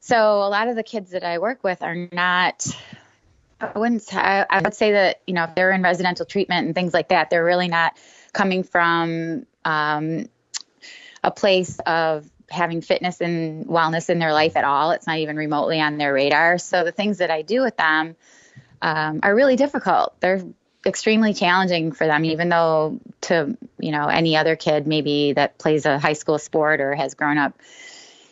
So 0.00 0.16
a 0.42 0.50
lot 0.50 0.68
of 0.68 0.76
the 0.76 0.82
kids 0.82 1.12
that 1.12 1.24
I 1.24 1.38
work 1.38 1.64
with 1.64 1.80
are 1.82 2.08
not 2.12 2.66
I 3.60 3.78
wouldn't 3.78 4.14
I 4.14 4.60
would 4.62 4.74
say 4.74 4.92
that, 4.92 5.20
you 5.26 5.34
know, 5.34 5.44
if 5.44 5.54
they're 5.54 5.72
in 5.72 5.82
residential 5.82 6.26
treatment 6.26 6.66
and 6.66 6.74
things 6.74 6.92
like 6.92 7.08
that, 7.08 7.30
they're 7.30 7.44
really 7.44 7.68
not 7.68 7.96
coming 8.32 8.62
from 8.62 9.46
um, 9.64 10.28
a 11.22 11.30
place 11.30 11.78
of 11.86 12.28
having 12.50 12.82
fitness 12.82 13.20
and 13.20 13.66
wellness 13.66 14.10
in 14.10 14.18
their 14.18 14.32
life 14.32 14.56
at 14.56 14.64
all. 14.64 14.90
It's 14.90 15.06
not 15.06 15.18
even 15.18 15.36
remotely 15.36 15.80
on 15.80 15.96
their 15.96 16.12
radar. 16.12 16.58
So 16.58 16.84
the 16.84 16.92
things 16.92 17.18
that 17.18 17.30
I 17.30 17.42
do 17.42 17.62
with 17.62 17.76
them 17.76 18.16
um, 18.82 19.20
are 19.22 19.34
really 19.34 19.56
difficult. 19.56 20.20
They're 20.20 20.42
extremely 20.84 21.32
challenging 21.32 21.92
for 21.92 22.06
them, 22.06 22.24
even 22.26 22.50
though 22.50 23.00
to, 23.22 23.56
you 23.78 23.90
know, 23.90 24.06
any 24.08 24.36
other 24.36 24.56
kid 24.56 24.86
maybe 24.86 25.32
that 25.32 25.56
plays 25.56 25.86
a 25.86 25.98
high 25.98 26.12
school 26.12 26.38
sport 26.38 26.80
or 26.80 26.94
has 26.94 27.14
grown 27.14 27.38
up 27.38 27.58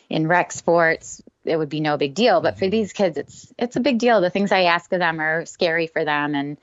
in 0.09 0.27
rec 0.27 0.51
sports, 0.51 1.23
it 1.45 1.57
would 1.57 1.69
be 1.69 1.79
no 1.79 1.97
big 1.97 2.13
deal. 2.13 2.41
But 2.41 2.57
for 2.57 2.65
mm-hmm. 2.65 2.71
these 2.71 2.93
kids, 2.93 3.17
it's 3.17 3.53
it's 3.57 3.75
a 3.75 3.81
big 3.81 3.99
deal. 3.99 4.21
The 4.21 4.29
things 4.29 4.51
I 4.51 4.63
ask 4.63 4.91
of 4.93 4.99
them 4.99 5.19
are 5.19 5.45
scary 5.45 5.87
for 5.87 6.05
them 6.05 6.35
and 6.35 6.57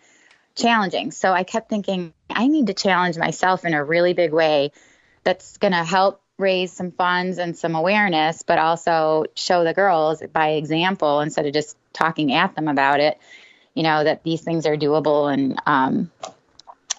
challenging. 0.54 1.10
So 1.10 1.32
I 1.32 1.44
kept 1.44 1.68
thinking 1.68 2.12
I 2.28 2.46
need 2.46 2.68
to 2.68 2.74
challenge 2.74 3.16
myself 3.18 3.64
in 3.64 3.74
a 3.74 3.84
really 3.84 4.14
big 4.14 4.32
way 4.32 4.72
that's 5.24 5.58
going 5.58 5.72
to 5.72 5.84
help 5.84 6.22
raise 6.38 6.72
some 6.72 6.90
funds 6.90 7.38
and 7.38 7.56
some 7.56 7.74
awareness, 7.74 8.42
but 8.42 8.58
also 8.58 9.24
show 9.34 9.62
the 9.62 9.74
girls 9.74 10.22
by 10.32 10.50
example 10.52 11.20
instead 11.20 11.46
of 11.46 11.52
just 11.52 11.76
talking 11.92 12.32
at 12.32 12.54
them 12.54 12.68
about 12.68 13.00
it. 13.00 13.18
You 13.74 13.82
know 13.82 14.02
that 14.02 14.24
these 14.24 14.42
things 14.42 14.66
are 14.66 14.76
doable 14.76 15.32
and 15.32 15.60
um, 15.66 16.10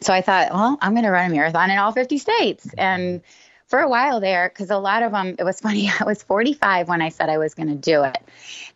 so 0.02 0.14
I 0.14 0.22
thought, 0.22 0.52
well, 0.52 0.78
I'm 0.82 0.94
going 0.94 1.04
to 1.04 1.12
run 1.12 1.30
a 1.30 1.34
marathon 1.34 1.70
in 1.70 1.78
all 1.78 1.92
50 1.92 2.18
states. 2.18 2.68
And 2.76 3.22
for 3.72 3.80
a 3.80 3.90
while 3.90 4.20
there, 4.20 4.50
because 4.50 4.70
a 4.70 4.78
lot 4.78 5.02
of 5.02 5.12
them, 5.14 5.36
it 5.40 5.44
was 5.44 5.60
funny. 5.66 5.90
I 6.00 6.04
was 6.04 6.22
45 6.22 6.88
when 6.88 7.02
I 7.02 7.10
said 7.10 7.30
I 7.30 7.40
was 7.40 7.56
going 7.56 7.70
to 7.70 7.76
do 7.76 8.04
it. 8.04 8.20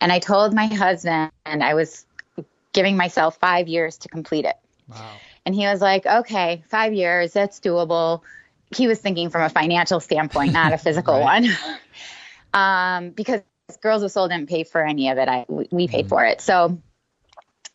And 0.00 0.10
I 0.10 0.18
told 0.18 0.52
my 0.52 0.66
husband 0.66 1.30
and 1.44 1.62
I 1.62 1.74
was 1.74 2.04
giving 2.72 2.96
myself 2.96 3.38
five 3.38 3.68
years 3.68 3.98
to 3.98 4.08
complete 4.08 4.44
it. 4.44 4.56
Wow. 4.88 5.12
And 5.44 5.54
he 5.54 5.66
was 5.66 5.80
like, 5.80 6.04
okay, 6.04 6.64
five 6.68 6.92
years, 6.92 7.32
that's 7.32 7.60
doable. 7.60 8.22
He 8.74 8.88
was 8.88 8.98
thinking 8.98 9.30
from 9.30 9.42
a 9.42 9.48
financial 9.48 10.00
standpoint, 10.00 10.52
not 10.52 10.72
a 10.72 10.78
physical 10.86 11.20
one. 11.20 11.46
um, 12.54 13.10
because 13.10 13.42
Girls 13.80 14.02
with 14.02 14.12
Sole 14.12 14.28
didn't 14.28 14.48
pay 14.48 14.64
for 14.64 14.84
any 14.84 15.08
of 15.10 15.18
it. 15.18 15.28
I 15.28 15.44
we 15.48 15.88
paid 15.88 16.06
mm-hmm. 16.06 16.08
for 16.08 16.24
it. 16.24 16.40
So 16.40 16.80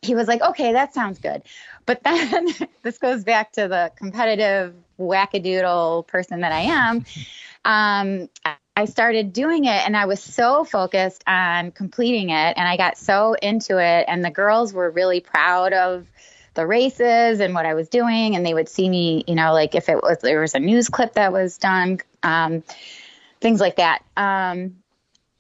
he 0.02 0.16
was 0.16 0.28
like, 0.28 0.42
okay, 0.42 0.74
that 0.74 0.94
sounds 0.94 1.20
good. 1.20 1.44
But 1.86 2.04
then 2.04 2.48
this 2.82 2.98
goes 2.98 3.24
back 3.24 3.54
to 3.54 3.68
the 3.68 3.92
competitive 3.96 4.74
wackadoodle 5.00 6.08
person 6.08 6.42
that 6.42 6.52
I 6.52 6.62
am. 6.62 7.06
Um, 7.64 8.30
I 8.76 8.86
started 8.86 9.34
doing 9.34 9.66
it 9.66 9.86
and 9.86 9.98
I 9.98 10.06
was 10.06 10.22
so 10.24 10.64
focused 10.64 11.24
on 11.28 11.72
completing 11.72 12.30
it 12.30 12.54
and 12.58 12.68
I 12.68 12.78
got 12.78 12.98
so 12.98 13.34
into 13.34 13.78
it. 13.80 14.06
And 14.08 14.24
the 14.24 14.32
girls 14.32 14.74
were 14.74 14.90
really 14.90 15.20
proud 15.20 15.74
of 15.74 16.08
the 16.54 16.66
races 16.66 17.40
and 17.40 17.54
what 17.54 17.66
I 17.66 17.74
was 17.74 17.90
doing. 17.90 18.36
And 18.36 18.46
they 18.46 18.54
would 18.54 18.70
see 18.70 18.90
me, 18.90 19.24
you 19.28 19.36
know, 19.36 19.54
like 19.54 19.76
if 19.76 19.90
it 19.90 20.02
was, 20.02 20.20
there 20.20 20.42
was 20.42 20.56
a 20.56 20.60
news 20.60 20.90
clip 20.90 21.14
that 21.14 21.32
was 21.32 21.58
done, 21.58 22.00
um, 22.24 22.64
things 23.40 23.60
like 23.60 23.76
that. 23.76 24.04
Um, 24.16 24.81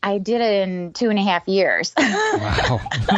I 0.04 0.18
did 0.18 0.42
it 0.42 0.68
in 0.68 0.94
two 0.94 1.10
and 1.10 1.20
a 1.20 1.24
half 1.24 1.48
years. 1.48 1.94
Wow. 2.32 2.80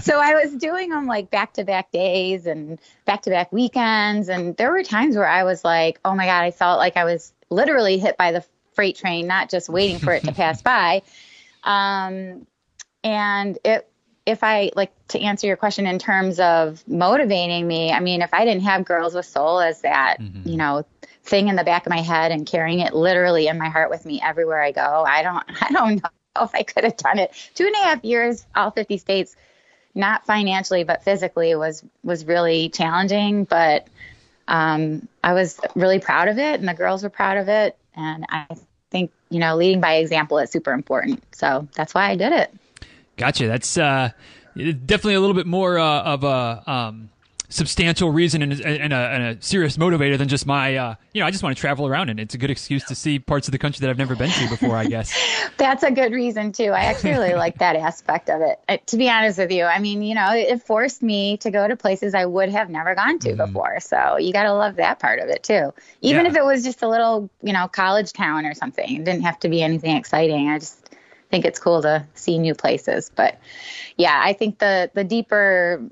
so 0.00 0.20
I 0.20 0.34
was 0.34 0.54
doing 0.54 0.88
them 0.88 1.06
like 1.06 1.30
back 1.30 1.54
to 1.54 1.64
back 1.64 1.90
days 1.90 2.46
and 2.46 2.78
back 3.04 3.22
to 3.22 3.30
back 3.30 3.52
weekends. 3.52 4.28
And 4.28 4.56
there 4.56 4.70
were 4.70 4.82
times 4.82 5.16
where 5.16 5.26
I 5.26 5.42
was 5.44 5.64
like, 5.64 5.98
oh 6.04 6.14
my 6.14 6.24
God, 6.26 6.42
I 6.42 6.50
felt 6.50 6.78
like 6.78 6.96
I 6.96 7.04
was 7.04 7.32
literally 7.50 7.98
hit 7.98 8.16
by 8.16 8.32
the 8.32 8.44
freight 8.74 8.96
train, 8.96 9.26
not 9.26 9.50
just 9.50 9.68
waiting 9.68 9.98
for 9.98 10.12
it 10.12 10.24
to 10.24 10.32
pass 10.32 10.62
by. 10.62 11.02
Um, 11.64 12.46
and 13.02 13.58
it, 13.64 13.88
if 14.26 14.42
I 14.42 14.70
like 14.74 14.92
to 15.08 15.20
answer 15.20 15.46
your 15.46 15.56
question 15.56 15.86
in 15.86 15.98
terms 15.98 16.40
of 16.40 16.82
motivating 16.88 17.66
me, 17.66 17.92
I 17.92 18.00
mean, 18.00 18.22
if 18.22 18.32
I 18.32 18.44
didn't 18.44 18.62
have 18.62 18.84
Girls 18.84 19.14
with 19.14 19.26
Sole 19.26 19.60
as 19.60 19.82
that, 19.82 20.16
mm-hmm. 20.18 20.48
you 20.48 20.56
know, 20.56 20.84
thing 21.24 21.48
in 21.48 21.56
the 21.56 21.64
back 21.64 21.86
of 21.86 21.90
my 21.90 22.00
head 22.00 22.32
and 22.32 22.46
carrying 22.46 22.80
it 22.80 22.94
literally 22.94 23.48
in 23.48 23.58
my 23.58 23.68
heart 23.68 23.90
with 23.90 24.04
me 24.04 24.20
everywhere 24.22 24.62
I 24.62 24.72
go. 24.72 25.04
I 25.06 25.22
don't 25.22 25.44
I 25.62 25.72
don't 25.72 26.02
know 26.02 26.42
if 26.42 26.54
I 26.54 26.62
could 26.62 26.84
have 26.84 26.96
done 26.96 27.18
it. 27.18 27.32
Two 27.54 27.66
and 27.66 27.74
a 27.74 27.78
half 27.78 28.04
years, 28.04 28.46
all 28.54 28.70
50 28.70 28.98
states, 28.98 29.36
not 29.94 30.26
financially 30.26 30.84
but 30.84 31.04
physically 31.04 31.54
was 31.54 31.84
was 32.02 32.24
really 32.24 32.70
challenging. 32.70 33.44
But 33.44 33.88
um, 34.48 35.08
I 35.22 35.34
was 35.34 35.58
really 35.74 36.00
proud 36.00 36.28
of 36.28 36.38
it, 36.38 36.60
and 36.60 36.68
the 36.68 36.74
girls 36.74 37.02
were 37.02 37.10
proud 37.10 37.36
of 37.38 37.48
it. 37.48 37.76
And 37.96 38.26
I 38.28 38.46
think 38.90 39.10
you 39.30 39.38
know, 39.38 39.56
leading 39.56 39.80
by 39.80 39.94
example 39.94 40.38
is 40.38 40.50
super 40.50 40.72
important. 40.72 41.22
So 41.34 41.68
that's 41.74 41.94
why 41.94 42.10
I 42.10 42.16
did 42.16 42.32
it. 42.32 42.54
Gotcha. 43.16 43.46
That's 43.46 43.78
uh, 43.78 44.10
definitely 44.56 45.14
a 45.14 45.20
little 45.20 45.34
bit 45.34 45.46
more 45.46 45.78
uh, 45.78 46.02
of 46.02 46.24
a 46.24 46.70
um, 46.70 47.10
substantial 47.54 48.10
reason 48.10 48.42
and, 48.42 48.52
and, 48.60 48.92
a, 48.92 48.96
and, 48.96 49.22
a, 49.22 49.42
serious 49.42 49.76
motivator 49.76 50.18
than 50.18 50.26
just 50.26 50.44
my, 50.44 50.76
uh, 50.76 50.94
you 51.12 51.20
know, 51.20 51.26
I 51.26 51.30
just 51.30 51.42
want 51.42 51.56
to 51.56 51.60
travel 51.60 51.86
around 51.86 52.08
and 52.08 52.18
it's 52.18 52.34
a 52.34 52.38
good 52.38 52.50
excuse 52.50 52.82
to 52.84 52.96
see 52.96 53.20
parts 53.20 53.46
of 53.46 53.52
the 53.52 53.58
country 53.58 53.82
that 53.82 53.90
I've 53.90 53.98
never 53.98 54.16
been 54.16 54.30
to 54.30 54.48
before, 54.48 54.76
I 54.76 54.86
guess. 54.86 55.14
That's 55.56 55.84
a 55.84 55.92
good 55.92 56.12
reason 56.12 56.50
too. 56.50 56.70
I 56.70 56.86
actually 56.86 57.12
really 57.12 57.34
like 57.34 57.58
that 57.58 57.76
aspect 57.76 58.28
of 58.28 58.40
it. 58.40 58.58
Uh, 58.68 58.78
to 58.86 58.96
be 58.96 59.08
honest 59.08 59.38
with 59.38 59.52
you, 59.52 59.64
I 59.64 59.78
mean, 59.78 60.02
you 60.02 60.16
know, 60.16 60.32
it 60.32 60.62
forced 60.62 61.02
me 61.02 61.36
to 61.38 61.50
go 61.52 61.68
to 61.68 61.76
places 61.76 62.12
I 62.12 62.26
would 62.26 62.48
have 62.50 62.70
never 62.70 62.96
gone 62.96 63.20
to 63.20 63.34
mm. 63.34 63.36
before. 63.36 63.78
So 63.78 64.16
you 64.16 64.32
got 64.32 64.44
to 64.44 64.52
love 64.52 64.76
that 64.76 64.98
part 64.98 65.20
of 65.20 65.28
it 65.28 65.44
too. 65.44 65.72
Even 66.00 66.24
yeah. 66.24 66.32
if 66.32 66.36
it 66.36 66.44
was 66.44 66.64
just 66.64 66.82
a 66.82 66.88
little, 66.88 67.30
you 67.40 67.52
know, 67.52 67.68
college 67.68 68.12
town 68.12 68.46
or 68.46 68.54
something, 68.54 68.96
it 68.96 69.04
didn't 69.04 69.22
have 69.22 69.38
to 69.40 69.48
be 69.48 69.62
anything 69.62 69.96
exciting. 69.96 70.48
I 70.48 70.58
just 70.58 70.83
think 71.34 71.44
it's 71.44 71.58
cool 71.58 71.82
to 71.82 72.06
see 72.14 72.38
new 72.38 72.54
places. 72.54 73.10
But 73.12 73.40
yeah, 73.96 74.20
I 74.22 74.34
think 74.34 74.60
the 74.60 74.88
the 74.94 75.02
deeper 75.02 75.82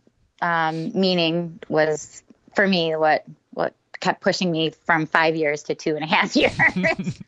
um, 0.41 0.93
meaning 0.95 1.59
was 1.69 2.23
for 2.55 2.69
me 2.69 2.95
what 2.95 3.25
what 3.53 3.75
kept 3.99 4.21
pushing 4.21 4.53
me 4.53 4.71
from 4.71 5.07
five 5.07 5.35
years 5.35 5.65
to 5.65 5.75
two 5.75 5.97
and 5.97 6.05
a 6.05 6.07
half 6.07 6.37
years. 6.43 6.53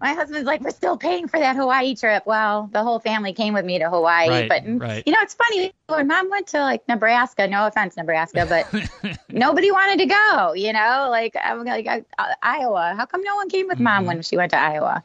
My 0.00 0.12
husband's 0.12 0.46
like, 0.46 0.60
we're 0.60 0.70
still 0.70 0.96
paying 0.96 1.26
for 1.26 1.40
that 1.40 1.56
Hawaii 1.56 1.96
trip. 1.96 2.24
Well, 2.24 2.68
the 2.70 2.84
whole 2.84 3.00
family 3.00 3.32
came 3.32 3.52
with 3.52 3.64
me 3.64 3.80
to 3.80 3.90
Hawaii, 3.90 4.28
right, 4.28 4.48
but 4.48 4.62
right. 4.66 5.02
you 5.04 5.12
know, 5.12 5.18
it's 5.22 5.34
funny 5.34 5.72
when 5.86 6.06
mom 6.06 6.30
went 6.30 6.48
to 6.48 6.60
like 6.60 6.86
Nebraska. 6.86 7.48
No 7.48 7.66
offense, 7.66 7.96
Nebraska, 7.96 8.46
but 8.46 9.18
nobody 9.30 9.72
wanted 9.72 9.98
to 10.00 10.06
go. 10.06 10.52
You 10.52 10.74
know, 10.74 11.08
like 11.10 11.34
I'm 11.42 11.64
like 11.64 11.88
uh, 11.88 12.00
Iowa. 12.42 12.94
How 12.96 13.06
come 13.06 13.22
no 13.22 13.36
one 13.36 13.48
came 13.48 13.68
with 13.68 13.80
mom 13.80 14.00
mm-hmm. 14.00 14.06
when 14.08 14.22
she 14.22 14.36
went 14.36 14.50
to 14.50 14.60
Iowa? 14.60 15.02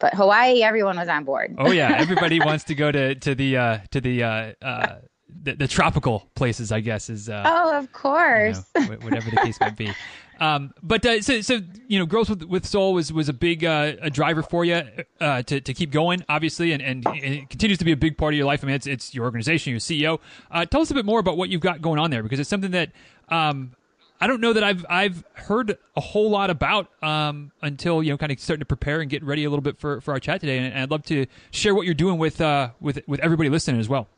But 0.00 0.14
Hawaii, 0.14 0.62
everyone 0.62 0.96
was 0.96 1.08
on 1.08 1.24
board. 1.24 1.54
oh 1.58 1.70
yeah, 1.70 1.94
everybody 1.98 2.40
wants 2.40 2.64
to 2.64 2.74
go 2.74 2.90
to 2.90 3.14
to 3.14 3.34
the 3.34 3.56
uh, 3.56 3.78
to 3.90 4.00
the 4.00 4.22
uh, 4.22 4.52
uh, 4.62 4.96
the, 5.42 5.54
the, 5.54 5.68
tropical 5.68 6.28
places, 6.34 6.72
I 6.72 6.80
guess, 6.80 7.08
is 7.08 7.28
uh, 7.28 7.42
oh, 7.46 7.76
of 7.78 7.92
course, 7.92 8.64
you 8.76 8.88
know, 8.88 8.96
whatever 8.96 9.30
the 9.30 9.36
case 9.36 9.60
might 9.60 9.76
be. 9.76 9.92
Um, 10.40 10.72
but 10.82 11.04
uh, 11.04 11.20
so, 11.20 11.42
so 11.42 11.60
you 11.86 11.98
know, 11.98 12.06
Girls 12.06 12.30
with, 12.30 12.44
with 12.44 12.66
Sole 12.66 12.94
was 12.94 13.12
was 13.12 13.28
a 13.28 13.34
big 13.34 13.62
uh, 13.62 13.92
a 14.00 14.08
driver 14.08 14.42
for 14.42 14.64
you 14.64 14.82
uh, 15.20 15.42
to 15.42 15.60
to 15.60 15.74
keep 15.74 15.90
going, 15.90 16.24
obviously, 16.30 16.72
and, 16.72 16.82
and 16.82 17.06
it 17.08 17.50
continues 17.50 17.78
to 17.78 17.84
be 17.84 17.92
a 17.92 17.96
big 17.96 18.16
part 18.16 18.32
of 18.32 18.38
your 18.38 18.46
life. 18.46 18.64
I 18.64 18.66
mean, 18.66 18.76
it's 18.76 18.86
it's 18.86 19.14
your 19.14 19.26
organization, 19.26 19.72
your 19.72 19.80
CEO. 19.80 20.18
Uh, 20.50 20.64
tell 20.64 20.80
us 20.80 20.90
a 20.90 20.94
bit 20.94 21.04
more 21.04 21.20
about 21.20 21.36
what 21.36 21.50
you've 21.50 21.60
got 21.60 21.82
going 21.82 21.98
on 21.98 22.10
there, 22.10 22.22
because 22.22 22.40
it's 22.40 22.48
something 22.48 22.70
that 22.70 22.90
um, 23.28 23.72
I 24.20 24.26
don't 24.26 24.40
know 24.40 24.52
that 24.52 24.62
I've 24.62 24.84
I've 24.88 25.24
heard 25.32 25.78
a 25.96 26.00
whole 26.00 26.30
lot 26.30 26.50
about 26.50 26.88
um, 27.02 27.52
until 27.62 28.02
you 28.02 28.10
know, 28.10 28.18
kind 28.18 28.30
of 28.30 28.38
starting 28.38 28.60
to 28.60 28.66
prepare 28.66 29.00
and 29.00 29.08
get 29.08 29.24
ready 29.24 29.44
a 29.44 29.50
little 29.50 29.62
bit 29.62 29.78
for, 29.78 30.00
for 30.00 30.12
our 30.12 30.20
chat 30.20 30.40
today. 30.40 30.58
And, 30.58 30.78
I'd 30.78 30.90
love 30.90 31.04
to 31.06 31.26
share 31.50 31.74
what 31.74 31.86
you're 31.86 31.94
doing 31.94 32.18
with 32.18 32.40
uh, 32.40 32.70
with 32.80 33.00
with 33.06 33.20
everybody 33.20 33.48
listening 33.48 33.80
as 33.80 33.88
well. 33.88 34.08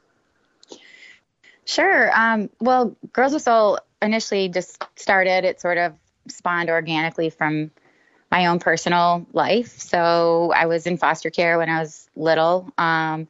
Sure. 1.64 2.10
Um, 2.18 2.50
well, 2.60 2.96
Girls 3.12 3.32
with 3.32 3.42
Sole 3.42 3.78
initially 4.00 4.48
just 4.48 4.82
started, 4.96 5.44
it 5.44 5.60
sort 5.60 5.78
of 5.78 5.94
spawned 6.28 6.68
organically 6.68 7.30
from 7.30 7.70
my 8.30 8.46
own 8.46 8.58
personal 8.58 9.26
life. 9.32 9.78
So 9.78 10.52
I 10.54 10.66
was 10.66 10.86
in 10.86 10.96
foster 10.96 11.30
care 11.30 11.58
when 11.58 11.68
I 11.68 11.80
was 11.80 12.08
little, 12.16 12.72
um, 12.78 13.28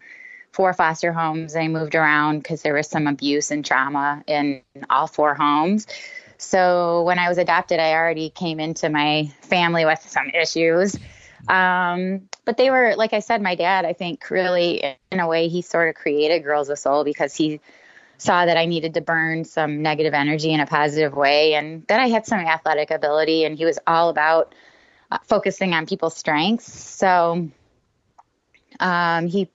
four 0.53 0.73
foster 0.73 1.13
homes. 1.13 1.57
I 1.57 1.69
moved 1.69 1.95
around 1.95 2.39
because 2.39 2.63
there 2.63 2.75
was 2.75 2.89
some 2.89 3.07
abuse 3.07 3.51
and 3.51 3.65
trauma 3.65 4.23
in 4.27 4.63
all 4.89 5.07
four 5.07 5.35
homes. 5.35 5.87
So 6.43 7.03
when 7.05 7.19
I 7.19 7.29
was 7.29 7.39
adopted, 7.39 7.79
I 7.79 7.93
already 7.95 8.31
came 8.31 8.61
into 8.61 8.89
my 8.89 9.33
family 9.43 9.85
with 9.85 10.05
some 10.09 10.29
issues. 10.31 10.97
Um, 11.49 12.29
but 12.45 12.57
they 12.57 12.71
were, 12.71 12.95
like 12.97 13.13
I 13.13 13.21
said, 13.21 13.43
my 13.43 13.55
dad, 13.55 13.85
I 13.85 13.93
think, 13.93 14.31
really, 14.31 14.97
in 15.11 15.21
a 15.21 15.27
way, 15.27 15.49
he 15.49 15.63
sort 15.63 15.89
of 15.89 15.95
created 15.95 16.45
Girls 16.45 16.69
with 16.69 16.79
Sole 16.79 17.05
because 17.05 17.35
he 17.35 17.61
saw 18.19 18.47
that 18.47 18.57
I 18.57 18.67
needed 18.67 18.95
to 18.95 19.01
burn 19.01 19.45
some 19.45 19.83
negative 19.83 20.15
energy 20.15 20.53
in 20.53 20.61
a 20.61 20.67
positive 20.67 21.15
way 21.15 21.55
and 21.55 21.87
that 21.89 22.01
I 22.01 22.09
had 22.09 22.27
some 22.27 22.39
athletic 22.39 22.91
ability 22.91 23.45
and 23.45 23.57
he 23.57 23.65
was 23.65 23.79
all 23.87 24.11
about 24.11 24.55
uh, 25.11 25.19
focusing 25.25 25.75
on 25.75 25.87
people's 25.87 26.17
strengths. 26.17 26.73
So 26.73 27.51
um, 28.79 29.27
he 29.27 29.49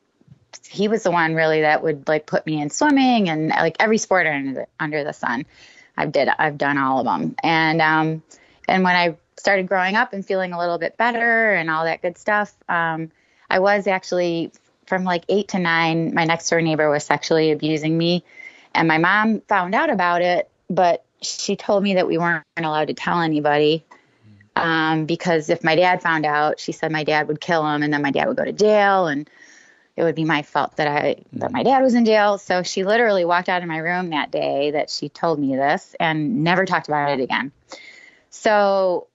he 0.69 0.89
was 0.89 1.03
the 1.03 1.11
one 1.11 1.33
really 1.33 1.61
that 1.61 1.81
would 1.81 2.07
like 2.07 2.25
put 2.25 2.45
me 2.45 2.61
in 2.61 2.69
swimming 2.69 3.29
and 3.29 3.49
like 3.49 3.77
every 3.79 3.97
sport 3.97 4.27
under 4.27 4.53
the, 4.53 4.67
under 4.79 5.03
the 5.03 5.13
sun. 5.13 5.45
I've 5.97 6.11
did 6.11 6.29
I've 6.37 6.57
done 6.57 6.77
all 6.77 6.99
of 6.99 7.05
them. 7.05 7.35
And 7.43 7.81
um, 7.81 8.23
and 8.67 8.83
when 8.83 8.95
I 8.95 9.15
started 9.37 9.67
growing 9.67 9.95
up 9.95 10.13
and 10.13 10.25
feeling 10.25 10.53
a 10.53 10.59
little 10.59 10.77
bit 10.77 10.97
better 10.97 11.53
and 11.53 11.69
all 11.69 11.85
that 11.85 12.01
good 12.01 12.17
stuff, 12.17 12.53
um, 12.69 13.11
I 13.49 13.59
was 13.59 13.87
actually 13.87 14.51
from 14.85 15.03
like 15.03 15.25
eight 15.29 15.49
to 15.49 15.59
nine. 15.59 16.13
My 16.13 16.25
next 16.25 16.49
door 16.49 16.61
neighbor 16.61 16.89
was 16.89 17.03
sexually 17.03 17.51
abusing 17.51 17.97
me 17.97 18.23
and 18.77 18.87
my 18.87 18.99
mom 18.99 19.41
found 19.41 19.73
out 19.73 19.89
about 19.89 20.21
it, 20.21 20.49
but 20.69 21.03
she 21.21 21.55
told 21.55 21.81
me 21.81 21.95
that 21.95 22.07
we 22.07 22.17
weren't 22.17 22.45
allowed 22.57 22.87
to 22.89 22.93
tell 22.93 23.21
anybody 23.21 23.83
um, 24.55 25.05
because 25.05 25.49
if 25.49 25.63
my 25.63 25.75
dad 25.75 26.01
found 26.01 26.25
out, 26.25 26.59
she 26.59 26.71
said 26.71 26.91
my 26.91 27.03
dad 27.03 27.27
would 27.27 27.41
kill 27.41 27.67
him, 27.67 27.81
and 27.81 27.91
then 27.91 28.03
my 28.03 28.11
dad 28.11 28.27
would 28.27 28.37
go 28.37 28.45
to 28.45 28.51
jail, 28.51 29.07
and 29.07 29.29
it 29.97 30.03
would 30.03 30.15
be 30.15 30.23
my 30.23 30.43
fault 30.43 30.77
that 30.77 30.87
I 30.87 31.15
that 31.33 31.51
my 31.51 31.63
dad 31.63 31.81
was 31.81 31.95
in 31.95 32.05
jail. 32.05 32.37
So 32.37 32.61
she 32.61 32.83
literally 32.83 33.25
walked 33.25 33.49
out 33.49 33.63
of 33.63 33.67
my 33.67 33.79
room 33.79 34.11
that 34.11 34.31
day 34.31 34.71
that 34.71 34.91
she 34.91 35.09
told 35.09 35.39
me 35.39 35.55
this 35.55 35.95
and 35.99 36.43
never 36.43 36.65
talked 36.65 36.87
about 36.87 37.19
it 37.19 37.23
again. 37.23 37.51
So 38.29 39.07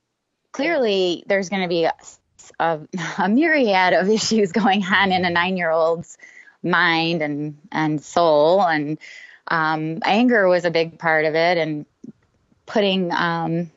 clearly, 0.51 1.22
there's 1.28 1.49
going 1.49 1.62
to 1.62 1.68
be 1.68 1.85
a, 1.85 1.95
a, 2.59 2.80
a 3.18 3.28
myriad 3.28 3.95
of 3.95 4.09
issues 4.11 4.51
going 4.51 4.85
on 4.85 5.12
in 5.12 5.24
a 5.24 5.30
nine 5.30 5.57
year 5.57 5.70
old's 5.70 6.18
mind 6.64 7.22
and 7.22 7.57
and 7.70 8.03
soul 8.03 8.62
and 8.62 8.99
um, 9.49 9.99
anger 10.05 10.49
was 10.49 10.64
a 10.64 10.70
big 10.70 10.99
part 10.99 11.24
of 11.24 11.35
it 11.35 11.59
and 11.59 11.87
putting 12.66 13.12
um, 13.12 13.70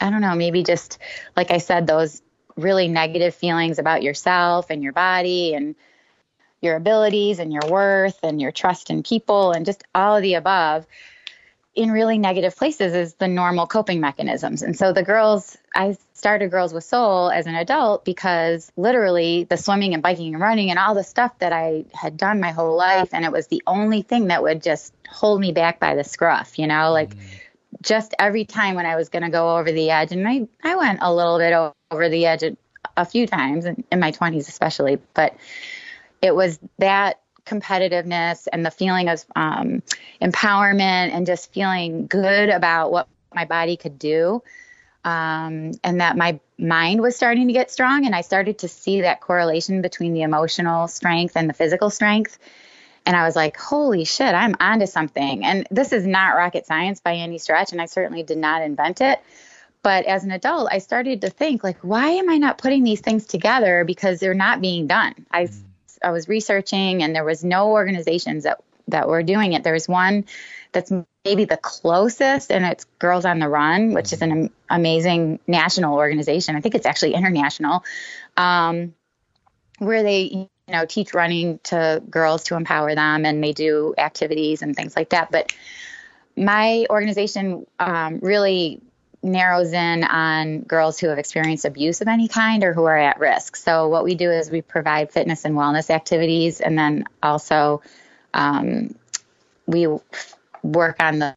i 0.00 0.08
don't 0.10 0.20
know 0.20 0.36
maybe 0.36 0.62
just 0.62 0.98
like 1.36 1.50
i 1.50 1.58
said 1.58 1.88
those 1.88 2.22
really 2.56 2.86
negative 2.86 3.34
feelings 3.34 3.80
about 3.80 4.04
yourself 4.04 4.70
and 4.70 4.80
your 4.80 4.92
body 4.92 5.54
and 5.54 5.74
your 6.60 6.76
abilities 6.76 7.38
and 7.38 7.52
your 7.52 7.70
worth 7.70 8.18
and 8.22 8.40
your 8.40 8.52
trust 8.52 8.90
in 8.90 9.02
people 9.02 9.52
and 9.52 9.66
just 9.66 9.82
all 9.94 10.16
of 10.16 10.22
the 10.22 10.34
above 10.34 10.86
in 11.74 11.90
really 11.90 12.18
negative 12.18 12.56
places 12.56 12.94
is 12.94 13.14
the 13.14 13.28
normal 13.28 13.66
coping 13.66 14.00
mechanisms. 14.00 14.62
And 14.62 14.76
so 14.76 14.92
the 14.92 15.04
girls, 15.04 15.56
I 15.74 15.96
started 16.14 16.50
Girls 16.50 16.74
with 16.74 16.84
Sole 16.84 17.30
as 17.30 17.46
an 17.46 17.54
adult 17.54 18.04
because 18.04 18.70
literally 18.76 19.44
the 19.44 19.56
swimming 19.56 19.94
and 19.94 20.02
biking 20.02 20.34
and 20.34 20.42
running 20.42 20.70
and 20.70 20.78
all 20.78 20.94
the 20.94 21.04
stuff 21.04 21.38
that 21.38 21.52
I 21.52 21.84
had 21.94 22.16
done 22.16 22.40
my 22.40 22.50
whole 22.50 22.76
life, 22.76 23.10
and 23.12 23.24
it 23.24 23.32
was 23.32 23.46
the 23.46 23.62
only 23.66 24.02
thing 24.02 24.26
that 24.26 24.42
would 24.42 24.62
just 24.62 24.92
hold 25.08 25.40
me 25.40 25.52
back 25.52 25.78
by 25.78 25.94
the 25.94 26.04
scruff, 26.04 26.58
you 26.58 26.66
know, 26.66 26.92
like. 26.92 27.14
Mm. 27.14 27.20
Just 27.82 28.14
every 28.18 28.44
time 28.44 28.74
when 28.74 28.84
I 28.84 28.96
was 28.96 29.08
going 29.08 29.22
to 29.22 29.30
go 29.30 29.56
over 29.56 29.70
the 29.70 29.90
edge, 29.90 30.10
and 30.10 30.28
I, 30.28 30.48
I 30.62 30.74
went 30.74 30.98
a 31.00 31.14
little 31.14 31.38
bit 31.38 31.54
over 31.90 32.08
the 32.08 32.26
edge 32.26 32.42
a 32.96 33.06
few 33.06 33.28
times 33.28 33.64
in, 33.64 33.84
in 33.90 34.00
my 34.00 34.10
20s, 34.10 34.48
especially, 34.48 34.98
but 35.14 35.34
it 36.22 36.34
was 36.34 36.58
that 36.78 37.20
competitiveness 37.46 38.46
and 38.52 38.64
the 38.64 38.70
feeling 38.70 39.08
of 39.08 39.24
um, 39.34 39.82
empowerment 40.20 41.12
and 41.12 41.26
just 41.26 41.52
feeling 41.52 42.06
good 42.06 42.48
about 42.48 42.92
what 42.92 43.08
my 43.34 43.44
body 43.44 43.76
could 43.76 43.98
do. 43.98 44.42
Um, 45.02 45.72
and 45.82 46.02
that 46.02 46.18
my 46.18 46.38
mind 46.58 47.00
was 47.00 47.16
starting 47.16 47.46
to 47.46 47.54
get 47.54 47.70
strong. 47.70 48.04
And 48.04 48.14
I 48.14 48.20
started 48.20 48.58
to 48.58 48.68
see 48.68 49.00
that 49.00 49.22
correlation 49.22 49.80
between 49.80 50.12
the 50.12 50.22
emotional 50.22 50.88
strength 50.88 51.36
and 51.36 51.48
the 51.48 51.54
physical 51.54 51.88
strength. 51.88 52.38
And 53.06 53.16
I 53.16 53.24
was 53.24 53.34
like, 53.34 53.56
holy 53.56 54.04
shit, 54.04 54.34
I'm 54.34 54.54
onto 54.60 54.84
something. 54.84 55.42
And 55.42 55.66
this 55.70 55.94
is 55.94 56.06
not 56.06 56.36
rocket 56.36 56.66
science 56.66 57.00
by 57.00 57.14
any 57.14 57.38
stretch. 57.38 57.72
And 57.72 57.80
I 57.80 57.86
certainly 57.86 58.22
did 58.22 58.36
not 58.36 58.60
invent 58.60 59.00
it. 59.00 59.20
But 59.82 60.04
as 60.04 60.24
an 60.24 60.32
adult, 60.32 60.68
I 60.70 60.78
started 60.78 61.22
to 61.22 61.30
think, 61.30 61.64
like, 61.64 61.78
why 61.80 62.10
am 62.10 62.28
I 62.28 62.36
not 62.36 62.58
putting 62.58 62.84
these 62.84 63.00
things 63.00 63.24
together? 63.24 63.84
Because 63.86 64.20
they're 64.20 64.34
not 64.34 64.60
being 64.60 64.86
done. 64.86 65.14
I 65.30 65.44
mm. 65.44 65.62
I 66.02 66.10
was 66.10 66.28
researching, 66.28 67.02
and 67.02 67.14
there 67.14 67.24
was 67.24 67.44
no 67.44 67.70
organizations 67.70 68.44
that 68.44 68.60
that 68.88 69.08
were 69.08 69.22
doing 69.22 69.52
it. 69.52 69.62
There's 69.62 69.88
one 69.88 70.24
that's 70.72 70.92
maybe 71.24 71.44
the 71.44 71.56
closest, 71.56 72.50
and 72.50 72.64
it's 72.64 72.84
Girls 72.98 73.24
on 73.24 73.38
the 73.38 73.48
Run, 73.48 73.92
which 73.92 74.12
is 74.12 74.22
an 74.22 74.50
amazing 74.68 75.38
national 75.46 75.96
organization. 75.96 76.56
I 76.56 76.60
think 76.60 76.74
it's 76.74 76.86
actually 76.86 77.14
international, 77.14 77.84
um, 78.36 78.94
where 79.78 80.02
they 80.02 80.22
you 80.22 80.48
know 80.68 80.86
teach 80.86 81.14
running 81.14 81.58
to 81.64 82.02
girls 82.08 82.44
to 82.44 82.56
empower 82.56 82.94
them, 82.94 83.24
and 83.24 83.42
they 83.42 83.52
do 83.52 83.94
activities 83.98 84.62
and 84.62 84.74
things 84.74 84.96
like 84.96 85.10
that. 85.10 85.30
But 85.30 85.52
my 86.36 86.86
organization 86.88 87.66
um, 87.78 88.18
really 88.20 88.80
narrows 89.22 89.72
in 89.72 90.04
on 90.04 90.60
girls 90.60 90.98
who 90.98 91.08
have 91.08 91.18
experienced 91.18 91.64
abuse 91.64 92.00
of 92.00 92.08
any 92.08 92.28
kind 92.28 92.64
or 92.64 92.72
who 92.72 92.84
are 92.84 92.96
at 92.96 93.20
risk. 93.20 93.56
So, 93.56 93.88
what 93.88 94.04
we 94.04 94.14
do 94.14 94.30
is 94.30 94.50
we 94.50 94.62
provide 94.62 95.12
fitness 95.12 95.44
and 95.44 95.54
wellness 95.54 95.90
activities, 95.90 96.60
and 96.60 96.78
then 96.78 97.04
also 97.22 97.82
um, 98.32 98.94
we 99.66 99.88
work 100.62 100.96
on 101.00 101.18
the 101.18 101.34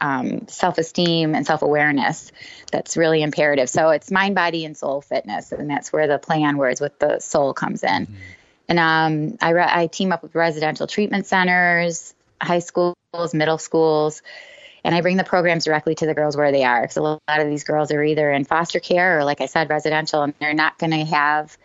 um, 0.00 0.46
self 0.48 0.78
esteem 0.78 1.34
and 1.34 1.46
self 1.46 1.62
awareness 1.62 2.30
that's 2.70 2.96
really 2.96 3.22
imperative. 3.22 3.68
So, 3.68 3.90
it's 3.90 4.10
mind, 4.10 4.34
body, 4.34 4.64
and 4.64 4.76
soul 4.76 5.00
fitness, 5.00 5.50
and 5.50 5.68
that's 5.68 5.92
where 5.92 6.06
the 6.06 6.18
play 6.18 6.42
on 6.44 6.56
words 6.56 6.80
with 6.80 6.98
the 6.98 7.18
soul 7.18 7.52
comes 7.52 7.82
in. 7.82 8.06
Mm-hmm. 8.06 8.14
And 8.66 8.78
um, 8.78 9.38
I, 9.42 9.50
re- 9.50 9.68
I 9.68 9.86
team 9.88 10.10
up 10.12 10.22
with 10.22 10.34
residential 10.34 10.86
treatment 10.86 11.26
centers, 11.26 12.14
high 12.40 12.60
schools, 12.60 12.96
middle 13.34 13.58
schools 13.58 14.22
and 14.84 14.94
I 14.94 15.00
bring 15.00 15.16
the 15.16 15.24
programs 15.24 15.64
directly 15.64 15.94
to 15.96 16.06
the 16.06 16.14
girls 16.14 16.36
where 16.36 16.52
they 16.52 16.62
are 16.62 16.82
because 16.82 16.98
a 16.98 17.02
lot 17.02 17.20
of 17.28 17.48
these 17.48 17.64
girls 17.64 17.90
are 17.90 18.02
either 18.02 18.30
in 18.30 18.44
foster 18.44 18.80
care 18.80 19.18
or, 19.18 19.24
like 19.24 19.40
I 19.40 19.46
said, 19.46 19.70
residential, 19.70 20.22
and 20.22 20.34
they're 20.38 20.52
not 20.52 20.78
going 20.78 20.92
to 20.92 21.04
have 21.06 21.56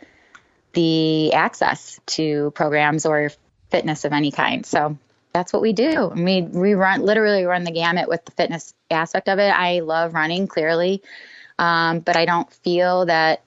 the 0.73 1.33
access 1.33 1.99
to 2.05 2.51
programs 2.51 3.05
or 3.05 3.31
fitness 3.69 4.05
of 4.05 4.13
any 4.13 4.31
kind. 4.31 4.65
So 4.65 4.97
that's 5.33 5.51
what 5.51 5.61
we 5.61 5.73
do. 5.73 6.11
We 6.15 6.41
we 6.41 6.73
run 6.73 7.01
literally 7.01 7.43
run 7.43 7.65
the 7.65 7.71
gamut 7.71 8.07
with 8.07 8.23
the 8.23 8.31
fitness 8.31 8.73
aspect 8.89 9.27
of 9.27 9.37
it. 9.37 9.49
I 9.49 9.81
love 9.81 10.13
running 10.13 10.47
clearly, 10.47 11.03
um, 11.59 11.99
but 11.99 12.15
I 12.15 12.25
don't 12.25 12.51
feel 12.51 13.05
that 13.05 13.43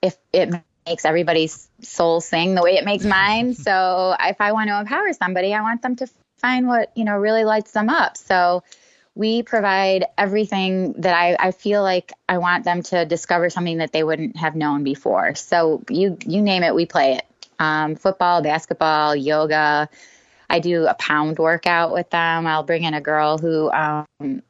if 0.00 0.16
it 0.32 0.50
makes 0.86 1.04
everybody's 1.04 1.68
soul 1.82 2.20
sing 2.20 2.54
the 2.54 2.62
way 2.62 2.76
it 2.76 2.84
makes 2.84 3.04
mine. 3.04 3.54
so 3.66 4.16
if 4.18 4.40
I 4.40 4.52
want 4.52 4.68
to 4.68 4.80
empower 4.80 5.12
somebody, 5.12 5.54
I 5.54 5.60
want 5.60 5.82
them 5.82 5.96
to 5.96 6.06
find 6.40 6.66
what 6.66 6.90
you 6.96 7.04
know 7.04 7.16
really 7.16 7.44
lights 7.44 7.72
them 7.72 7.88
up 7.88 8.16
so 8.16 8.62
we 9.14 9.42
provide 9.42 10.06
everything 10.16 10.94
that 10.98 11.14
I, 11.14 11.36
I 11.38 11.50
feel 11.50 11.82
like 11.82 12.12
I 12.28 12.38
want 12.38 12.64
them 12.64 12.82
to 12.84 13.04
discover 13.04 13.50
something 13.50 13.78
that 13.78 13.92
they 13.92 14.02
wouldn't 14.04 14.36
have 14.36 14.54
known 14.54 14.84
before. 14.84 15.34
So 15.34 15.82
you 15.90 16.16
you 16.24 16.40
name 16.42 16.62
it, 16.62 16.74
we 16.74 16.86
play 16.86 17.14
it. 17.14 17.26
Um, 17.58 17.96
football, 17.96 18.42
basketball, 18.42 19.14
yoga. 19.14 19.88
I 20.48 20.58
do 20.58 20.86
a 20.86 20.94
pound 20.94 21.38
workout 21.38 21.92
with 21.92 22.10
them. 22.10 22.46
I'll 22.46 22.62
bring 22.62 22.82
in 22.82 22.94
a 22.94 23.00
girl 23.00 23.38
who 23.38 23.70
um, 23.70 24.06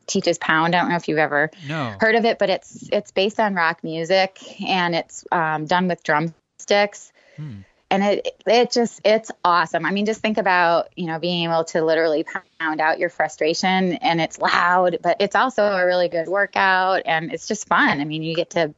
teaches 0.06 0.38
pound. 0.38 0.74
I 0.74 0.80
don't 0.80 0.90
know 0.90 0.96
if 0.96 1.08
you've 1.08 1.18
ever 1.18 1.50
no. 1.66 1.96
heard 2.00 2.14
of 2.14 2.24
it, 2.24 2.38
but 2.38 2.48
it's 2.48 2.88
it's 2.92 3.10
based 3.10 3.40
on 3.40 3.54
rock 3.54 3.82
music 3.82 4.38
and 4.62 4.94
it's 4.94 5.24
um, 5.32 5.66
done 5.66 5.88
with 5.88 6.02
drumsticks. 6.02 7.12
Hmm 7.36 7.60
and 7.90 8.04
it 8.04 8.28
it 8.46 8.70
just 8.70 9.00
it's 9.04 9.30
awesome. 9.44 9.84
I 9.84 9.90
mean, 9.90 10.06
just 10.06 10.20
think 10.20 10.38
about 10.38 10.88
you 10.96 11.06
know 11.06 11.18
being 11.18 11.44
able 11.44 11.64
to 11.64 11.84
literally 11.84 12.24
pound 12.58 12.80
out 12.80 12.98
your 12.98 13.10
frustration, 13.10 13.94
and 13.94 14.20
it's 14.20 14.38
loud, 14.38 14.98
but 15.02 15.16
it's 15.20 15.34
also 15.34 15.64
a 15.64 15.84
really 15.84 16.08
good 16.08 16.28
workout, 16.28 17.02
and 17.04 17.32
it's 17.32 17.48
just 17.48 17.66
fun. 17.66 18.00
I 18.00 18.04
mean, 18.04 18.22
you 18.22 18.34
get 18.34 18.50
to 18.50 18.74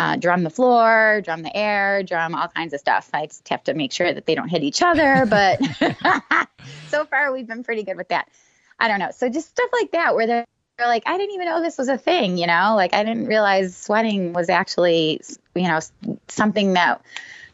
uh, 0.00 0.16
drum 0.16 0.42
the 0.42 0.50
floor, 0.50 1.20
drum 1.22 1.42
the 1.42 1.54
air, 1.54 2.02
drum 2.02 2.34
all 2.34 2.48
kinds 2.48 2.72
of 2.72 2.80
stuff. 2.80 3.10
I 3.12 3.26
just 3.26 3.48
have 3.50 3.62
to 3.64 3.74
make 3.74 3.92
sure 3.92 4.12
that 4.12 4.26
they 4.26 4.34
don't 4.34 4.48
hit 4.48 4.62
each 4.62 4.82
other, 4.82 5.26
but 5.26 5.60
so 6.88 7.04
far 7.04 7.32
we've 7.32 7.46
been 7.46 7.62
pretty 7.62 7.82
good 7.82 7.96
with 7.96 8.08
that. 8.08 8.28
I 8.78 8.88
don't 8.88 8.98
know. 8.98 9.10
So 9.10 9.28
just 9.28 9.50
stuff 9.50 9.68
like 9.72 9.92
that 9.92 10.14
where 10.14 10.26
they're 10.26 10.46
like, 10.78 11.02
I 11.06 11.18
didn't 11.18 11.34
even 11.34 11.46
know 11.46 11.62
this 11.62 11.76
was 11.76 11.88
a 11.88 11.98
thing, 11.98 12.38
you 12.38 12.46
know, 12.46 12.72
like 12.76 12.94
I 12.94 13.04
didn't 13.04 13.26
realize 13.26 13.76
sweating 13.76 14.32
was 14.32 14.48
actually, 14.48 15.20
you 15.54 15.68
know, 15.68 15.80
something 16.30 16.74
that 16.74 17.02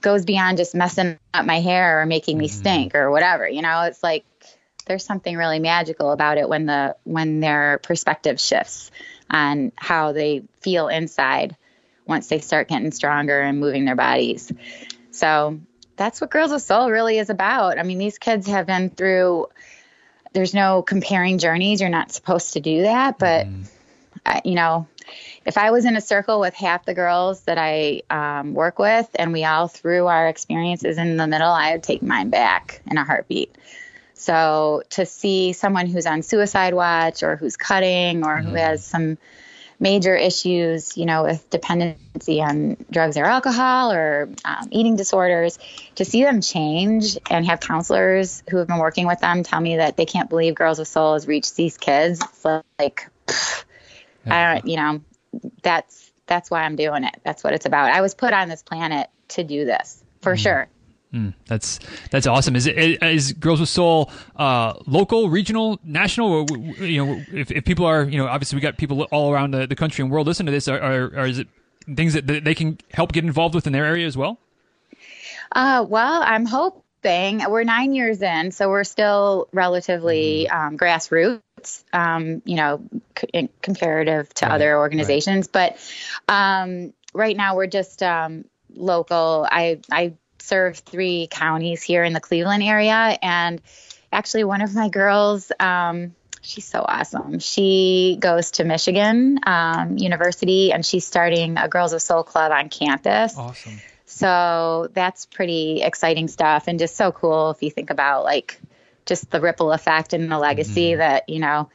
goes 0.00 0.24
beyond 0.24 0.58
just 0.58 0.74
messing 0.74 1.18
up 1.34 1.46
my 1.46 1.60
hair 1.60 2.00
or 2.00 2.06
making 2.06 2.38
me 2.38 2.48
mm-hmm. 2.48 2.60
stink 2.60 2.94
or 2.94 3.10
whatever. 3.10 3.48
You 3.48 3.62
know, 3.62 3.82
it's 3.82 4.02
like 4.02 4.24
there's 4.86 5.04
something 5.04 5.36
really 5.36 5.58
magical 5.58 6.12
about 6.12 6.38
it 6.38 6.48
when 6.48 6.66
the 6.66 6.96
when 7.04 7.40
their 7.40 7.78
perspective 7.82 8.40
shifts 8.40 8.90
on 9.30 9.72
how 9.76 10.12
they 10.12 10.44
feel 10.60 10.88
inside 10.88 11.56
once 12.06 12.28
they 12.28 12.38
start 12.38 12.68
getting 12.68 12.92
stronger 12.92 13.40
and 13.40 13.58
moving 13.58 13.84
their 13.84 13.96
bodies. 13.96 14.52
So 15.10 15.58
that's 15.96 16.20
what 16.20 16.30
Girls 16.30 16.52
of 16.52 16.62
Sole 16.62 16.90
really 16.90 17.18
is 17.18 17.30
about. 17.30 17.78
I 17.78 17.82
mean, 17.82 17.98
these 17.98 18.18
kids 18.18 18.46
have 18.46 18.66
been 18.66 18.90
through. 18.90 19.48
There's 20.32 20.54
no 20.54 20.82
comparing 20.82 21.38
journeys. 21.38 21.80
You're 21.80 21.90
not 21.90 22.12
supposed 22.12 22.52
to 22.52 22.60
do 22.60 22.82
that, 22.82 23.18
but 23.18 23.46
mm. 23.46 23.66
I, 24.24 24.42
you 24.44 24.54
know, 24.54 24.86
if 25.46 25.56
I 25.56 25.70
was 25.70 25.84
in 25.84 25.96
a 25.96 26.00
circle 26.00 26.40
with 26.40 26.54
half 26.54 26.84
the 26.84 26.92
girls 26.92 27.42
that 27.42 27.56
I 27.56 28.02
um, 28.10 28.52
work 28.52 28.80
with 28.80 29.08
and 29.14 29.32
we 29.32 29.44
all 29.44 29.68
threw 29.68 30.06
our 30.06 30.26
experiences 30.28 30.98
in 30.98 31.16
the 31.16 31.26
middle, 31.26 31.48
I 31.48 31.72
would 31.72 31.84
take 31.84 32.02
mine 32.02 32.30
back 32.30 32.82
in 32.90 32.98
a 32.98 33.04
heartbeat. 33.04 33.56
So 34.14 34.82
to 34.90 35.06
see 35.06 35.52
someone 35.52 35.86
who's 35.86 36.06
on 36.06 36.22
suicide 36.22 36.74
watch 36.74 37.22
or 37.22 37.36
who's 37.36 37.56
cutting 37.56 38.24
or 38.24 38.38
mm-hmm. 38.38 38.48
who 38.48 38.54
has 38.56 38.84
some 38.84 39.18
major 39.78 40.16
issues, 40.16 40.96
you 40.96 41.06
know, 41.06 41.22
with 41.22 41.48
dependency 41.48 42.42
on 42.42 42.76
drugs 42.90 43.16
or 43.16 43.24
alcohol 43.24 43.92
or 43.92 44.30
um, 44.44 44.68
eating 44.72 44.96
disorders, 44.96 45.58
to 45.94 46.04
see 46.04 46.24
them 46.24 46.40
change 46.40 47.18
and 47.30 47.46
have 47.46 47.60
counselors 47.60 48.42
who 48.50 48.56
have 48.56 48.66
been 48.66 48.78
working 48.78 49.06
with 49.06 49.20
them 49.20 49.44
tell 49.44 49.60
me 49.60 49.76
that 49.76 49.96
they 49.96 50.06
can't 50.06 50.30
believe 50.30 50.56
Girls 50.56 50.80
with 50.80 50.88
Sole 50.88 51.12
has 51.12 51.28
reached 51.28 51.54
these 51.54 51.76
kids, 51.76 52.20
it's 52.20 52.44
like, 52.78 53.08
pff, 53.26 53.64
I 54.26 54.54
don't, 54.54 54.66
you 54.66 54.76
know, 54.76 55.00
that's 55.62 56.12
that's 56.26 56.50
why 56.50 56.62
I'm 56.62 56.76
doing 56.76 57.04
it. 57.04 57.20
That's 57.24 57.44
what 57.44 57.54
it's 57.54 57.66
about. 57.66 57.90
I 57.90 58.00
was 58.00 58.14
put 58.14 58.32
on 58.32 58.48
this 58.48 58.62
planet 58.62 59.08
to 59.28 59.44
do 59.44 59.64
this 59.64 60.02
for 60.22 60.34
mm. 60.34 60.38
sure. 60.38 60.68
Mm, 61.14 61.34
that's 61.46 61.78
that's 62.10 62.26
awesome. 62.26 62.56
Is 62.56 62.66
it 62.66 63.02
is 63.02 63.32
Girls 63.32 63.60
with 63.60 63.68
Sole 63.68 64.10
uh, 64.36 64.74
local, 64.86 65.30
regional, 65.30 65.78
national? 65.84 66.32
Or, 66.32 66.46
you 66.84 67.04
know, 67.04 67.22
if, 67.32 67.50
if 67.50 67.64
people 67.64 67.86
are 67.86 68.04
you 68.04 68.18
know, 68.18 68.26
obviously 68.26 68.56
we 68.56 68.60
got 68.60 68.76
people 68.76 69.02
all 69.04 69.32
around 69.32 69.52
the, 69.52 69.66
the 69.66 69.76
country 69.76 70.02
and 70.02 70.10
world 70.10 70.26
listen 70.26 70.46
to 70.46 70.52
this. 70.52 70.68
Are, 70.68 70.80
are, 70.80 71.04
are 71.16 71.26
is 71.26 71.38
it 71.38 71.48
things 71.94 72.14
that 72.14 72.26
they 72.26 72.54
can 72.54 72.78
help 72.92 73.12
get 73.12 73.24
involved 73.24 73.54
with 73.54 73.66
in 73.66 73.72
their 73.72 73.86
area 73.86 74.06
as 74.06 74.16
well? 74.16 74.38
Uh, 75.52 75.86
well, 75.88 76.22
I'm 76.22 76.44
hoping 76.44 77.40
we're 77.48 77.62
nine 77.62 77.94
years 77.94 78.20
in, 78.20 78.50
so 78.50 78.68
we're 78.68 78.84
still 78.84 79.48
relatively 79.52 80.48
mm-hmm. 80.50 80.66
um, 80.68 80.76
grassroots 80.76 81.40
um, 81.92 82.42
you 82.44 82.56
know, 82.56 82.82
c- 83.18 83.48
comparative 83.62 84.32
to 84.34 84.46
right, 84.46 84.54
other 84.54 84.78
organizations. 84.78 85.48
Right. 85.54 85.76
But 86.26 86.32
um, 86.32 86.92
right 87.14 87.36
now 87.36 87.56
we're 87.56 87.66
just 87.66 88.02
um, 88.02 88.44
local. 88.74 89.46
I 89.50 89.80
I 89.90 90.14
serve 90.38 90.78
three 90.78 91.28
counties 91.30 91.82
here 91.82 92.04
in 92.04 92.12
the 92.12 92.20
Cleveland 92.20 92.62
area, 92.62 93.18
and 93.22 93.60
actually 94.12 94.44
one 94.44 94.62
of 94.62 94.74
my 94.74 94.88
girls. 94.88 95.50
Um, 95.58 96.14
she's 96.46 96.64
so 96.64 96.84
awesome. 96.86 97.38
She 97.40 98.16
goes 98.20 98.52
to 98.52 98.64
Michigan 98.64 99.40
um, 99.44 99.98
University 99.98 100.72
and 100.72 100.86
she's 100.86 101.06
starting 101.06 101.58
a 101.58 101.68
Girls 101.68 101.92
of 101.92 102.00
Sole 102.00 102.22
Club 102.22 102.52
on 102.52 102.68
campus. 102.68 103.36
Awesome. 103.36 103.80
So 104.06 104.88
that's 104.92 105.26
pretty 105.26 105.82
exciting 105.82 106.28
stuff 106.28 106.68
and 106.68 106.78
just 106.78 106.96
so 106.96 107.10
cool 107.10 107.50
if 107.50 107.62
you 107.62 107.70
think 107.70 107.90
about 107.90 108.24
like 108.24 108.60
just 109.06 109.30
the 109.30 109.40
ripple 109.40 109.72
effect 109.72 110.12
and 110.12 110.30
the 110.30 110.38
legacy 110.38 110.90
mm-hmm. 110.90 110.98
that 110.98 111.28
you 111.28 111.40
know 111.40 111.70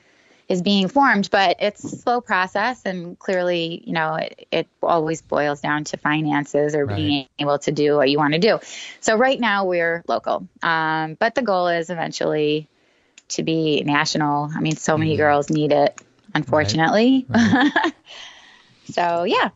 is 0.51 0.61
being 0.61 0.89
formed, 0.89 1.29
but 1.31 1.55
it's 1.59 1.81
a 1.85 1.87
slow 1.87 2.19
process, 2.19 2.81
and 2.85 3.17
clearly, 3.17 3.81
you 3.85 3.93
know, 3.93 4.15
it, 4.15 4.47
it 4.51 4.67
always 4.83 5.21
boils 5.21 5.61
down 5.61 5.85
to 5.85 5.95
finances 5.95 6.75
or 6.75 6.85
right. 6.85 6.97
being 6.97 7.27
able 7.39 7.57
to 7.57 7.71
do 7.71 7.95
what 7.95 8.09
you 8.09 8.17
want 8.17 8.33
to 8.33 8.39
do. 8.39 8.59
So 8.99 9.15
right 9.15 9.39
now 9.39 9.63
we're 9.63 10.03
local, 10.09 10.47
um, 10.61 11.15
but 11.15 11.35
the 11.35 11.41
goal 11.41 11.69
is 11.69 11.89
eventually 11.89 12.67
to 13.29 13.43
be 13.43 13.81
national. 13.85 14.51
I 14.53 14.59
mean, 14.59 14.75
so 14.75 14.97
many 14.97 15.11
mm-hmm. 15.11 15.21
girls 15.21 15.49
need 15.49 15.71
it, 15.71 15.97
unfortunately. 16.35 17.25
Right. 17.29 17.71
Right. 17.73 17.93
so 18.91 19.23
yeah. 19.23 19.51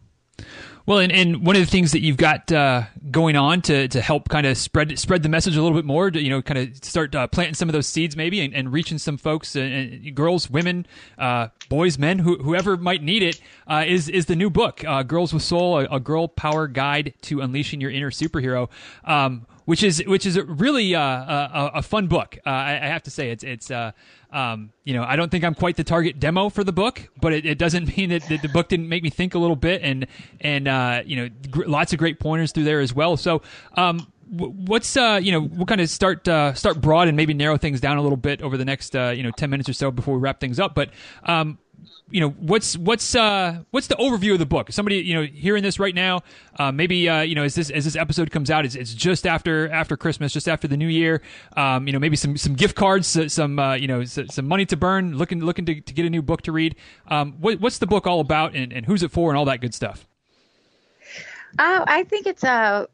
Well, 0.87 0.99
and, 0.99 1.11
and 1.11 1.43
one 1.43 1.55
of 1.55 1.63
the 1.63 1.71
things 1.71 1.93
that 1.93 2.01
you've 2.01 2.17
got 2.17 2.51
uh, 2.51 2.83
going 3.09 3.35
on 3.35 3.63
to, 3.63 3.87
to 3.87 4.01
help 4.01 4.29
kind 4.29 4.45
of 4.45 4.55
spread 4.55 4.99
spread 4.99 5.23
the 5.23 5.29
message 5.29 5.57
a 5.57 5.63
little 5.63 5.75
bit 5.75 5.85
more, 5.85 6.11
to, 6.11 6.21
you 6.21 6.29
know, 6.29 6.43
kind 6.43 6.59
of 6.59 6.85
start 6.85 7.15
uh, 7.15 7.25
planting 7.25 7.55
some 7.55 7.67
of 7.67 7.73
those 7.73 7.87
seeds 7.87 8.15
maybe 8.15 8.39
and, 8.41 8.53
and 8.53 8.71
reaching 8.71 8.99
some 8.99 9.17
folks, 9.17 9.55
and, 9.55 9.73
and 9.73 10.15
girls, 10.15 10.47
women, 10.47 10.85
uh, 11.17 11.47
boys, 11.69 11.97
men, 11.97 12.19
who, 12.19 12.37
whoever 12.37 12.77
might 12.77 13.01
need 13.01 13.23
it, 13.23 13.41
uh, 13.67 13.83
is 13.87 14.09
is 14.09 14.27
the 14.27 14.35
new 14.35 14.51
book, 14.51 14.85
uh, 14.85 15.01
Girls 15.01 15.33
with 15.33 15.41
Sole, 15.41 15.79
a, 15.79 15.85
a, 15.85 15.99
girl 15.99 16.27
power 16.27 16.67
guide 16.67 17.15
to 17.23 17.41
unleashing 17.41 17.81
your 17.81 17.89
inner 17.89 18.11
superhero. 18.11 18.69
Um, 19.05 19.47
which 19.65 19.83
is 19.83 20.01
which 20.07 20.25
is 20.25 20.39
really 20.39 20.95
uh, 20.95 21.01
a, 21.01 21.71
a, 21.75 21.81
fun 21.81 22.07
book. 22.07 22.37
Uh, 22.45 22.49
I, 22.49 22.71
I, 22.73 22.87
have 22.87 23.03
to 23.03 23.11
say, 23.11 23.31
it's 23.31 23.43
it's 23.43 23.69
uh, 23.69 23.91
um, 24.31 24.71
you 24.83 24.93
know 24.93 25.03
I 25.03 25.15
don't 25.15 25.29
think 25.29 25.43
I'm 25.43 25.55
quite 25.55 25.75
the 25.75 25.83
target 25.83 26.19
demo 26.19 26.49
for 26.49 26.63
the 26.63 26.71
book, 26.71 27.09
but 27.19 27.33
it, 27.33 27.45
it 27.45 27.57
doesn't 27.57 27.97
mean 27.97 28.09
that, 28.09 28.27
that, 28.29 28.41
the 28.41 28.49
book 28.49 28.69
didn't 28.69 28.89
make 28.89 29.03
me 29.03 29.09
think 29.09 29.33
a 29.35 29.39
little 29.39 29.55
bit, 29.55 29.81
and 29.83 30.07
and 30.39 30.67
uh, 30.67 31.01
you 31.05 31.15
know 31.17 31.29
gr- 31.49 31.65
lots 31.65 31.93
of 31.93 31.99
great 31.99 32.19
pointers 32.19 32.51
through 32.51 32.65
there 32.65 32.79
as 32.79 32.93
well. 32.93 33.17
So. 33.17 33.41
Um, 33.75 34.07
what's 34.27 34.97
uh 34.97 35.19
you 35.21 35.31
know 35.31 35.39
we'll 35.39 35.67
kind 35.67 35.79
of 35.79 35.87
start 35.87 36.27
uh 36.27 36.51
start 36.55 36.81
broad 36.81 37.07
and 37.07 37.15
maybe 37.15 37.31
narrow 37.31 37.57
things 37.57 37.79
down 37.79 37.97
a 37.97 38.01
little 38.01 38.17
bit 38.17 38.41
over 38.41 38.57
the 38.57 38.65
next 38.65 38.95
uh 38.95 39.13
you 39.15 39.21
know 39.21 39.29
10 39.29 39.51
minutes 39.51 39.69
or 39.69 39.73
so 39.73 39.91
before 39.91 40.15
we 40.15 40.19
wrap 40.19 40.39
things 40.39 40.59
up 40.59 40.73
but 40.73 40.89
um 41.25 41.59
you 42.11 42.21
know 42.21 42.29
what's 42.29 42.77
what's 42.77 43.15
uh 43.15 43.59
what's 43.71 43.87
the 43.87 43.95
overview 43.95 44.33
of 44.33 44.39
the 44.39 44.45
book? 44.45 44.71
Somebody 44.71 44.97
you 44.97 45.13
know 45.15 45.23
hearing 45.23 45.63
this 45.63 45.79
right 45.79 45.95
now 45.95 46.21
uh, 46.57 46.71
maybe 46.71 47.09
uh, 47.09 47.21
you 47.21 47.35
know 47.35 47.43
as 47.43 47.55
this 47.55 47.69
as 47.69 47.83
this 47.83 47.95
episode 47.95 48.31
comes 48.31 48.51
out 48.51 48.63
it's, 48.63 48.75
it's 48.75 48.93
just 48.93 49.25
after 49.25 49.69
after 49.69 49.97
christmas 49.97 50.31
just 50.31 50.47
after 50.47 50.67
the 50.67 50.77
new 50.77 50.87
year. 50.87 51.21
Um, 51.57 51.87
you 51.87 51.93
know 51.93 51.99
maybe 51.99 52.15
some 52.15 52.37
some 52.37 52.53
gift 52.53 52.75
cards 52.75 53.33
some 53.33 53.59
uh, 53.59 53.73
you 53.73 53.87
know 53.87 54.03
some 54.05 54.47
money 54.47 54.65
to 54.67 54.77
burn 54.77 55.17
looking 55.17 55.43
looking 55.43 55.65
to, 55.65 55.81
to 55.81 55.93
get 55.93 56.05
a 56.05 56.09
new 56.09 56.21
book 56.21 56.43
to 56.43 56.51
read. 56.51 56.75
Um, 57.07 57.33
what, 57.39 57.59
what's 57.59 57.79
the 57.79 57.87
book 57.87 58.05
all 58.07 58.19
about 58.19 58.55
and, 58.55 58.71
and 58.71 58.85
who's 58.85 59.03
it 59.03 59.11
for 59.11 59.29
and 59.29 59.37
all 59.37 59.45
that 59.45 59.61
good 59.61 59.73
stuff? 59.73 60.07
Uh, 61.57 61.85
i 61.87 62.03
think 62.03 62.27
it's 62.27 62.43
a 62.43 62.49
uh, 62.49 62.85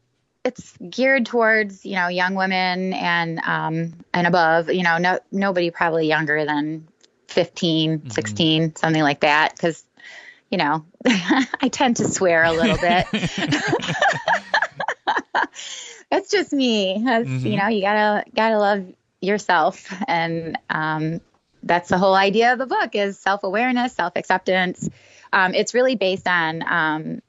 it's 0.44 0.76
geared 0.90 1.26
towards 1.26 1.84
you 1.84 1.94
know 1.94 2.08
young 2.08 2.34
women 2.34 2.92
and 2.94 3.38
um, 3.40 3.92
and 4.12 4.26
above 4.26 4.70
you 4.72 4.82
know 4.82 4.98
no 4.98 5.18
nobody 5.30 5.70
probably 5.70 6.06
younger 6.06 6.44
than 6.44 6.86
15, 7.28 7.98
mm-hmm. 7.98 8.08
16, 8.10 8.76
something 8.76 9.02
like 9.02 9.20
that. 9.20 9.54
Because, 9.54 9.84
you 10.50 10.58
know, 10.58 10.84
I 11.06 11.68
tend 11.70 11.96
to 11.96 12.08
swear 12.08 12.44
a 12.44 12.52
little 12.52 12.76
bit. 12.78 13.06
That's 16.10 16.30
just 16.30 16.52
me. 16.52 16.98
Mm-hmm. 16.98 17.46
You 17.46 17.56
know, 17.56 17.68
you 17.68 17.80
gotta 17.80 18.24
gotta 18.34 18.58
love 18.58 18.84
yourself, 19.22 19.90
and 20.06 20.58
um, 20.68 21.22
that's 21.62 21.88
the 21.88 21.96
whole 21.96 22.14
idea 22.14 22.52
of 22.52 22.58
the 22.58 22.66
book 22.66 22.94
is 22.94 23.18
self 23.18 23.44
awareness, 23.44 23.94
self 23.94 24.12
acceptance. 24.16 24.90
Um, 25.32 25.54
it's 25.54 25.72
really 25.72 25.94
based 25.94 26.28
on 26.28 26.62
um, 26.66 27.22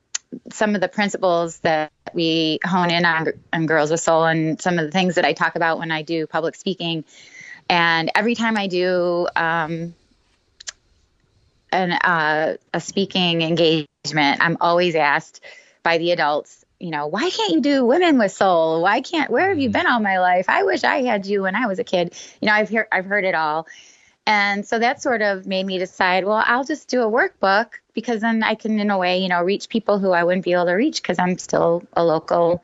some 0.52 0.76
of 0.76 0.82
the 0.82 0.89
principles 0.89 1.60
that 1.60 1.91
we 2.14 2.60
hone 2.66 2.89
in 2.91 3.06
on, 3.06 3.28
on 3.54 3.66
Girls 3.66 3.91
with 3.91 4.02
Sole, 4.02 4.26
and 4.26 4.62
some 4.62 4.78
of 4.80 4.86
the 4.86 4.91
things 4.91 5.16
that 5.16 5.26
I 5.26 5.34
talk 5.34 5.56
about 5.56 5.80
when 5.80 5.91
I 5.91 6.02
do 6.02 6.28
public 6.28 6.56
speaking 6.56 7.06
and 7.74 8.11
every 8.13 8.36
time 8.36 8.55
I 8.55 8.67
do 8.67 9.28
um, 9.36 9.95
an, 11.71 11.91
uh, 11.91 12.57
a 12.71 12.80
speaking 12.80 13.41
engagement, 13.41 13.88
I'm 14.41 14.57
always 14.61 14.93
asked 14.93 15.41
by 15.82 15.97
the 15.97 16.11
adults, 16.11 16.63
you 16.80 16.91
know, 16.91 17.07
why 17.07 17.32
can't 17.32 17.51
you 17.51 17.61
do 17.61 17.84
women 17.84 18.19
with 18.19 18.32
soul? 18.32 18.84
Why 18.84 19.01
can't, 19.01 19.32
where 19.32 19.49
have 19.49 19.57
you 19.57 19.69
mm-hmm. 19.69 19.80
been 19.80 19.88
all 19.88 19.99
my 19.99 20.19
life? 20.19 20.45
I 20.49 20.61
wish 20.61 20.84
I 20.84 21.01
had 21.01 21.26
you 21.26 21.41
when 21.41 21.55
I 21.55 21.65
was 21.65 21.80
a 21.80 21.84
kid. 21.84 22.13
You 22.39 22.45
know, 22.45 22.53
I've 22.53 22.69
heard, 22.69 22.86
I've 22.91 23.05
heard 23.05 23.24
it 23.24 23.34
all. 23.34 23.65
And 24.28 24.63
so 24.67 24.78
that 24.78 25.01
sort 25.01 25.24
of 25.24 25.47
made 25.47 25.65
me 25.65 25.80
decide, 25.80 26.26
well, 26.26 26.43
I'll 26.45 26.65
just 26.65 26.88
do 26.89 27.01
a 27.01 27.09
workbook 27.09 27.71
because 27.95 28.21
then 28.21 28.43
I 28.43 28.53
can, 28.53 28.80
in 28.80 28.91
a 28.91 28.99
way, 28.99 29.17
you 29.17 29.30
know, 29.30 29.41
reach 29.41 29.67
people 29.67 29.97
who 29.97 30.11
I 30.11 30.24
wouldn't 30.24 30.45
be 30.45 30.53
able 30.53 30.67
to 30.67 30.74
reach 30.74 31.01
because 31.01 31.17
I'm 31.17 31.39
still 31.39 31.82
a 31.93 32.05
local 32.05 32.63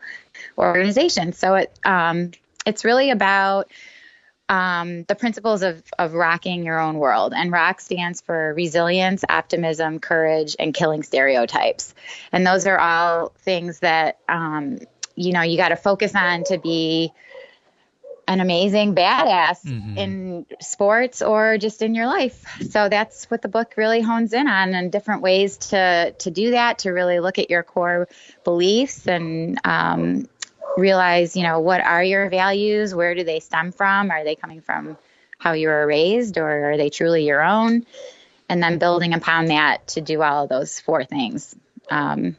organization. 0.56 1.34
So 1.34 1.56
it, 1.56 1.76
um, 1.84 2.30
it's 2.64 2.86
really 2.86 3.10
about 3.10 3.72
um, 4.50 5.04
the 5.04 5.16
principles 5.16 5.62
of, 5.62 5.82
of 5.98 6.14
rocking 6.14 6.66
your 6.66 6.80
own 6.80 6.98
world. 6.98 7.34
And 7.36 7.52
ROCK 7.52 7.80
stands 7.80 8.20
for 8.20 8.54
resilience, 8.56 9.24
optimism, 9.30 10.00
courage, 10.00 10.56
and 10.60 10.74
killing 10.74 11.04
stereotypes. 11.04 11.94
And 12.32 12.46
those 12.46 12.66
are 12.66 12.80
all 12.80 13.30
things 13.38 13.80
that, 13.80 14.18
um, 14.28 14.80
you 15.16 15.34
know, 15.34 15.44
you 15.44 15.56
got 15.56 15.70
to 15.70 15.76
focus 15.76 16.16
on 16.16 16.44
to 16.46 16.58
be 16.58 17.14
an 18.28 18.42
amazing 18.42 18.94
badass 18.94 19.66
mm-hmm. 19.66 19.98
in 19.98 20.46
sports 20.62 21.24
or 21.24 21.58
just 21.58 21.82
in 21.82 21.96
your 21.96 22.06
life. 22.06 22.46
So 22.70 22.88
that's 22.88 23.26
what 23.26 23.42
the 23.42 23.48
book 23.48 23.74
really 23.76 24.02
hones 24.02 24.34
in 24.34 24.48
on 24.48 24.76
and 24.76 24.92
different 24.92 25.24
ways 25.24 25.58
to 25.70 26.12
to 26.12 26.30
do 26.30 26.52
that 26.52 26.80
to 26.80 26.92
really 26.92 27.20
look 27.20 27.40
at 27.40 27.50
your 27.50 27.64
core 27.64 28.08
beliefs 28.44 29.08
and 29.08 29.60
um, 29.64 30.28
realize, 30.78 31.36
you 31.36 31.44
know, 31.44 31.60
what 31.60 31.82
are 31.82 32.04
your 32.04 32.30
values? 32.30 32.94
Where 32.94 33.16
do 33.16 33.24
they 33.24 33.40
stem 33.40 33.72
from? 33.72 34.12
Are 34.12 34.24
they 34.24 34.36
coming 34.36 34.62
from 34.62 34.98
how 35.38 35.54
you 35.54 35.70
were 35.70 35.86
raised 35.88 36.38
or 36.38 36.72
are 36.72 36.78
they 36.78 36.90
truly 36.90 37.26
your 37.26 37.44
own? 37.44 37.86
And 38.48 38.64
then 38.64 38.80
building 38.80 39.14
upon 39.14 39.46
that 39.46 39.88
to 39.90 40.02
do 40.02 40.22
all 40.22 40.44
of 40.44 40.50
those 40.50 40.80
four 40.80 41.04
things. 41.04 41.56
Um, 41.90 42.36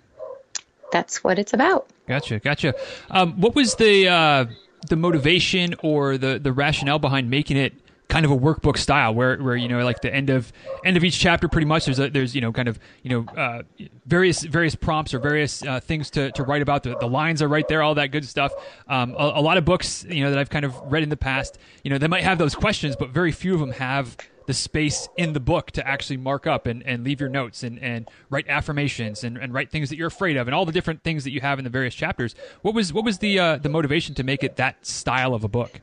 that's 0.90 1.22
what 1.22 1.38
it's 1.38 1.52
about. 1.52 1.88
Gotcha, 2.08 2.40
gotcha. 2.40 2.74
Um, 3.10 3.40
what 3.40 3.54
was 3.54 3.76
the 3.76 4.08
uh, 4.08 4.44
the 4.88 4.96
motivation 4.96 5.74
or 5.82 6.18
the 6.18 6.38
the 6.38 6.52
rationale 6.52 6.98
behind 6.98 7.30
making 7.30 7.56
it 7.56 7.74
kind 8.11 8.26
of 8.26 8.32
a 8.32 8.36
workbook 8.36 8.76
style 8.76 9.14
where, 9.14 9.38
where 9.38 9.56
you 9.56 9.68
know 9.68 9.82
like 9.84 10.00
the 10.02 10.12
end 10.12 10.28
of 10.28 10.52
end 10.84 10.96
of 10.96 11.04
each 11.04 11.18
chapter 11.18 11.48
pretty 11.48 11.64
much 11.64 11.86
there's 11.86 11.98
a, 11.98 12.11
there's 12.11 12.34
you 12.34 12.40
know 12.40 12.52
kind 12.52 12.68
of 12.68 12.78
you 13.02 13.11
know 13.11 13.32
uh, 13.34 13.62
various 14.04 14.42
various 14.42 14.74
prompts 14.74 15.14
or 15.14 15.20
various 15.20 15.64
uh, 15.64 15.80
things 15.80 16.11
to, 16.11 16.30
to 16.32 16.42
write 16.42 16.61
about. 16.61 16.82
The, 16.82 16.96
the 16.98 17.06
lines 17.06 17.40
are 17.40 17.48
right 17.48 17.66
there 17.68 17.82
all 17.82 17.94
that 17.94 18.08
good 18.08 18.24
stuff. 18.24 18.52
Um, 18.88 19.14
a, 19.16 19.32
a, 19.36 19.40
lot 19.40 19.56
of 19.56 19.64
books 19.64 20.04
you 20.08 20.24
know 20.24 20.30
that 20.30 20.38
I've 20.38 20.50
kind 20.50 20.64
of 20.64 20.74
read 20.92 21.02
in 21.02 21.08
the 21.08 21.16
past 21.16 21.58
you 21.84 21.90
know 21.90 21.98
they 21.98 22.08
might 22.08 22.24
have 22.24 22.36
those 22.38 22.54
questions 22.54 22.96
but 22.96 23.11
very 23.11 23.32
few 23.32 23.54
of 23.54 23.61
them 23.61 23.72
have 23.72 24.16
the 24.46 24.54
space 24.54 25.08
in 25.16 25.32
the 25.32 25.38
book 25.38 25.70
to 25.70 25.86
actually 25.86 26.16
mark 26.16 26.44
up 26.46 26.66
and, 26.66 26.82
and 26.82 27.04
leave 27.04 27.20
your 27.20 27.28
notes 27.28 27.62
and, 27.62 27.78
and 27.78 28.08
write 28.30 28.48
affirmations 28.48 29.22
and, 29.22 29.38
and 29.38 29.54
write 29.54 29.70
things 29.70 29.88
that 29.90 29.96
you're 29.96 30.08
afraid 30.08 30.36
of 30.36 30.48
and 30.48 30.54
all 30.54 30.66
the 30.66 30.72
different 30.72 31.04
things 31.04 31.22
that 31.22 31.30
you 31.30 31.40
have 31.40 31.61
in 31.61 31.64
the 31.64 31.70
various 31.70 31.94
chapters. 31.94 32.34
What 32.62 32.74
was 32.74 32.92
what 32.92 33.04
was 33.04 33.18
the 33.18 33.38
uh, 33.38 33.56
the 33.58 33.68
motivation 33.68 34.14
to 34.16 34.24
make 34.24 34.42
it 34.42 34.56
that 34.56 34.84
style 34.84 35.34
of 35.34 35.44
a 35.44 35.48
book 35.48 35.80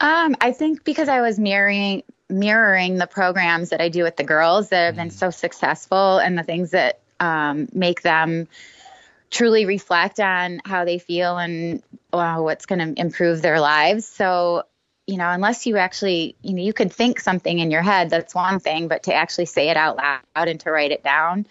um, 0.00 0.36
I 0.40 0.52
think 0.52 0.84
because 0.84 1.08
I 1.08 1.20
was 1.20 1.38
mirroring 1.38 2.02
mirroring 2.30 2.96
the 2.96 3.06
programs 3.06 3.70
that 3.70 3.80
I 3.80 3.88
do 3.88 4.02
with 4.02 4.16
the 4.16 4.24
girls 4.24 4.68
that 4.68 4.86
have 4.86 4.96
been 4.96 5.08
mm. 5.08 5.12
so 5.12 5.30
successful 5.30 6.18
and 6.18 6.36
the 6.36 6.42
things 6.42 6.72
that 6.72 7.00
um, 7.20 7.68
make 7.72 8.02
them 8.02 8.48
truly 9.30 9.66
reflect 9.66 10.20
on 10.20 10.60
how 10.64 10.84
they 10.84 10.98
feel 10.98 11.36
and 11.38 11.82
uh, 12.12 12.38
what's 12.38 12.66
going 12.66 12.94
to 12.94 13.00
improve 13.00 13.42
their 13.42 13.60
lives. 13.60 14.06
So, 14.06 14.64
you 15.06 15.16
know, 15.16 15.28
unless 15.28 15.66
you 15.66 15.76
actually, 15.78 16.36
you 16.42 16.54
know, 16.54 16.62
you 16.62 16.72
could 16.72 16.92
think 16.92 17.20
something 17.20 17.58
in 17.58 17.70
your 17.70 17.82
head, 17.82 18.10
that's 18.10 18.34
one 18.34 18.60
thing, 18.60 18.88
but 18.88 19.04
to 19.04 19.14
actually 19.14 19.46
say 19.46 19.70
it 19.70 19.76
out 19.76 19.96
loud 19.96 20.20
and 20.34 20.60
to 20.60 20.70
write 20.70 20.92
it 20.92 21.02
down 21.02 21.46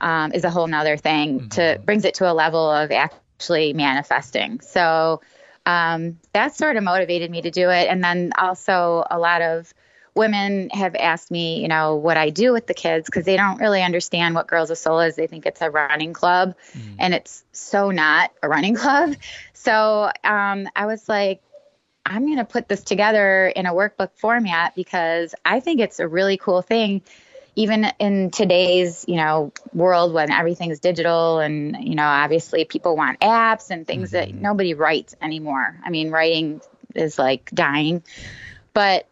um, 0.00 0.32
is 0.32 0.44
a 0.44 0.50
whole 0.50 0.66
nother 0.66 0.96
thing. 0.96 1.40
Mm-hmm. 1.40 1.48
To 1.50 1.80
brings 1.84 2.04
it 2.04 2.14
to 2.14 2.30
a 2.30 2.34
level 2.34 2.70
of 2.70 2.90
actually 2.90 3.72
manifesting. 3.72 4.60
So, 4.60 5.20
um, 5.66 6.18
that 6.32 6.56
sort 6.56 6.76
of 6.76 6.82
motivated 6.82 7.30
me 7.30 7.42
to 7.42 7.50
do 7.50 7.70
it. 7.70 7.88
And 7.88 8.02
then 8.02 8.32
also 8.36 9.04
a 9.10 9.18
lot 9.18 9.42
of 9.42 9.72
women 10.14 10.70
have 10.70 10.94
asked 10.96 11.30
me, 11.30 11.60
you 11.60 11.68
know, 11.68 11.96
what 11.96 12.16
I 12.16 12.30
do 12.30 12.52
with 12.52 12.66
the 12.66 12.74
kids 12.74 13.06
because 13.06 13.24
they 13.24 13.36
don't 13.36 13.60
really 13.60 13.82
understand 13.82 14.34
what 14.34 14.46
Girls 14.46 14.70
of 14.70 14.78
Sole 14.78 15.00
is. 15.00 15.16
They 15.16 15.26
think 15.26 15.46
it's 15.46 15.60
a 15.60 15.70
running 15.70 16.12
club, 16.12 16.54
mm. 16.72 16.96
and 16.98 17.14
it's 17.14 17.44
so 17.52 17.90
not 17.90 18.32
a 18.42 18.48
running 18.48 18.74
club. 18.74 19.14
So 19.52 20.10
um, 20.24 20.70
I 20.74 20.86
was 20.86 21.06
like, 21.06 21.42
I'm 22.06 22.24
going 22.24 22.38
to 22.38 22.46
put 22.46 22.66
this 22.66 22.82
together 22.82 23.46
in 23.46 23.66
a 23.66 23.74
workbook 23.74 24.12
format 24.16 24.74
because 24.74 25.34
I 25.44 25.60
think 25.60 25.80
it's 25.80 26.00
a 26.00 26.08
really 26.08 26.38
cool 26.38 26.62
thing 26.62 27.02
even 27.56 27.86
in 27.98 28.30
today's 28.30 29.04
you 29.08 29.16
know 29.16 29.52
world 29.72 30.12
when 30.12 30.30
everything's 30.30 30.80
digital 30.80 31.38
and 31.40 31.76
you 31.80 31.94
know 31.94 32.06
obviously 32.06 32.64
people 32.64 32.96
want 32.96 33.20
apps 33.20 33.70
and 33.70 33.86
things 33.86 34.12
mm-hmm. 34.12 34.32
that 34.32 34.40
nobody 34.40 34.74
writes 34.74 35.14
anymore. 35.20 35.78
I 35.84 35.90
mean 35.90 36.10
writing 36.10 36.60
is 36.94 37.18
like 37.18 37.50
dying. 37.50 38.02
But 38.72 39.06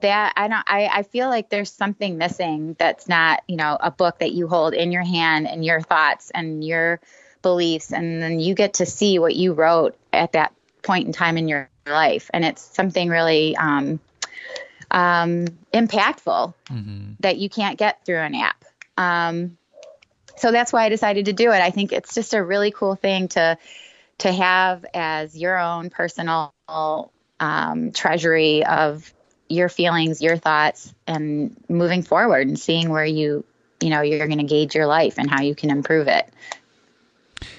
that 0.00 0.32
i 0.38 0.48
don't 0.48 0.64
I, 0.66 0.86
I 0.86 1.02
feel 1.02 1.28
like 1.28 1.50
there's 1.50 1.70
something 1.70 2.16
missing 2.16 2.74
that's 2.78 3.06
not 3.06 3.42
you 3.46 3.56
know 3.56 3.76
a 3.78 3.90
book 3.90 4.20
that 4.20 4.32
you 4.32 4.48
hold 4.48 4.72
in 4.72 4.92
your 4.92 5.04
hand 5.04 5.46
and 5.46 5.62
your 5.62 5.82
thoughts 5.82 6.30
and 6.34 6.64
your 6.64 7.00
beliefs. 7.44 7.92
And 7.92 8.20
then 8.20 8.40
you 8.40 8.56
get 8.56 8.74
to 8.74 8.86
see 8.86 9.20
what 9.20 9.36
you 9.36 9.52
wrote 9.52 9.96
at 10.12 10.32
that 10.32 10.52
point 10.82 11.06
in 11.06 11.12
time 11.12 11.38
in 11.38 11.46
your 11.46 11.70
life. 11.86 12.28
And 12.34 12.44
it's 12.44 12.62
something 12.62 13.08
really 13.08 13.56
um 13.56 14.00
um, 14.90 15.46
impactful 15.72 16.54
mm-hmm. 16.70 17.12
that 17.20 17.38
you 17.38 17.48
can't 17.48 17.78
get 17.78 18.04
through 18.04 18.18
an 18.18 18.34
app. 18.34 18.64
Um, 18.96 19.58
so 20.36 20.52
that's 20.52 20.72
why 20.72 20.84
I 20.84 20.88
decided 20.88 21.26
to 21.26 21.32
do 21.32 21.50
it. 21.50 21.60
I 21.60 21.70
think 21.70 21.92
it's 21.92 22.14
just 22.14 22.34
a 22.34 22.42
really 22.42 22.70
cool 22.70 22.96
thing 22.96 23.28
to 23.28 23.58
to 24.18 24.32
have 24.32 24.84
as 24.94 25.36
your 25.36 25.58
own 25.58 25.90
personal 25.90 26.54
um, 27.40 27.92
treasury 27.92 28.64
of 28.64 29.12
your 29.48 29.68
feelings, 29.68 30.22
your 30.22 30.36
thoughts, 30.36 30.94
and 31.06 31.56
moving 31.68 32.02
forward 32.02 32.46
and 32.46 32.58
seeing 32.58 32.88
where 32.90 33.04
you 33.04 33.44
you 33.80 33.90
know 33.90 34.00
you're 34.00 34.26
going 34.26 34.38
to 34.38 34.44
gauge 34.44 34.74
your 34.74 34.86
life 34.86 35.18
and 35.18 35.30
how 35.30 35.42
you 35.42 35.54
can 35.54 35.70
improve 35.70 36.08
it. 36.08 36.28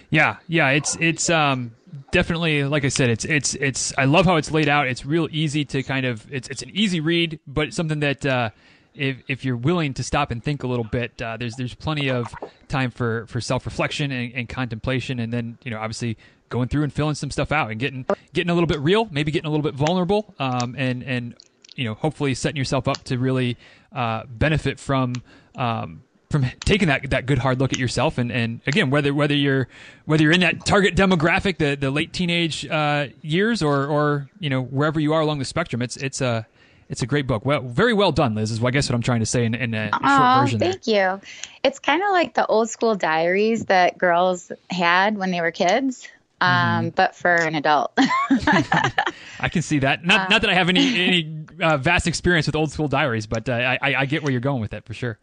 Yeah, 0.09 0.37
yeah, 0.47 0.69
it's 0.69 0.97
it's 0.99 1.29
um 1.29 1.71
definitely 2.15 2.63
like 2.63 2.85
I 2.85 2.87
said, 2.87 3.09
it's 3.09 3.25
it's 3.25 3.55
it's 3.55 3.93
I 3.97 4.05
love 4.05 4.25
how 4.25 4.37
it's 4.37 4.49
laid 4.49 4.69
out. 4.69 4.87
It's 4.87 5.05
real 5.05 5.27
easy 5.31 5.65
to 5.65 5.83
kind 5.83 6.05
of 6.05 6.25
it's 6.31 6.47
it's 6.47 6.61
an 6.61 6.71
easy 6.73 7.01
read, 7.01 7.41
but 7.45 7.73
something 7.73 7.99
that 7.99 8.25
uh, 8.25 8.51
if 8.93 9.17
if 9.27 9.43
you're 9.43 9.57
willing 9.57 9.93
to 9.95 10.03
stop 10.03 10.31
and 10.31 10.41
think 10.41 10.63
a 10.63 10.67
little 10.67 10.85
bit, 10.85 11.21
uh, 11.21 11.35
there's 11.35 11.57
there's 11.57 11.75
plenty 11.75 12.09
of 12.09 12.33
time 12.69 12.89
for 12.89 13.27
for 13.27 13.41
self 13.41 13.65
reflection 13.65 14.13
and, 14.13 14.33
and, 14.33 14.47
contemplation, 14.47 15.19
and 15.19 15.33
then 15.33 15.57
you 15.65 15.71
know 15.71 15.77
obviously 15.77 16.17
going 16.47 16.69
through 16.69 16.83
and 16.83 16.93
filling 16.93 17.15
some 17.15 17.31
stuff 17.31 17.51
out 17.51 17.69
and 17.69 17.81
getting 17.81 18.05
getting 18.31 18.49
a 18.49 18.53
little 18.53 18.67
bit 18.67 18.79
real, 18.79 19.09
maybe 19.11 19.29
getting 19.29 19.47
a 19.47 19.51
little 19.51 19.69
bit 19.69 19.75
vulnerable, 19.75 20.33
um, 20.39 20.73
and 20.77 21.03
and 21.03 21.35
you 21.75 21.83
know 21.83 21.95
hopefully 21.95 22.33
setting 22.33 22.57
yourself 22.57 22.87
up 22.87 23.03
to 23.03 23.17
really 23.17 23.57
uh, 23.91 24.23
benefit 24.29 24.79
from 24.79 25.15
um, 25.57 26.01
from 26.35 26.45
taking 26.59 26.89
that 26.89 27.09
that 27.11 27.25
good 27.25 27.37
hard 27.37 27.61
look 27.61 27.71
at 27.71 27.79
yourself 27.79 28.17
and 28.17 28.29
and 28.29 28.59
again 28.67 28.89
whether 28.89 29.13
whether 29.13 29.33
you're 29.33 29.69
whether 30.03 30.21
you're 30.21 30.33
in 30.33 30.41
that 30.41 30.65
target 30.65 30.93
demographic 30.93 31.57
the 31.59 31.75
the 31.75 31.89
late 31.89 32.11
teenage 32.11 32.65
uh, 32.65 33.07
years 33.21 33.63
or 33.63 33.85
or 33.85 34.29
you 34.39 34.49
know 34.49 34.61
wherever 34.61 34.99
you 34.99 35.13
are 35.13 35.21
along 35.21 35.39
the 35.39 35.45
spectrum 35.45 35.81
it's 35.81 35.95
it's 35.95 36.19
a 36.19 36.45
it's 36.89 37.01
a 37.01 37.05
great 37.05 37.25
book 37.25 37.45
well 37.45 37.61
very 37.61 37.93
well 37.93 38.11
done 38.11 38.35
Liz 38.35 38.51
is 38.51 38.61
I 38.61 38.69
guess 38.71 38.89
what 38.89 38.95
I'm 38.95 39.01
trying 39.01 39.21
to 39.21 39.25
say 39.25 39.45
in, 39.45 39.55
in 39.55 39.73
a 39.73 39.91
short 39.91 40.41
version 40.41 40.59
thank 40.59 40.83
there. 40.83 41.13
you 41.13 41.21
it's 41.63 41.79
kind 41.79 42.03
of 42.03 42.09
like 42.09 42.33
the 42.33 42.45
old 42.47 42.69
school 42.69 42.95
diaries 42.95 43.63
that 43.65 43.97
girls 43.97 44.51
had 44.69 45.17
when 45.17 45.31
they 45.31 45.39
were 45.39 45.51
kids 45.51 46.05
um, 46.41 46.49
mm-hmm. 46.49 46.89
but 46.89 47.15
for 47.15 47.33
an 47.33 47.55
adult. 47.55 47.93
I 47.97 49.47
can 49.49 49.61
see 49.61 49.79
that. 49.79 50.03
Not, 50.03 50.29
not 50.29 50.41
that 50.41 50.49
I 50.49 50.53
have 50.53 50.67
any 50.67 51.01
any 51.01 51.45
uh, 51.61 51.77
vast 51.77 52.07
experience 52.07 52.45
with 52.45 52.57
old 52.57 52.73
school 52.73 52.89
diaries, 52.89 53.25
but 53.25 53.47
uh, 53.47 53.53
I, 53.53 53.95
I 53.99 54.05
get 54.05 54.21
where 54.21 54.33
you're 54.33 54.41
going 54.41 54.59
with 54.59 54.73
it 54.73 54.83
for 54.83 54.93
sure. 54.93 55.17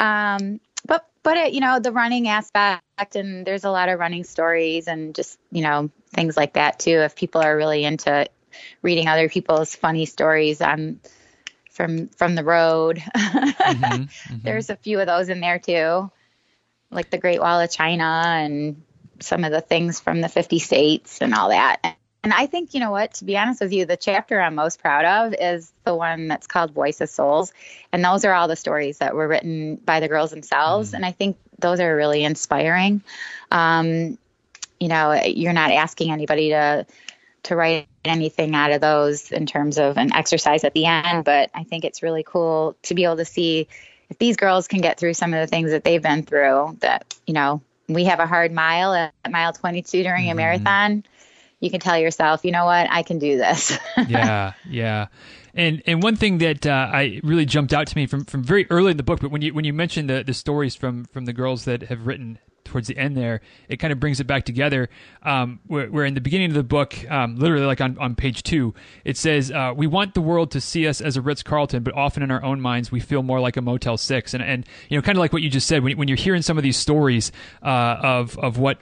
Um, 0.00 0.60
but 0.86 1.06
but 1.22 1.36
it, 1.36 1.52
you 1.52 1.60
know 1.60 1.78
the 1.80 1.92
running 1.92 2.28
aspect, 2.28 3.16
and 3.16 3.46
there's 3.46 3.64
a 3.64 3.70
lot 3.70 3.88
of 3.88 3.98
running 3.98 4.24
stories 4.24 4.86
and 4.88 5.14
just 5.14 5.38
you 5.50 5.62
know 5.62 5.90
things 6.12 6.36
like 6.36 6.54
that 6.54 6.78
too. 6.78 7.00
If 7.00 7.16
people 7.16 7.40
are 7.40 7.56
really 7.56 7.84
into 7.84 8.28
reading 8.82 9.08
other 9.08 9.28
people's 9.28 9.74
funny 9.74 10.06
stories 10.06 10.60
on 10.60 11.00
from 11.70 12.08
from 12.08 12.34
the 12.34 12.44
road, 12.44 12.98
mm-hmm, 13.16 13.84
mm-hmm. 13.84 14.36
there's 14.42 14.70
a 14.70 14.76
few 14.76 15.00
of 15.00 15.06
those 15.06 15.28
in 15.28 15.40
there 15.40 15.58
too, 15.58 16.10
like 16.90 17.10
the 17.10 17.18
Great 17.18 17.40
Wall 17.40 17.60
of 17.60 17.70
China 17.70 18.22
and 18.26 18.82
some 19.20 19.44
of 19.44 19.52
the 19.52 19.60
things 19.60 19.98
from 20.00 20.20
the 20.20 20.28
50 20.28 20.58
states 20.58 21.20
and 21.20 21.34
all 21.34 21.48
that. 21.48 21.96
And 22.22 22.32
I 22.32 22.46
think, 22.46 22.74
you 22.74 22.80
know 22.80 22.90
what, 22.90 23.14
to 23.14 23.24
be 23.24 23.36
honest 23.36 23.60
with 23.60 23.72
you, 23.72 23.84
the 23.84 23.96
chapter 23.96 24.40
I'm 24.40 24.56
most 24.56 24.80
proud 24.80 25.04
of 25.04 25.34
is 25.40 25.72
the 25.84 25.94
one 25.94 26.26
that's 26.26 26.48
called 26.48 26.72
Voice 26.72 27.00
of 27.00 27.08
Souls. 27.08 27.52
And 27.92 28.04
those 28.04 28.24
are 28.24 28.32
all 28.32 28.48
the 28.48 28.56
stories 28.56 28.98
that 28.98 29.14
were 29.14 29.28
written 29.28 29.76
by 29.76 30.00
the 30.00 30.08
girls 30.08 30.30
themselves. 30.30 30.88
Mm-hmm. 30.88 30.96
And 30.96 31.06
I 31.06 31.12
think 31.12 31.36
those 31.58 31.78
are 31.78 31.94
really 31.94 32.24
inspiring. 32.24 33.02
Um, 33.52 34.18
you 34.80 34.88
know, 34.88 35.12
you're 35.24 35.52
not 35.52 35.70
asking 35.70 36.10
anybody 36.10 36.50
to 36.50 36.86
to 37.44 37.54
write 37.54 37.86
anything 38.04 38.56
out 38.56 38.72
of 38.72 38.80
those 38.80 39.30
in 39.30 39.46
terms 39.46 39.78
of 39.78 39.96
an 39.96 40.12
exercise 40.12 40.64
at 40.64 40.74
the 40.74 40.86
end, 40.86 41.24
but 41.24 41.48
I 41.54 41.62
think 41.62 41.84
it's 41.84 42.02
really 42.02 42.24
cool 42.24 42.76
to 42.82 42.94
be 42.94 43.04
able 43.04 43.18
to 43.18 43.24
see 43.24 43.68
if 44.10 44.18
these 44.18 44.36
girls 44.36 44.66
can 44.66 44.80
get 44.80 44.98
through 44.98 45.14
some 45.14 45.32
of 45.32 45.40
the 45.40 45.46
things 45.46 45.70
that 45.70 45.84
they've 45.84 46.02
been 46.02 46.24
through 46.24 46.76
that, 46.80 47.14
you 47.24 47.34
know, 47.34 47.62
we 47.88 48.04
have 48.04 48.18
a 48.18 48.26
hard 48.26 48.50
mile 48.50 48.92
at 48.94 49.12
mile 49.30 49.52
22 49.52 50.02
during 50.02 50.24
mm-hmm. 50.24 50.32
a 50.32 50.34
marathon 50.34 51.04
you 51.66 51.70
can 51.70 51.80
tell 51.80 51.98
yourself, 51.98 52.44
you 52.44 52.52
know 52.52 52.64
what, 52.64 52.88
I 52.90 53.02
can 53.02 53.18
do 53.18 53.36
this. 53.36 53.76
yeah, 54.08 54.54
yeah. 54.68 55.08
And 55.54 55.82
and 55.86 56.02
one 56.02 56.16
thing 56.16 56.38
that 56.38 56.66
uh, 56.66 56.90
I 56.92 57.20
really 57.24 57.46
jumped 57.46 57.72
out 57.72 57.86
to 57.88 57.96
me 57.96 58.06
from, 58.06 58.24
from 58.24 58.44
very 58.44 58.66
early 58.70 58.92
in 58.92 58.96
the 58.96 59.02
book, 59.02 59.20
but 59.20 59.30
when 59.30 59.42
you 59.42 59.52
when 59.52 59.64
you 59.64 59.72
mentioned 59.72 60.08
the, 60.08 60.22
the 60.22 60.34
stories 60.34 60.74
from 60.74 61.06
from 61.06 61.24
the 61.24 61.32
girls 61.32 61.64
that 61.64 61.84
have 61.84 62.06
written 62.06 62.38
towards 62.66 62.88
the 62.88 62.98
end 62.98 63.16
there, 63.16 63.40
it 63.68 63.78
kind 63.78 63.92
of 63.92 63.98
brings 63.98 64.20
it 64.20 64.26
back 64.26 64.44
together. 64.44 64.90
Um, 65.22 65.60
where, 65.66 65.86
where, 65.86 66.04
in 66.04 66.14
the 66.14 66.20
beginning 66.20 66.50
of 66.50 66.54
the 66.54 66.62
book, 66.62 66.94
um, 67.10 67.36
literally 67.36 67.64
like 67.64 67.80
on, 67.80 67.96
on 67.98 68.14
page 68.14 68.42
two, 68.42 68.74
it 69.04 69.16
says, 69.16 69.50
uh, 69.50 69.72
"We 69.74 69.86
want 69.86 70.12
the 70.12 70.20
world 70.20 70.50
to 70.50 70.60
see 70.60 70.86
us 70.86 71.00
as 71.00 71.16
a 71.16 71.22
Ritz 71.22 71.42
Carlton, 71.42 71.82
but 71.82 71.94
often 71.94 72.22
in 72.22 72.30
our 72.30 72.42
own 72.42 72.60
minds, 72.60 72.92
we 72.92 73.00
feel 73.00 73.22
more 73.22 73.40
like 73.40 73.56
a 73.56 73.62
Motel 73.62 73.96
6. 73.96 74.34
And 74.34 74.42
and 74.42 74.66
you 74.90 74.98
know, 74.98 75.02
kind 75.02 75.16
of 75.16 75.20
like 75.20 75.32
what 75.32 75.42
you 75.42 75.48
just 75.48 75.66
said, 75.66 75.82
when 75.82 75.96
when 75.96 76.08
you're 76.08 76.18
hearing 76.18 76.42
some 76.42 76.58
of 76.58 76.64
these 76.64 76.76
stories 76.76 77.32
uh, 77.62 77.96
of 78.02 78.38
of 78.38 78.58
what 78.58 78.78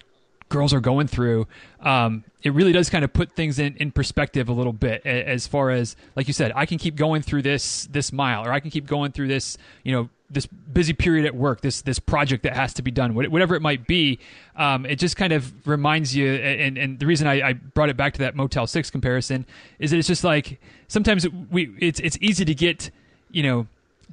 girls 0.55 0.73
are 0.73 0.81
going 0.81 1.09
through, 1.09 1.49
um, 1.81 2.23
it 2.45 2.53
really 2.53 2.71
does 2.71 2.89
kind 2.89 3.05
of 3.05 3.13
put 3.13 3.33
things 3.33 3.59
in, 3.59 3.75
in 3.79 3.91
perspective 3.91 4.49
a 4.49 4.53
little 4.53 4.73
bit 4.73 5.05
as 5.05 5.49
far 5.49 5.71
as 5.71 5.97
like 6.15 6.29
you 6.29 6.35
said 6.35 6.53
i 6.55 6.67
can 6.67 6.79
keep 6.79 6.95
going 6.95 7.23
through 7.23 7.43
this 7.43 7.87
this 7.91 8.13
mile 8.13 8.47
or 8.47 8.53
i 8.53 8.61
can 8.61 8.71
keep 8.71 8.87
going 8.87 9.11
through 9.11 9.27
this 9.27 9.57
you 9.83 9.93
know 9.93 10.09
this 10.31 10.47
busy 10.47 10.93
period 10.93 11.25
at 11.25 11.35
work 11.35 11.61
this 11.63 11.83
this 11.83 11.99
project 11.99 12.43
that 12.43 12.55
has 12.55 12.75
to 12.75 12.83
be 12.83 12.91
done 12.91 13.15
whatever 13.15 13.55
it 13.55 13.63
might 13.63 13.87
be 13.87 14.19
um, 14.57 14.87
it 14.87 14.97
just 14.97 15.17
kind 15.17 15.33
of 15.33 15.53
reminds 15.67 16.15
you 16.15 16.35
and, 16.35 16.79
and 16.79 16.99
the 16.99 17.07
reason 17.07 17.27
I, 17.27 17.49
I, 17.49 17.53
brought 17.53 17.89
it 17.89 17.97
back 17.97 18.13
to 18.15 18.19
that 18.21 18.37
motel 18.37 18.67
6 18.67 18.91
comparison 18.91 19.47
is 19.79 19.91
that 19.91 19.99
it's 19.99 20.09
just 20.09 20.25
like 20.25 20.61
sometimes 20.89 21.27
we 21.51 21.75
it's 21.81 22.01
it's 22.01 22.19
easy 22.21 22.45
to 22.45 22.55
get 22.55 22.91
you 23.31 23.43
know 23.43 23.67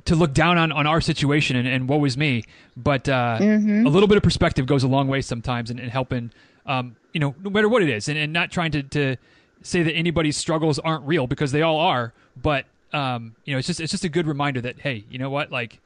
to 0.06 0.16
look 0.16 0.34
down 0.34 0.58
on, 0.58 0.72
on 0.72 0.88
our 0.88 1.02
situation 1.02 1.56
and, 1.56 1.68
and 1.68 1.88
woe 1.88 2.04
is 2.06 2.18
me 2.18 2.44
but 2.76 3.08
uh, 3.10 3.38
mm-hmm. 3.40 3.86
a 3.86 3.90
little 3.90 4.08
bit 4.08 4.18
of 4.18 4.24
perspective 4.24 4.66
goes 4.66 4.84
a 4.84 4.88
long 4.88 5.08
way 5.08 5.22
sometimes 5.22 5.70
in, 5.70 5.80
in 5.80 5.90
helping 5.90 6.32
um, 6.66 6.96
you 7.14 7.20
know, 7.20 7.36
no 7.42 7.50
matter 7.50 7.70
what 7.70 7.82
it 7.82 7.90
is, 7.90 8.08
and, 8.08 8.18
and 8.18 8.32
not 8.32 8.52
trying 8.52 8.72
to, 8.72 8.84
to 8.84 9.16
say 9.62 9.84
that 9.84 9.94
anybody's 9.94 10.38
struggles 10.38 10.80
aren't 10.80 11.06
real 11.06 11.28
because 11.28 11.52
they 11.52 11.62
all 11.62 11.78
are. 11.78 12.14
But 12.42 12.66
um, 12.94 13.36
you 13.46 13.54
know, 13.54 13.60
it's 13.60 13.68
just 13.68 13.80
it's 13.80 13.92
just 13.92 14.04
a 14.04 14.10
good 14.10 14.28
reminder 14.28 14.62
that 14.62 14.80
hey, 14.80 15.04
you 15.10 15.18
know 15.18 15.30
what, 15.30 15.52
like 15.52 15.80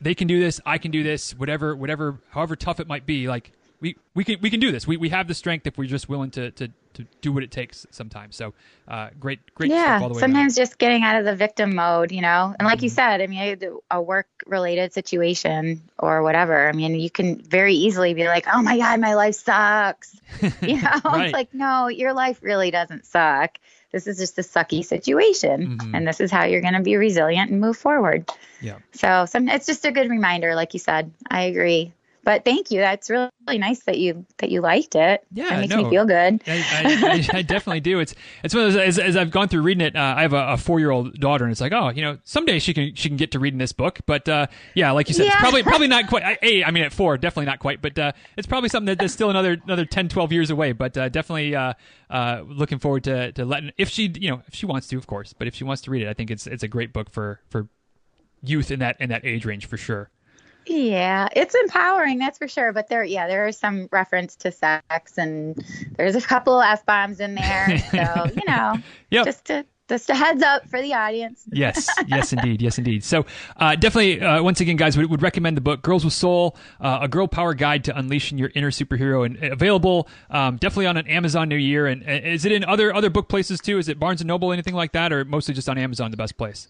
they 0.00 0.14
can 0.14 0.26
do 0.26 0.40
this, 0.40 0.60
I 0.64 0.78
can 0.78 0.90
do 0.90 1.02
this, 1.02 1.32
whatever, 1.32 1.74
whatever, 1.74 2.18
however 2.30 2.56
tough 2.56 2.80
it 2.80 2.86
might 2.86 3.06
be, 3.06 3.28
like 3.28 3.52
we, 3.80 3.96
we 4.14 4.24
can 4.24 4.40
we 4.40 4.50
can 4.50 4.60
do 4.60 4.72
this. 4.72 4.86
We 4.86 4.96
we 4.96 5.08
have 5.10 5.28
the 5.28 5.34
strength 5.34 5.66
if 5.66 5.78
we're 5.78 5.88
just 5.88 6.08
willing 6.08 6.30
to 6.32 6.50
to, 6.52 6.68
to 6.94 7.06
do 7.20 7.32
what 7.32 7.42
it 7.42 7.50
takes 7.50 7.86
sometimes. 7.90 8.34
So 8.34 8.54
uh, 8.88 9.10
great 9.20 9.54
great 9.54 9.70
yeah. 9.70 10.12
sometimes 10.14 10.56
just 10.56 10.78
getting 10.78 11.04
out 11.04 11.16
of 11.16 11.24
the 11.24 11.36
victim 11.36 11.76
mode, 11.76 12.10
you 12.10 12.20
know. 12.20 12.54
And 12.58 12.66
like 12.66 12.78
mm-hmm. 12.78 12.84
you 12.84 12.90
said, 12.90 13.20
I 13.20 13.26
mean, 13.28 13.58
a 13.90 14.02
work 14.02 14.26
related 14.46 14.92
situation 14.92 15.82
or 15.98 16.22
whatever. 16.22 16.68
I 16.68 16.72
mean, 16.72 16.94
you 16.96 17.10
can 17.10 17.40
very 17.40 17.74
easily 17.74 18.14
be 18.14 18.24
like, 18.24 18.46
oh 18.52 18.62
my 18.62 18.78
god, 18.78 19.00
my 19.00 19.14
life 19.14 19.36
sucks. 19.36 20.18
You 20.60 20.82
know, 20.82 21.00
right. 21.04 21.26
it's 21.26 21.32
like 21.32 21.54
no, 21.54 21.88
your 21.88 22.12
life 22.12 22.40
really 22.42 22.70
doesn't 22.70 23.06
suck. 23.06 23.58
This 23.92 24.06
is 24.06 24.18
just 24.18 24.38
a 24.38 24.42
sucky 24.42 24.84
situation, 24.84 25.78
mm-hmm. 25.78 25.94
and 25.94 26.06
this 26.06 26.20
is 26.20 26.30
how 26.30 26.44
you're 26.44 26.60
going 26.60 26.74
to 26.74 26.82
be 26.82 26.96
resilient 26.96 27.50
and 27.50 27.60
move 27.60 27.76
forward. 27.76 28.30
Yeah. 28.60 28.78
So 28.92 29.24
some, 29.24 29.48
it's 29.48 29.66
just 29.66 29.86
a 29.86 29.92
good 29.92 30.10
reminder, 30.10 30.54
like 30.54 30.74
you 30.74 30.80
said. 30.80 31.10
I 31.30 31.42
agree 31.42 31.94
but 32.28 32.44
thank 32.44 32.70
you. 32.70 32.80
That's 32.80 33.08
really, 33.08 33.30
really 33.46 33.58
nice 33.58 33.84
that 33.84 33.96
you 33.96 34.26
that 34.36 34.50
you 34.50 34.60
liked 34.60 34.94
it. 34.94 35.24
Yeah, 35.32 35.54
it 35.54 35.60
makes 35.60 35.74
no, 35.74 35.84
me 35.84 35.88
feel 35.88 36.04
good. 36.04 36.42
I, 36.46 37.26
I, 37.32 37.38
I, 37.38 37.40
definitely 37.40 37.80
do. 37.80 38.00
It's 38.00 38.14
it's 38.44 38.54
one 38.54 38.66
of 38.66 38.74
those, 38.74 38.82
as, 38.82 38.98
as 38.98 39.16
I've 39.16 39.30
gone 39.30 39.48
through 39.48 39.62
reading 39.62 39.80
it. 39.80 39.96
Uh, 39.96 40.14
I 40.14 40.20
have 40.20 40.34
a, 40.34 40.48
a 40.48 40.56
four 40.58 40.78
year 40.78 40.90
old 40.90 41.14
daughter, 41.14 41.44
and 41.44 41.52
it's 41.52 41.62
like, 41.62 41.72
oh, 41.72 41.88
you 41.88 42.02
know, 42.02 42.18
someday 42.24 42.58
she 42.58 42.74
can 42.74 42.94
she 42.94 43.08
can 43.08 43.16
get 43.16 43.30
to 43.30 43.38
reading 43.38 43.56
this 43.56 43.72
book. 43.72 44.00
But 44.04 44.28
uh, 44.28 44.48
yeah, 44.74 44.90
like 44.90 45.08
you 45.08 45.14
said, 45.14 45.24
yeah. 45.24 45.32
it's 45.32 45.40
probably 45.40 45.62
probably 45.62 45.86
not 45.88 46.06
quite. 46.06 46.36
A, 46.42 46.64
I 46.64 46.70
mean, 46.70 46.84
at 46.84 46.92
four, 46.92 47.16
definitely 47.16 47.46
not 47.46 47.60
quite. 47.60 47.80
But 47.80 47.98
uh, 47.98 48.12
it's 48.36 48.46
probably 48.46 48.68
something 48.68 48.88
that, 48.88 48.98
that's 48.98 49.14
still 49.14 49.30
another 49.30 49.56
another 49.64 49.86
10, 49.86 50.10
12 50.10 50.30
years 50.30 50.50
away. 50.50 50.72
But 50.72 50.98
uh, 50.98 51.08
definitely 51.08 51.56
uh, 51.56 51.72
uh, 52.10 52.42
looking 52.46 52.78
forward 52.78 53.04
to 53.04 53.32
to 53.32 53.46
letting 53.46 53.72
if 53.78 53.88
she 53.88 54.12
you 54.20 54.28
know 54.28 54.42
if 54.46 54.54
she 54.54 54.66
wants 54.66 54.86
to, 54.88 54.98
of 54.98 55.06
course. 55.06 55.32
But 55.32 55.48
if 55.48 55.54
she 55.54 55.64
wants 55.64 55.80
to 55.82 55.90
read 55.90 56.02
it, 56.02 56.08
I 56.08 56.12
think 56.12 56.30
it's 56.30 56.46
it's 56.46 56.62
a 56.62 56.68
great 56.68 56.92
book 56.92 57.08
for 57.08 57.40
for 57.48 57.70
youth 58.42 58.70
in 58.70 58.80
that 58.80 59.00
in 59.00 59.08
that 59.08 59.24
age 59.24 59.46
range 59.46 59.64
for 59.64 59.78
sure. 59.78 60.10
Yeah, 60.68 61.28
it's 61.34 61.54
empowering, 61.54 62.18
that's 62.18 62.38
for 62.38 62.48
sure. 62.48 62.72
But 62.72 62.88
there, 62.88 63.02
yeah, 63.02 63.26
there 63.26 63.46
is 63.46 63.58
some 63.58 63.88
reference 63.90 64.36
to 64.36 64.52
sex, 64.52 65.16
and 65.16 65.56
there's 65.96 66.14
a 66.14 66.20
couple 66.20 66.60
of 66.60 66.66
f 66.66 66.84
bombs 66.84 67.20
in 67.20 67.34
there. 67.34 67.78
So 67.90 68.26
you 68.36 68.42
know, 68.46 68.76
yep. 69.10 69.24
just 69.24 69.46
to 69.46 69.64
just 69.88 70.10
a 70.10 70.14
heads 70.14 70.42
up 70.42 70.68
for 70.68 70.82
the 70.82 70.92
audience. 70.92 71.44
yes, 71.52 71.88
yes, 72.06 72.32
indeed, 72.34 72.60
yes, 72.60 72.78
indeed. 72.78 73.02
So, 73.02 73.24
uh, 73.56 73.74
definitely, 73.74 74.20
uh, 74.20 74.42
once 74.42 74.60
again, 74.60 74.76
guys, 74.76 74.98
we 74.98 75.06
would 75.06 75.22
recommend 75.22 75.56
the 75.56 75.60
book 75.62 75.82
"Girls 75.82 76.04
with 76.04 76.14
Sole: 76.14 76.56
uh, 76.80 76.98
A 77.02 77.08
Girl 77.08 77.26
Power 77.26 77.54
Guide 77.54 77.84
to 77.84 77.98
Unleashing 77.98 78.38
Your 78.38 78.50
Inner 78.54 78.70
Superhero," 78.70 79.24
and 79.24 79.42
available 79.42 80.08
um, 80.30 80.56
definitely 80.56 80.86
on 80.86 80.96
an 80.96 81.06
Amazon 81.08 81.48
New 81.48 81.56
year. 81.56 81.86
And 81.86 82.02
is 82.06 82.44
it 82.44 82.52
in 82.52 82.64
other 82.64 82.94
other 82.94 83.10
book 83.10 83.28
places 83.28 83.60
too? 83.60 83.78
Is 83.78 83.88
it 83.88 83.98
Barnes 83.98 84.20
and 84.20 84.28
Noble, 84.28 84.52
anything 84.52 84.74
like 84.74 84.92
that, 84.92 85.12
or 85.12 85.24
mostly 85.24 85.54
just 85.54 85.68
on 85.68 85.78
Amazon? 85.78 86.10
The 86.10 86.16
best 86.16 86.36
place. 86.36 86.68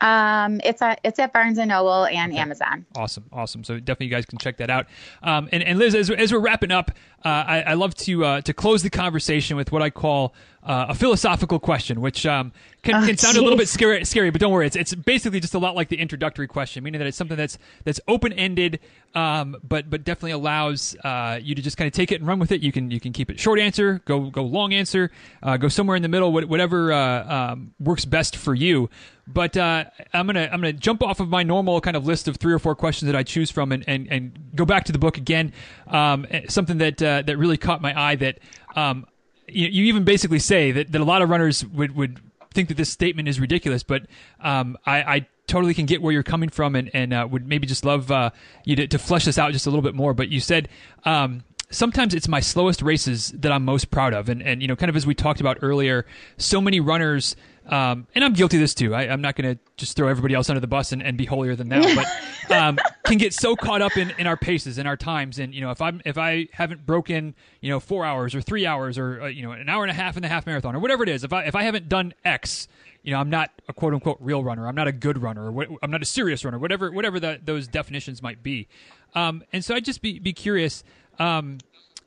Um, 0.00 0.60
it's 0.64 0.80
at 0.82 1.00
it's 1.04 1.18
at 1.18 1.32
Barnes 1.32 1.58
and 1.58 1.68
Noble 1.68 2.06
and 2.06 2.32
okay. 2.32 2.40
Amazon. 2.40 2.86
Awesome, 2.96 3.24
awesome. 3.32 3.64
So 3.64 3.78
definitely 3.78 4.06
you 4.06 4.12
guys 4.12 4.26
can 4.26 4.38
check 4.38 4.56
that 4.58 4.70
out. 4.70 4.86
Um, 5.22 5.48
and, 5.52 5.62
and 5.62 5.78
Liz, 5.78 5.94
as, 5.94 6.10
as 6.10 6.32
we're 6.32 6.40
wrapping 6.40 6.72
up, 6.72 6.90
uh, 7.24 7.28
I, 7.28 7.62
I, 7.62 7.74
love 7.74 7.94
to 7.96 8.24
uh, 8.24 8.40
to 8.42 8.54
close 8.54 8.82
the 8.82 8.90
conversation 8.90 9.56
with 9.56 9.72
what 9.72 9.82
I 9.82 9.90
call 9.90 10.34
uh, 10.62 10.86
a 10.90 10.94
philosophical 10.94 11.58
question, 11.58 12.00
which 12.00 12.26
um, 12.26 12.52
can, 12.82 13.02
Oh, 13.02 13.06
can 13.06 13.16
sound 13.16 13.38
a 13.38 13.42
little 13.42 13.56
bit 13.56 13.68
scary, 13.68 14.04
scary, 14.04 14.30
but 14.30 14.40
don't 14.40 14.52
worry. 14.52 14.66
It's 14.66 14.76
it's 14.76 14.94
basically 14.94 15.40
just 15.40 15.54
a 15.54 15.58
lot 15.58 15.74
like 15.74 15.88
the 15.88 15.96
introductory 15.98 16.46
question, 16.46 16.84
meaning 16.84 16.98
that 16.98 17.06
it's 17.06 17.16
something 17.16 17.36
that's 17.36 17.56
that's 17.84 17.98
open 18.06 18.32
ended, 18.34 18.78
um, 19.14 19.56
but 19.66 19.88
but 19.88 20.04
definitely 20.04 20.32
allows 20.32 20.94
uh, 21.02 21.38
you 21.42 21.54
to 21.54 21.62
just 21.62 21.78
kind 21.78 21.86
of 21.86 21.92
take 21.94 22.12
it 22.12 22.16
and 22.20 22.26
run 22.26 22.38
with 22.38 22.52
it. 22.52 22.60
You 22.60 22.72
can 22.72 22.90
you 22.90 23.00
can 23.00 23.12
keep 23.12 23.30
it 23.30 23.40
short 23.40 23.58
answer, 23.58 24.02
go 24.04 24.28
go 24.28 24.42
long 24.42 24.74
answer, 24.74 25.10
uh, 25.42 25.56
go 25.56 25.68
somewhere 25.68 25.96
in 25.96 26.02
the 26.02 26.08
middle, 26.08 26.30
whatever 26.32 26.92
uh, 26.92 27.52
um, 27.52 27.72
works 27.80 28.04
best 28.04 28.36
for 28.36 28.54
you. 28.54 28.90
But 29.26 29.56
uh, 29.56 29.84
I'm 30.12 30.26
gonna 30.26 30.48
I'm 30.52 30.60
gonna 30.60 30.72
jump 30.72 31.02
off 31.02 31.20
of 31.20 31.28
my 31.28 31.42
normal 31.42 31.80
kind 31.80 31.96
of 31.96 32.06
list 32.06 32.28
of 32.28 32.36
three 32.36 32.52
or 32.52 32.58
four 32.58 32.74
questions 32.74 33.10
that 33.10 33.16
I 33.16 33.22
choose 33.22 33.50
from, 33.50 33.72
and, 33.72 33.84
and, 33.86 34.08
and 34.10 34.38
go 34.54 34.64
back 34.64 34.84
to 34.86 34.92
the 34.92 34.98
book 34.98 35.16
again. 35.16 35.52
Um, 35.86 36.26
something 36.48 36.78
that 36.78 37.00
uh, 37.02 37.22
that 37.22 37.38
really 37.38 37.56
caught 37.56 37.80
my 37.80 37.98
eye 37.98 38.16
that 38.16 38.38
um, 38.74 39.06
you, 39.52 39.68
you 39.68 39.84
even 39.86 40.04
basically 40.04 40.38
say 40.38 40.72
that, 40.72 40.92
that 40.92 41.00
a 41.00 41.04
lot 41.04 41.22
of 41.22 41.28
runners 41.28 41.64
would, 41.64 41.94
would 41.94 42.20
think 42.52 42.68
that 42.68 42.76
this 42.76 42.90
statement 42.90 43.28
is 43.28 43.38
ridiculous, 43.38 43.82
but 43.82 44.02
um, 44.40 44.76
I, 44.84 45.02
I 45.02 45.26
totally 45.46 45.74
can 45.74 45.86
get 45.86 46.02
where 46.02 46.12
you're 46.12 46.22
coming 46.22 46.48
from 46.48 46.74
and, 46.74 46.90
and 46.94 47.12
uh, 47.12 47.26
would 47.30 47.46
maybe 47.46 47.66
just 47.66 47.84
love 47.84 48.10
uh, 48.10 48.30
you 48.64 48.76
to, 48.76 48.86
to 48.86 48.98
flesh 48.98 49.24
this 49.24 49.38
out 49.38 49.52
just 49.52 49.66
a 49.66 49.70
little 49.70 49.82
bit 49.82 49.94
more. 49.94 50.14
But 50.14 50.28
you 50.28 50.40
said 50.40 50.68
um, 51.04 51.44
sometimes 51.70 52.14
it's 52.14 52.28
my 52.28 52.40
slowest 52.40 52.82
races 52.82 53.32
that 53.32 53.52
I'm 53.52 53.64
most 53.64 53.90
proud 53.90 54.14
of. 54.14 54.28
And, 54.28 54.42
and 54.42 54.62
you 54.62 54.68
know, 54.68 54.76
kind 54.76 54.90
of 54.90 54.96
as 54.96 55.06
we 55.06 55.14
talked 55.14 55.40
about 55.40 55.58
earlier, 55.62 56.06
so 56.36 56.60
many 56.60 56.80
runners. 56.80 57.36
Um, 57.66 58.06
and 58.14 58.24
I'm 58.24 58.32
guilty 58.32 58.56
of 58.56 58.62
this 58.62 58.74
too. 58.74 58.94
I, 58.94 59.02
I'm 59.02 59.20
not 59.20 59.36
going 59.36 59.54
to 59.54 59.60
just 59.76 59.96
throw 59.96 60.08
everybody 60.08 60.34
else 60.34 60.48
under 60.50 60.60
the 60.60 60.66
bus 60.66 60.92
and, 60.92 61.02
and 61.02 61.16
be 61.16 61.26
holier 61.26 61.54
than 61.54 61.68
thou, 61.68 61.82
but 61.94 62.06
um, 62.50 62.78
can 63.04 63.18
get 63.18 63.34
so 63.34 63.54
caught 63.54 63.82
up 63.82 63.96
in, 63.96 64.12
in 64.18 64.26
our 64.26 64.36
paces 64.36 64.78
and 64.78 64.88
our 64.88 64.96
times. 64.96 65.38
And 65.38 65.54
you 65.54 65.60
know, 65.60 65.70
if 65.70 65.80
I'm 65.80 66.00
if 66.04 66.18
I 66.18 66.48
haven't 66.52 66.86
broken 66.86 67.34
you 67.60 67.70
know 67.70 67.78
four 67.78 68.04
hours 68.04 68.34
or 68.34 68.40
three 68.40 68.66
hours 68.66 68.98
or 68.98 69.22
uh, 69.22 69.26
you 69.26 69.42
know 69.42 69.52
an 69.52 69.68
hour 69.68 69.84
and 69.84 69.90
a 69.90 69.94
half 69.94 70.16
in 70.16 70.22
the 70.22 70.28
half 70.28 70.46
marathon 70.46 70.74
or 70.74 70.78
whatever 70.78 71.02
it 71.02 71.08
is, 71.08 71.22
if 71.22 71.32
I 71.32 71.44
if 71.44 71.54
I 71.54 71.62
haven't 71.62 71.88
done 71.88 72.14
X, 72.24 72.66
you 73.02 73.12
know, 73.12 73.20
I'm 73.20 73.30
not 73.30 73.50
a 73.68 73.72
quote 73.72 73.94
unquote 73.94 74.18
real 74.20 74.42
runner. 74.42 74.66
I'm 74.66 74.74
not 74.74 74.88
a 74.88 74.92
good 74.92 75.22
runner. 75.22 75.46
Or 75.46 75.52
what, 75.52 75.68
I'm 75.82 75.90
not 75.90 76.02
a 76.02 76.06
serious 76.06 76.44
runner. 76.44 76.58
Whatever 76.58 76.90
whatever 76.90 77.20
that 77.20 77.46
those 77.46 77.68
definitions 77.68 78.22
might 78.22 78.42
be. 78.42 78.68
Um, 79.14 79.42
and 79.52 79.64
so 79.64 79.74
I'd 79.74 79.84
just 79.84 80.02
be 80.02 80.18
be 80.18 80.32
curious. 80.32 80.84
Um, 81.18 81.58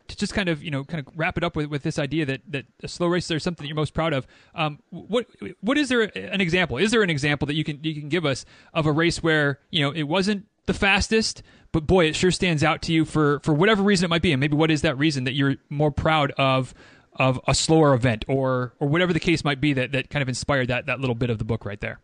to 0.07 0.17
just 0.17 0.33
kind 0.33 0.49
of 0.49 0.63
you 0.63 0.71
know 0.71 0.83
kind 0.83 1.05
of 1.05 1.13
wrap 1.17 1.37
it 1.37 1.43
up 1.43 1.55
with, 1.55 1.67
with 1.67 1.83
this 1.83 1.97
idea 1.97 2.25
that 2.25 2.41
that 2.47 2.65
a 2.81 2.87
slow 2.87 3.07
races 3.07 3.31
are 3.31 3.39
something 3.39 3.63
that 3.63 3.67
you're 3.67 3.75
most 3.75 3.93
proud 3.93 4.13
of. 4.13 4.27
Um, 4.55 4.79
what 4.89 5.27
what 5.61 5.77
is 5.77 5.89
there 5.89 6.01
an 6.01 6.41
example? 6.41 6.77
Is 6.77 6.91
there 6.91 7.03
an 7.03 7.09
example 7.09 7.45
that 7.47 7.55
you 7.55 7.63
can 7.63 7.79
you 7.83 7.99
can 7.99 8.09
give 8.09 8.25
us 8.25 8.45
of 8.73 8.85
a 8.85 8.91
race 8.91 9.23
where 9.23 9.59
you 9.69 9.81
know 9.81 9.91
it 9.91 10.03
wasn't 10.03 10.45
the 10.65 10.73
fastest, 10.73 11.43
but 11.71 11.85
boy, 11.85 12.05
it 12.05 12.15
sure 12.15 12.31
stands 12.31 12.63
out 12.63 12.81
to 12.83 12.93
you 12.93 13.05
for 13.05 13.39
for 13.41 13.53
whatever 13.53 13.83
reason 13.83 14.05
it 14.05 14.09
might 14.09 14.21
be, 14.21 14.31
and 14.31 14.39
maybe 14.39 14.55
what 14.55 14.71
is 14.71 14.81
that 14.81 14.97
reason 14.97 15.23
that 15.25 15.33
you're 15.33 15.55
more 15.69 15.91
proud 15.91 16.31
of 16.37 16.73
of 17.15 17.39
a 17.47 17.53
slower 17.53 17.93
event 17.93 18.25
or 18.27 18.73
or 18.79 18.87
whatever 18.87 19.13
the 19.13 19.19
case 19.19 19.43
might 19.43 19.61
be 19.61 19.73
that 19.73 19.91
that 19.91 20.09
kind 20.09 20.21
of 20.21 20.29
inspired 20.29 20.67
that 20.67 20.85
that 20.87 20.99
little 20.99 21.15
bit 21.15 21.29
of 21.29 21.37
the 21.37 21.45
book 21.45 21.65
right 21.65 21.79
there. 21.81 21.99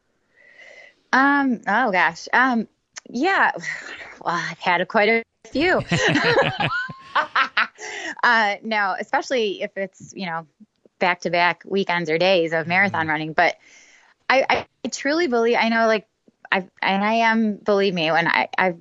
Um. 1.12 1.62
Oh 1.68 1.92
gosh. 1.92 2.28
Um. 2.34 2.68
Yeah. 3.10 3.52
Well, 4.22 4.36
I've 4.36 4.60
had 4.60 4.82
a, 4.82 4.86
quite 4.86 5.08
a 5.08 5.24
few. 5.50 5.82
uh, 8.24 8.56
no, 8.64 8.96
especially 9.00 9.62
if 9.62 9.72
it's 9.76 10.14
you 10.16 10.26
know 10.26 10.48
back 11.00 11.22
to 11.22 11.30
back 11.30 11.64
weekends 11.66 12.10
or 12.10 12.18
days 12.18 12.54
of 12.54 12.68
marathon 12.68 13.08
running. 13.08 13.34
But 13.34 13.58
I, 14.30 14.66
I 14.84 14.88
truly 14.90 15.28
believe. 15.28 15.58
I 15.60 15.70
know, 15.70 15.88
like 15.88 16.08
I 16.52 16.68
and 16.82 17.04
I 17.04 17.14
am. 17.14 17.56
Believe 17.56 17.94
me, 17.94 18.12
when 18.12 18.28
I 18.28 18.50
I 18.58 18.76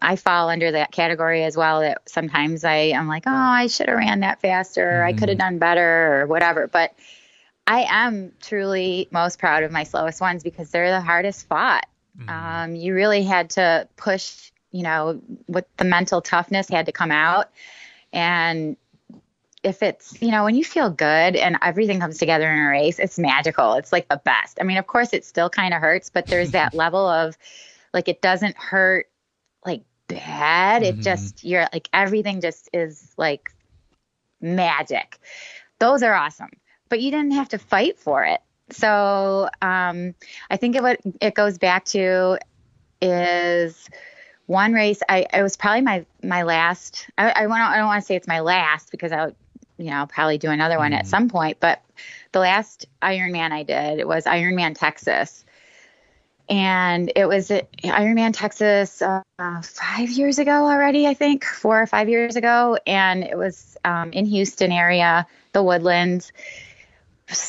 I 0.00 0.16
fall 0.16 0.48
under 0.48 0.72
that 0.72 0.92
category 0.92 1.44
as 1.44 1.56
well. 1.56 1.80
That 1.80 2.08
sometimes 2.08 2.64
I 2.64 2.92
am 2.94 3.08
like, 3.08 3.24
oh, 3.26 3.32
I 3.32 3.66
should 3.66 3.88
have 3.88 3.98
ran 3.98 4.20
that 4.20 4.40
faster. 4.40 5.02
I 5.02 5.12
could 5.12 5.28
have 5.28 5.38
done 5.38 5.58
better 5.58 6.22
or 6.22 6.26
whatever. 6.26 6.66
But 6.66 6.94
I 7.66 7.86
am 7.88 8.32
truly 8.40 9.08
most 9.10 9.38
proud 9.38 9.64
of 9.64 9.72
my 9.72 9.84
slowest 9.84 10.20
ones 10.20 10.42
because 10.42 10.70
they're 10.70 10.90
the 10.90 11.00
hardest 11.00 11.48
fought. 11.48 11.86
Um, 12.28 12.76
you 12.76 12.94
really 12.94 13.24
had 13.24 13.50
to 13.50 13.88
push, 13.96 14.52
you 14.70 14.82
know, 14.82 15.20
what 15.46 15.68
the 15.76 15.84
mental 15.84 16.22
toughness 16.22 16.68
had 16.68 16.86
to 16.86 16.92
come 16.92 17.10
out. 17.10 17.50
And 18.16 18.78
if 19.62 19.82
it's, 19.82 20.20
you 20.22 20.30
know, 20.30 20.44
when 20.44 20.54
you 20.54 20.64
feel 20.64 20.88
good 20.88 21.36
and 21.36 21.58
everything 21.60 22.00
comes 22.00 22.16
together 22.16 22.50
in 22.50 22.58
a 22.58 22.68
race, 22.68 22.98
it's 22.98 23.18
magical. 23.18 23.74
It's 23.74 23.92
like 23.92 24.08
the 24.08 24.20
best. 24.24 24.58
I 24.58 24.64
mean, 24.64 24.78
of 24.78 24.86
course, 24.86 25.12
it 25.12 25.24
still 25.24 25.50
kind 25.50 25.74
of 25.74 25.82
hurts, 25.82 26.08
but 26.08 26.26
there's 26.26 26.52
that 26.52 26.72
level 26.74 27.06
of 27.06 27.36
like, 27.92 28.08
it 28.08 28.22
doesn't 28.22 28.56
hurt 28.56 29.10
like 29.66 29.82
bad. 30.08 30.82
It 30.82 31.00
just, 31.00 31.44
you're 31.44 31.68
like, 31.72 31.90
everything 31.92 32.40
just 32.40 32.70
is 32.72 33.12
like 33.18 33.52
magic. 34.40 35.18
Those 35.78 36.02
are 36.02 36.14
awesome, 36.14 36.52
but 36.88 37.02
you 37.02 37.10
didn't 37.10 37.32
have 37.32 37.50
to 37.50 37.58
fight 37.58 37.98
for 37.98 38.24
it. 38.24 38.40
So 38.70 39.50
um, 39.60 40.14
I 40.48 40.56
think 40.56 40.74
it, 40.74 40.82
what 40.82 41.00
it 41.20 41.34
goes 41.34 41.58
back 41.58 41.84
to 41.86 42.38
is 43.02 43.90
one 44.46 44.72
race. 44.72 45.00
I 45.08 45.26
it 45.32 45.42
was 45.42 45.56
probably 45.56 45.82
my 45.82 46.06
my 46.22 46.42
last. 46.42 47.08
I, 47.18 47.30
I 47.30 47.46
want 47.46 47.62
I 47.62 47.76
don't 47.76 47.86
want 47.86 48.02
to 48.02 48.06
say 48.06 48.16
it's 48.16 48.28
my 48.28 48.40
last 48.40 48.90
because 48.90 49.12
I'll 49.12 49.32
you 49.76 49.90
know 49.90 49.96
I'll 49.96 50.06
probably 50.06 50.38
do 50.38 50.50
another 50.50 50.78
one 50.78 50.92
at 50.92 51.06
some 51.06 51.28
point. 51.28 51.58
But 51.60 51.82
the 52.32 52.40
last 52.40 52.86
Ironman 53.02 53.52
I 53.52 53.62
did 53.64 54.06
was 54.06 54.24
Ironman 54.24 54.76
Texas, 54.76 55.44
and 56.48 57.10
it 57.14 57.26
was 57.26 57.50
at 57.50 57.70
Ironman 57.82 58.32
Texas 58.34 59.02
uh, 59.02 59.22
five 59.62 60.10
years 60.10 60.38
ago 60.38 60.66
already. 60.66 61.06
I 61.06 61.14
think 61.14 61.44
four 61.44 61.80
or 61.80 61.86
five 61.86 62.08
years 62.08 62.36
ago, 62.36 62.78
and 62.86 63.24
it 63.24 63.36
was 63.36 63.76
um, 63.84 64.12
in 64.12 64.26
Houston 64.26 64.70
area, 64.72 65.26
the 65.52 65.62
Woodlands 65.62 66.32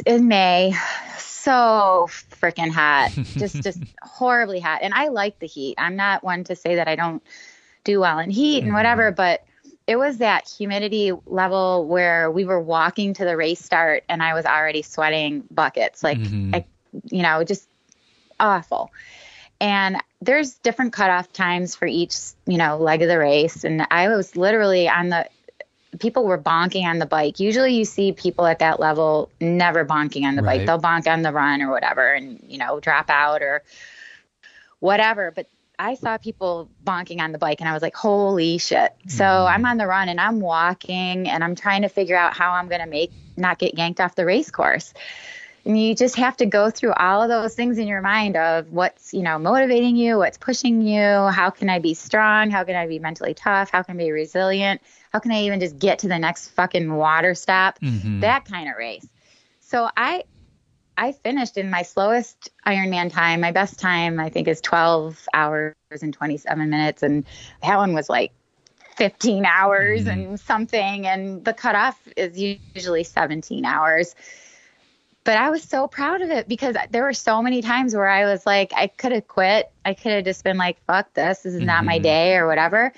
in 0.06 0.28
May. 0.28 0.74
So 1.18 2.08
freaking 2.42 2.72
hot, 2.72 3.12
just 3.12 3.56
just 3.64 3.82
horribly 4.02 4.60
hot. 4.60 4.82
And 4.82 4.94
I 4.94 5.08
like 5.08 5.40
the 5.40 5.48
heat. 5.48 5.76
I'm 5.78 5.96
not 5.96 6.24
one 6.24 6.44
to 6.46 6.56
say 6.56 6.76
that 6.76 6.88
I 6.88 6.96
don't 6.96 7.24
do 7.84 8.00
well 8.00 8.20
in 8.20 8.30
heat 8.30 8.60
and 8.60 8.68
mm-hmm. 8.68 8.76
whatever, 8.76 9.12
but 9.12 9.46
it 9.88 9.96
was 9.96 10.18
that 10.18 10.50
humidity 10.50 11.14
level 11.26 11.86
where 11.86 12.30
we 12.30 12.44
were 12.44 12.60
walking 12.60 13.14
to 13.14 13.24
the 13.24 13.38
race 13.38 13.64
start 13.64 14.04
and 14.10 14.22
I 14.22 14.34
was 14.34 14.46
already 14.46 14.82
sweating 14.82 15.46
buckets, 15.50 16.04
like 16.04 16.18
mm-hmm. 16.18 16.56
I, 16.56 16.66
you 17.06 17.24
know, 17.24 17.44
just 17.46 17.70
awful. 18.40 18.92
And 19.62 19.98
there's 20.22 20.56
different 20.56 20.94
cutoff 20.94 21.32
times 21.32 21.76
for 21.76 21.88
each, 21.88 22.18
you 22.46 22.58
know, 22.58 22.78
leg 22.78 23.02
of 23.02 23.08
the 23.08 23.18
race. 23.18 23.64
And 23.64 23.88
I 23.90 24.10
was 24.10 24.36
literally 24.36 24.90
on 24.90 25.10
the 25.10 25.28
people 26.00 26.26
were 26.26 26.38
bonking 26.38 26.86
on 26.86 27.00
the 27.00 27.06
bike. 27.06 27.40
Usually 27.40 27.74
you 27.76 27.86
see 27.86 28.12
people 28.12 28.46
at 28.46 28.60
that 28.60 28.80
level 28.80 29.30
never 29.40 29.86
bonking 29.86 30.24
on 30.24 30.36
the 30.36 30.44
Right. 30.44 30.60
bike. 30.60 30.68
They'll 30.68 30.82
bonk 30.82 31.12
on 31.12 31.22
the 31.22 31.32
run 31.32 31.62
or 31.62 31.72
whatever 31.72 32.14
and, 32.14 32.44
you 32.48 32.58
know, 32.58 32.80
drop 32.80 33.10
out 33.10 33.42
or 33.42 33.64
whatever. 34.80 35.32
But 35.32 35.48
I 35.80 35.94
saw 35.96 36.18
people 36.18 36.70
bonking 36.84 37.20
on 37.20 37.32
the 37.32 37.38
bike 37.38 37.60
and 37.60 37.70
I 37.70 37.74
was 37.74 37.82
like, 37.82 37.96
holy 37.96 38.58
shit. 38.58 38.94
So 39.08 39.24
mm-hmm. 39.24 39.54
I'm 39.54 39.66
on 39.66 39.78
the 39.78 39.88
run 39.88 40.10
and 40.10 40.20
I'm 40.20 40.40
walking 40.40 41.30
and 41.30 41.44
I'm 41.44 41.56
trying 41.56 41.84
to 41.84 41.90
figure 41.90 42.18
out 42.18 42.36
how 42.36 42.52
I'm 42.52 42.68
going 42.68 42.82
to 42.82 42.88
make 42.88 43.12
not 43.36 43.60
get 43.60 43.78
yanked 43.78 44.00
off 44.00 44.16
the 44.16 44.26
race 44.26 44.50
course. 44.50 44.94
And 45.68 45.78
you 45.78 45.94
just 45.96 46.16
have 46.16 46.38
to 46.38 46.46
go 46.46 46.70
through 46.70 46.94
all 46.94 47.22
of 47.22 47.28
those 47.28 47.54
things 47.54 47.78
in 47.78 47.90
your 47.90 48.00
mind 48.00 48.38
of 48.38 48.72
what's, 48.72 49.14
you 49.14 49.22
know, 49.22 49.38
motivating 49.38 49.98
you, 49.98 50.18
what's 50.18 50.38
pushing 50.38 50.82
you, 50.82 51.02
how 51.02 51.50
can 51.50 51.70
I 51.70 51.80
be 51.80 51.94
strong, 51.94 52.50
how 52.50 52.64
can 52.64 52.78
I 52.78 52.88
be 52.88 53.00
mentally 53.00 53.34
tough, 53.34 53.70
how 53.70 53.84
can 53.84 54.00
I 54.00 54.06
be 54.06 54.12
resilient, 54.14 54.82
how 55.12 55.20
can 55.20 55.32
I 55.34 55.42
even 55.42 55.60
just 55.60 55.78
get 55.78 56.00
to 56.00 56.08
the 56.08 56.18
next 56.18 56.48
fucking 56.52 56.94
water 56.94 57.36
stop, 57.36 57.80
mm-hmm. 57.82 58.22
that 58.22 58.46
kind 58.46 58.70
of 58.70 58.78
race. 58.78 59.06
So 59.60 59.90
I 59.98 60.24
I 60.98 61.12
finished 61.12 61.58
in 61.58 61.70
my 61.70 61.82
slowest 61.82 62.50
Ironman 62.66 63.12
time. 63.12 63.42
My 63.42 63.52
best 63.52 63.78
time 63.78 64.22
I 64.22 64.30
think 64.30 64.48
is 64.48 64.62
12 64.62 65.28
hours 65.34 65.76
and 66.02 66.14
27 66.14 66.70
minutes. 66.70 67.04
And 67.04 67.26
that 67.62 67.76
one 67.76 67.94
was 67.94 68.10
like 68.10 68.32
15 68.96 69.46
hours 69.46 70.06
mm-hmm. 70.06 70.10
and 70.10 70.40
something. 70.40 71.06
And 71.06 71.44
the 71.44 71.54
cutoff 71.54 72.00
is 72.16 72.40
usually 72.40 73.04
17 73.04 73.66
hours 73.66 74.16
but 75.28 75.36
I 75.36 75.50
was 75.50 75.62
so 75.62 75.90
proud 75.90 76.22
of 76.22 76.30
it 76.30 76.48
because 76.48 76.78
there 76.90 77.04
were 77.04 77.12
so 77.12 77.42
many 77.42 77.62
times 77.62 77.94
where 77.94 78.08
I 78.08 78.24
was 78.24 78.46
like, 78.46 78.72
I 78.74 78.88
could 78.88 79.12
have 79.12 79.28
quit. 79.28 79.70
I 79.84 79.94
could 79.94 80.14
have 80.14 80.24
just 80.24 80.42
been 80.42 80.56
like, 80.56 80.82
fuck 80.86 81.14
this. 81.16 81.42
This 81.42 81.54
is 81.54 81.60
not 81.60 81.84
my 81.84 81.96
mm-hmm. 81.96 82.04
day 82.04 82.38
or 82.38 82.48
whatever. 82.48 82.94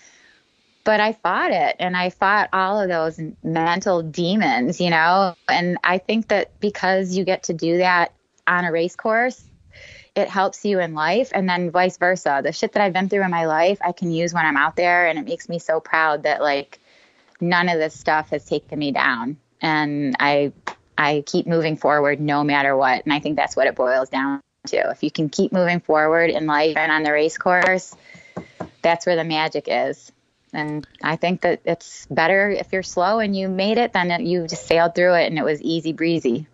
But 0.84 1.00
I 1.00 1.14
fought 1.14 1.50
it 1.50 1.78
and 1.80 1.98
I 1.98 2.12
fought 2.12 2.50
all 2.54 2.80
of 2.80 2.88
those 2.88 3.20
mental 3.44 4.04
demons, 4.04 4.80
you 4.80 4.92
know? 4.92 5.34
And 5.48 5.80
I 5.84 5.98
think 5.98 6.28
that 6.28 6.60
because 6.60 7.18
you 7.18 7.24
get 7.24 7.42
to 7.46 7.54
do 7.54 7.80
that 7.80 8.14
on 8.46 8.64
a 8.64 8.72
race 8.72 8.96
course, 8.96 9.44
it 10.14 10.30
helps 10.30 10.64
you 10.64 10.80
in 10.80 10.94
life 10.94 11.32
and 11.34 11.50
then 11.50 11.72
vice 11.72 11.98
versa. 11.98 12.42
The 12.44 12.52
shit 12.52 12.74
that 12.74 12.84
I've 12.84 12.94
been 12.94 13.10
through 13.10 13.24
in 13.24 13.32
my 13.32 13.48
life, 13.48 13.80
I 13.82 13.92
can 13.92 14.12
use 14.12 14.36
when 14.36 14.46
I'm 14.46 14.56
out 14.56 14.76
there 14.76 15.08
and 15.08 15.18
it 15.18 15.26
makes 15.26 15.50
me 15.50 15.58
so 15.58 15.80
proud 15.80 16.22
that 16.24 16.44
like 16.44 16.78
none 17.42 17.70
of 17.70 17.80
this 17.80 18.00
stuff 18.00 18.30
has 18.30 18.46
taken 18.46 18.78
me 18.78 18.92
down. 18.92 19.38
And 19.64 20.16
I 20.20 20.54
I 21.00 21.24
keep 21.26 21.48
moving 21.48 21.78
forward 21.78 22.20
no 22.20 22.44
matter 22.44 22.76
what. 22.76 23.06
And 23.06 23.14
I 23.14 23.20
think 23.20 23.38
that's 23.38 23.56
what 23.56 23.68
it 23.68 23.76
boils 23.76 24.10
down 24.10 24.42
to. 24.68 24.90
If 24.92 25.02
you 25.02 25.10
can 25.10 25.30
keep 25.30 25.54
moving 25.54 25.80
forward 25.80 26.30
in 26.30 26.46
life 26.46 26.76
and 26.76 26.92
on 26.92 27.04
the 27.04 27.14
race 27.14 27.38
course, 27.38 27.96
that's 28.82 29.06
where 29.06 29.16
the 29.16 29.24
magic 29.24 29.66
is. 29.68 30.12
And 30.52 30.86
I 31.02 31.16
think 31.16 31.42
that 31.42 31.62
it's 31.64 32.06
better 32.08 32.50
if 32.50 32.74
you're 32.74 32.84
slow 32.84 33.20
and 33.20 33.34
you 33.34 33.48
made 33.48 33.78
it 33.78 33.94
than 33.94 34.26
you 34.26 34.46
just 34.46 34.68
sailed 34.68 34.94
through 34.94 35.14
it 35.14 35.28
and 35.28 35.40
it 35.40 35.46
was 35.46 35.62
easy 35.62 35.94
breezy. 35.94 36.48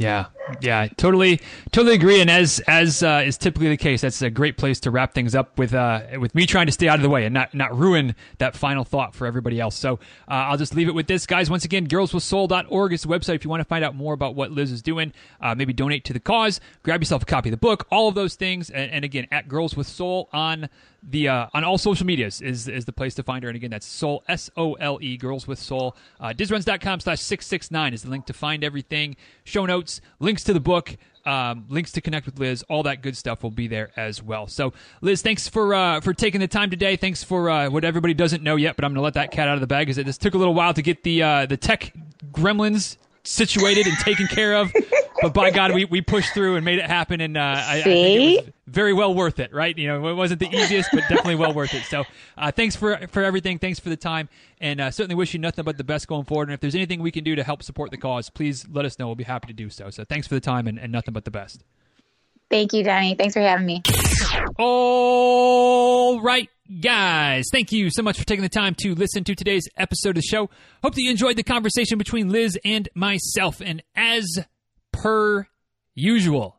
Yeah, 0.00 0.26
yeah, 0.62 0.88
totally, 0.96 1.42
totally 1.72 1.94
agree. 1.94 2.22
And 2.22 2.30
as 2.30 2.58
as 2.60 3.02
uh, 3.02 3.22
is 3.22 3.36
typically 3.36 3.68
the 3.68 3.76
case, 3.76 4.00
that's 4.00 4.22
a 4.22 4.30
great 4.30 4.56
place 4.56 4.80
to 4.80 4.90
wrap 4.90 5.12
things 5.12 5.34
up 5.34 5.58
with 5.58 5.74
uh, 5.74 6.00
with 6.18 6.34
me 6.34 6.46
trying 6.46 6.66
to 6.66 6.72
stay 6.72 6.88
out 6.88 6.96
of 6.96 7.02
the 7.02 7.10
way 7.10 7.26
and 7.26 7.34
not 7.34 7.52
not 7.52 7.76
ruin 7.78 8.14
that 8.38 8.56
final 8.56 8.82
thought 8.82 9.14
for 9.14 9.26
everybody 9.26 9.60
else. 9.60 9.76
So 9.76 9.94
uh, 10.26 10.48
I'll 10.48 10.56
just 10.56 10.74
leave 10.74 10.88
it 10.88 10.94
with 10.94 11.06
this, 11.06 11.26
guys. 11.26 11.50
Once 11.50 11.66
again, 11.66 11.86
girlswithsole.org 11.86 12.94
is 12.94 13.02
the 13.02 13.08
website 13.08 13.34
if 13.34 13.44
you 13.44 13.50
want 13.50 13.60
to 13.60 13.66
find 13.66 13.84
out 13.84 13.94
more 13.94 14.14
about 14.14 14.34
what 14.34 14.50
Liz 14.50 14.72
is 14.72 14.80
doing. 14.80 15.12
Uh, 15.38 15.54
maybe 15.54 15.74
donate 15.74 16.06
to 16.06 16.14
the 16.14 16.20
cause, 16.20 16.60
grab 16.82 17.02
yourself 17.02 17.22
a 17.24 17.26
copy 17.26 17.50
of 17.50 17.52
the 17.52 17.58
book, 17.58 17.86
all 17.90 18.08
of 18.08 18.14
those 18.14 18.36
things. 18.36 18.70
And, 18.70 18.90
and 18.90 19.04
again, 19.04 19.26
at 19.30 19.48
Girls 19.48 19.76
with 19.76 19.86
Sole 19.86 20.30
on 20.32 20.70
the 21.02 21.28
uh, 21.28 21.46
on 21.54 21.64
all 21.64 21.78
social 21.78 22.06
medias 22.06 22.40
is 22.40 22.68
is 22.68 22.84
the 22.84 22.92
place 22.92 23.14
to 23.14 23.22
find 23.22 23.42
her. 23.42 23.48
And 23.48 23.56
again, 23.56 23.70
that's 23.70 23.86
Sole 23.86 24.22
S 24.28 24.50
O 24.56 24.74
L 24.74 24.98
E 25.00 25.16
Girls 25.16 25.46
with 25.46 25.58
Sole. 25.58 25.96
Uh, 26.20 26.28
DizRuns.com 26.28 27.00
slash 27.00 27.20
six 27.20 27.46
six 27.46 27.70
nine 27.70 27.94
is 27.94 28.02
the 28.02 28.10
link 28.10 28.26
to 28.26 28.32
find 28.32 28.62
everything. 28.64 29.16
Show 29.44 29.66
notes, 29.66 30.00
links 30.18 30.44
to 30.44 30.52
the 30.52 30.60
book. 30.60 30.96
Um, 31.26 31.66
links 31.68 31.92
to 31.92 32.00
connect 32.00 32.24
with 32.24 32.38
Liz, 32.38 32.64
all 32.70 32.82
that 32.84 33.02
good 33.02 33.14
stuff 33.14 33.42
will 33.42 33.50
be 33.50 33.68
there 33.68 33.90
as 33.94 34.22
well. 34.22 34.46
So, 34.46 34.72
Liz, 35.02 35.20
thanks 35.20 35.48
for 35.48 35.74
uh, 35.74 36.00
for 36.00 36.14
taking 36.14 36.40
the 36.40 36.48
time 36.48 36.70
today. 36.70 36.96
Thanks 36.96 37.22
for 37.22 37.50
uh, 37.50 37.68
what 37.68 37.84
everybody 37.84 38.14
doesn't 38.14 38.42
know 38.42 38.56
yet, 38.56 38.74
but 38.74 38.86
I'm 38.86 38.92
going 38.92 39.00
to 39.00 39.02
let 39.02 39.14
that 39.14 39.30
cat 39.30 39.46
out 39.46 39.54
of 39.54 39.60
the 39.60 39.66
bag. 39.66 39.90
Is 39.90 39.96
that 39.96 40.06
this 40.06 40.16
took 40.16 40.32
a 40.32 40.38
little 40.38 40.54
while 40.54 40.72
to 40.72 40.80
get 40.80 41.02
the 41.02 41.22
uh, 41.22 41.46
the 41.46 41.58
tech 41.58 41.92
gremlins 42.32 42.96
situated 43.22 43.86
and 43.86 43.98
taken 43.98 44.26
care 44.28 44.56
of. 44.56 44.72
But 45.22 45.34
by 45.34 45.50
God, 45.50 45.74
we, 45.74 45.84
we 45.84 46.00
pushed 46.00 46.32
through 46.32 46.56
and 46.56 46.64
made 46.64 46.78
it 46.78 46.86
happen, 46.86 47.20
and 47.20 47.36
uh, 47.36 47.40
I, 47.40 47.78
I, 47.78 47.82
think 47.82 48.38
it 48.38 48.44
was 48.44 48.54
very 48.66 48.92
well 48.92 49.14
worth 49.14 49.38
it. 49.38 49.52
Right? 49.52 49.76
You 49.76 49.88
know, 49.88 50.08
it 50.08 50.14
wasn't 50.14 50.40
the 50.40 50.48
easiest, 50.48 50.90
but 50.92 51.00
definitely 51.02 51.34
well 51.34 51.52
worth 51.52 51.74
it. 51.74 51.84
So, 51.84 52.04
uh, 52.38 52.50
thanks 52.52 52.76
for 52.76 53.06
for 53.08 53.22
everything. 53.22 53.58
Thanks 53.58 53.78
for 53.78 53.88
the 53.88 53.96
time, 53.96 54.28
and 54.60 54.80
uh, 54.80 54.90
certainly 54.90 55.14
wish 55.14 55.34
you 55.34 55.40
nothing 55.40 55.64
but 55.64 55.76
the 55.76 55.84
best 55.84 56.08
going 56.08 56.24
forward. 56.24 56.48
And 56.48 56.54
if 56.54 56.60
there's 56.60 56.74
anything 56.74 57.02
we 57.02 57.10
can 57.10 57.24
do 57.24 57.36
to 57.36 57.44
help 57.44 57.62
support 57.62 57.90
the 57.90 57.98
cause, 57.98 58.30
please 58.30 58.66
let 58.70 58.84
us 58.84 58.98
know. 58.98 59.06
We'll 59.06 59.16
be 59.16 59.24
happy 59.24 59.48
to 59.48 59.52
do 59.52 59.70
so. 59.70 59.90
So, 59.90 60.04
thanks 60.04 60.26
for 60.26 60.34
the 60.34 60.40
time, 60.40 60.66
and, 60.66 60.78
and 60.78 60.90
nothing 60.92 61.12
but 61.12 61.24
the 61.24 61.30
best. 61.30 61.64
Thank 62.50 62.72
you, 62.72 62.82
Denny. 62.82 63.14
Thanks 63.14 63.34
for 63.34 63.40
having 63.40 63.64
me. 63.64 63.82
All 64.58 66.20
right, 66.20 66.48
guys. 66.80 67.46
Thank 67.52 67.70
you 67.70 67.90
so 67.90 68.02
much 68.02 68.18
for 68.18 68.24
taking 68.24 68.42
the 68.42 68.48
time 68.48 68.74
to 68.80 68.94
listen 68.94 69.22
to 69.24 69.36
today's 69.36 69.68
episode 69.76 70.10
of 70.10 70.14
the 70.16 70.22
show. 70.22 70.50
Hope 70.82 70.94
that 70.94 71.02
you 71.02 71.10
enjoyed 71.10 71.36
the 71.36 71.44
conversation 71.44 71.96
between 71.96 72.28
Liz 72.28 72.58
and 72.64 72.88
myself. 72.94 73.60
And 73.60 73.82
as 73.94 74.26
per 75.02 75.46
usual, 75.94 76.58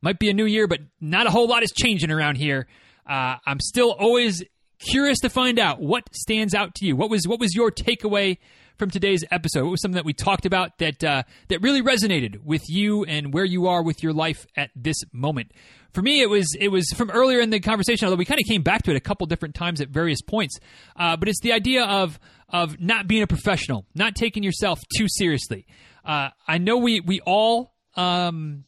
might 0.00 0.18
be 0.18 0.30
a 0.30 0.34
new 0.34 0.46
year, 0.46 0.66
but 0.66 0.80
not 1.00 1.26
a 1.26 1.30
whole 1.30 1.48
lot 1.48 1.62
is 1.62 1.72
changing 1.72 2.10
around 2.10 2.36
here. 2.36 2.66
Uh, 3.08 3.36
I'm 3.46 3.60
still 3.60 3.92
always 3.92 4.42
curious 4.78 5.18
to 5.20 5.28
find 5.28 5.58
out 5.58 5.80
what 5.80 6.04
stands 6.14 6.54
out 6.54 6.74
to 6.76 6.86
you. 6.86 6.96
What 6.96 7.10
was 7.10 7.26
what 7.26 7.40
was 7.40 7.54
your 7.54 7.70
takeaway 7.70 8.38
from 8.76 8.90
today's 8.90 9.24
episode? 9.30 9.62
What 9.62 9.72
was 9.72 9.82
something 9.82 9.96
that 9.96 10.04
we 10.04 10.14
talked 10.14 10.46
about 10.46 10.78
that 10.78 11.04
uh, 11.04 11.22
that 11.48 11.60
really 11.62 11.82
resonated 11.82 12.42
with 12.42 12.62
you 12.68 13.04
and 13.04 13.32
where 13.32 13.44
you 13.44 13.66
are 13.66 13.82
with 13.82 14.02
your 14.02 14.12
life 14.12 14.46
at 14.56 14.70
this 14.74 14.96
moment? 15.12 15.52
For 15.92 16.02
me, 16.02 16.22
it 16.22 16.30
was 16.30 16.54
it 16.58 16.68
was 16.68 16.88
from 16.96 17.10
earlier 17.10 17.40
in 17.40 17.50
the 17.50 17.60
conversation, 17.60 18.06
although 18.06 18.16
we 18.16 18.24
kind 18.24 18.40
of 18.40 18.46
came 18.46 18.62
back 18.62 18.82
to 18.84 18.90
it 18.90 18.96
a 18.96 19.00
couple 19.00 19.26
different 19.26 19.54
times 19.54 19.80
at 19.80 19.88
various 19.88 20.22
points. 20.22 20.58
Uh, 20.96 21.16
but 21.16 21.28
it's 21.28 21.40
the 21.40 21.52
idea 21.52 21.84
of 21.84 22.18
of 22.48 22.80
not 22.80 23.06
being 23.06 23.22
a 23.22 23.26
professional, 23.26 23.86
not 23.94 24.14
taking 24.14 24.42
yourself 24.42 24.80
too 24.96 25.06
seriously. 25.08 25.66
Uh, 26.04 26.30
I 26.46 26.58
know 26.58 26.78
we 26.78 27.00
we 27.00 27.20
all 27.20 27.74
um, 27.96 28.64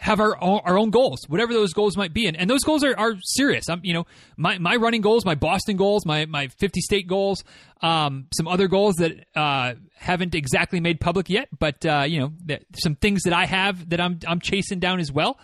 have 0.00 0.18
our 0.18 0.42
own, 0.42 0.60
our 0.64 0.78
own 0.78 0.88
goals, 0.88 1.20
whatever 1.28 1.52
those 1.52 1.74
goals 1.74 1.94
might 1.94 2.14
be, 2.14 2.26
and, 2.26 2.34
and 2.34 2.48
those 2.48 2.64
goals 2.64 2.82
are, 2.82 2.96
are 2.98 3.16
serious. 3.22 3.68
I'm, 3.68 3.80
you 3.84 3.92
know, 3.92 4.06
my, 4.34 4.56
my 4.58 4.76
running 4.76 5.02
goals, 5.02 5.26
my 5.26 5.34
Boston 5.34 5.76
goals, 5.76 6.06
my 6.06 6.24
my 6.24 6.48
50 6.48 6.80
state 6.80 7.06
goals, 7.06 7.44
um, 7.82 8.26
some 8.34 8.48
other 8.48 8.66
goals 8.66 8.96
that 8.96 9.26
uh, 9.36 9.74
haven't 9.96 10.34
exactly 10.34 10.80
made 10.80 11.00
public 11.00 11.28
yet, 11.28 11.48
but 11.58 11.84
uh, 11.84 12.04
you 12.08 12.18
know, 12.18 12.32
that, 12.46 12.62
some 12.78 12.94
things 12.94 13.22
that 13.24 13.34
I 13.34 13.44
have 13.44 13.90
that 13.90 14.00
I'm 14.00 14.18
I'm 14.26 14.40
chasing 14.40 14.80
down 14.80 15.00
as 15.00 15.12
well. 15.12 15.38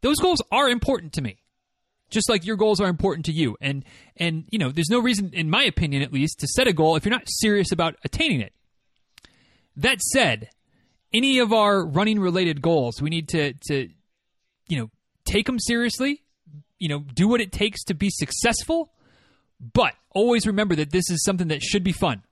Those 0.00 0.18
goals 0.18 0.42
are 0.50 0.68
important 0.68 1.12
to 1.14 1.22
me, 1.22 1.38
just 2.10 2.28
like 2.28 2.44
your 2.44 2.56
goals 2.56 2.80
are 2.80 2.88
important 2.88 3.26
to 3.26 3.32
you. 3.32 3.56
And 3.60 3.84
and 4.16 4.44
you 4.50 4.58
know, 4.58 4.72
there's 4.72 4.90
no 4.90 4.98
reason, 4.98 5.30
in 5.32 5.48
my 5.48 5.62
opinion, 5.62 6.02
at 6.02 6.12
least, 6.12 6.40
to 6.40 6.48
set 6.48 6.66
a 6.66 6.72
goal 6.72 6.96
if 6.96 7.04
you're 7.04 7.14
not 7.14 7.28
serious 7.28 7.70
about 7.70 7.94
attaining 8.04 8.40
it. 8.40 8.52
That 9.76 10.00
said, 10.00 10.50
any 11.12 11.38
of 11.38 11.52
our 11.52 11.84
running 11.84 12.20
related 12.20 12.62
goals, 12.62 13.00
we 13.00 13.10
need 13.10 13.28
to 13.30 13.54
to 13.68 13.88
you 14.68 14.78
know 14.78 14.90
take 15.24 15.46
them 15.46 15.58
seriously. 15.58 16.22
You 16.78 16.88
know, 16.88 17.00
do 17.00 17.28
what 17.28 17.42
it 17.42 17.52
takes 17.52 17.84
to 17.84 17.94
be 17.94 18.08
successful, 18.10 18.92
but 19.60 19.94
always 20.14 20.46
remember 20.46 20.74
that 20.76 20.92
this 20.92 21.10
is 21.10 21.22
something 21.24 21.48
that 21.48 21.62
should 21.62 21.84
be 21.84 21.92
fun. 21.92 22.22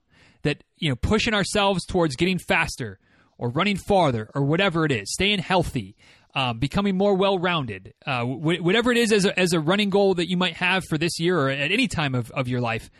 That 0.42 0.64
you 0.78 0.88
know, 0.88 0.96
pushing 0.96 1.34
ourselves 1.34 1.84
towards 1.84 2.16
getting 2.16 2.38
faster 2.38 2.98
or 3.36 3.50
running 3.50 3.76
farther 3.76 4.30
or 4.34 4.42
whatever 4.42 4.84
it 4.84 4.92
is, 4.92 5.12
staying 5.12 5.40
healthy, 5.40 5.96
um, 6.34 6.58
becoming 6.58 6.96
more 6.96 7.14
well 7.14 7.38
rounded, 7.38 7.94
uh, 8.06 8.24
wh- 8.24 8.62
whatever 8.62 8.90
it 8.90 8.98
is 8.98 9.12
as 9.12 9.24
a, 9.24 9.38
as 9.38 9.52
a 9.52 9.60
running 9.60 9.90
goal 9.90 10.14
that 10.14 10.28
you 10.28 10.36
might 10.36 10.56
have 10.56 10.84
for 10.88 10.98
this 10.98 11.18
year 11.18 11.38
or 11.38 11.50
at 11.50 11.70
any 11.70 11.88
time 11.88 12.14
of, 12.14 12.30
of 12.32 12.48
your 12.48 12.60
life, 12.60 12.90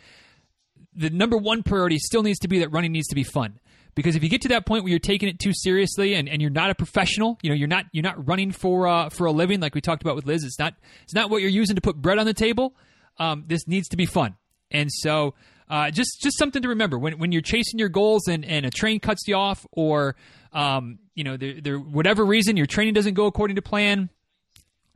the 0.95 1.09
number 1.09 1.37
one 1.37 1.63
priority 1.63 1.97
still 1.97 2.23
needs 2.23 2.39
to 2.39 2.47
be 2.47 2.59
that 2.59 2.69
running 2.69 2.91
needs 2.91 3.07
to 3.07 3.15
be 3.15 3.23
fun. 3.23 3.59
Because 3.99 4.15
if 4.15 4.23
you 4.23 4.29
get 4.29 4.43
to 4.43 4.47
that 4.47 4.65
point 4.65 4.85
where 4.85 4.91
you're 4.91 4.97
taking 4.97 5.27
it 5.27 5.39
too 5.39 5.51
seriously 5.53 6.15
and, 6.15 6.29
and 6.29 6.41
you're 6.41 6.49
not 6.49 6.69
a 6.69 6.75
professional, 6.75 7.37
you 7.41 7.49
know 7.49 7.55
you're 7.55 7.67
not 7.67 7.83
you're 7.91 8.01
not 8.01 8.25
running 8.25 8.53
for 8.53 8.87
uh, 8.87 9.09
for 9.09 9.25
a 9.25 9.31
living 9.33 9.59
like 9.59 9.75
we 9.75 9.81
talked 9.81 10.01
about 10.01 10.15
with 10.15 10.25
Liz. 10.25 10.45
It's 10.45 10.57
not 10.57 10.73
it's 11.03 11.13
not 11.13 11.29
what 11.29 11.41
you're 11.41 11.51
using 11.51 11.75
to 11.75 11.81
put 11.81 11.97
bread 11.97 12.17
on 12.17 12.25
the 12.25 12.33
table. 12.33 12.77
Um, 13.17 13.43
this 13.47 13.67
needs 13.67 13.89
to 13.89 13.97
be 13.97 14.05
fun, 14.05 14.37
and 14.71 14.89
so 14.89 15.33
uh, 15.69 15.91
just 15.91 16.21
just 16.21 16.37
something 16.37 16.61
to 16.61 16.69
remember 16.69 16.97
when 16.97 17.19
when 17.19 17.33
you're 17.33 17.41
chasing 17.41 17.77
your 17.77 17.89
goals 17.89 18.29
and, 18.29 18.45
and 18.45 18.65
a 18.65 18.69
train 18.69 19.01
cuts 19.01 19.27
you 19.27 19.35
off 19.35 19.65
or 19.73 20.15
um, 20.53 20.99
you 21.13 21.25
know 21.25 21.35
there, 21.35 21.59
there 21.59 21.77
whatever 21.77 22.25
reason 22.25 22.55
your 22.55 22.67
training 22.67 22.93
doesn't 22.93 23.15
go 23.15 23.25
according 23.25 23.57
to 23.57 23.61
plan, 23.61 24.09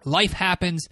life 0.05 0.31
happens. 0.31 0.87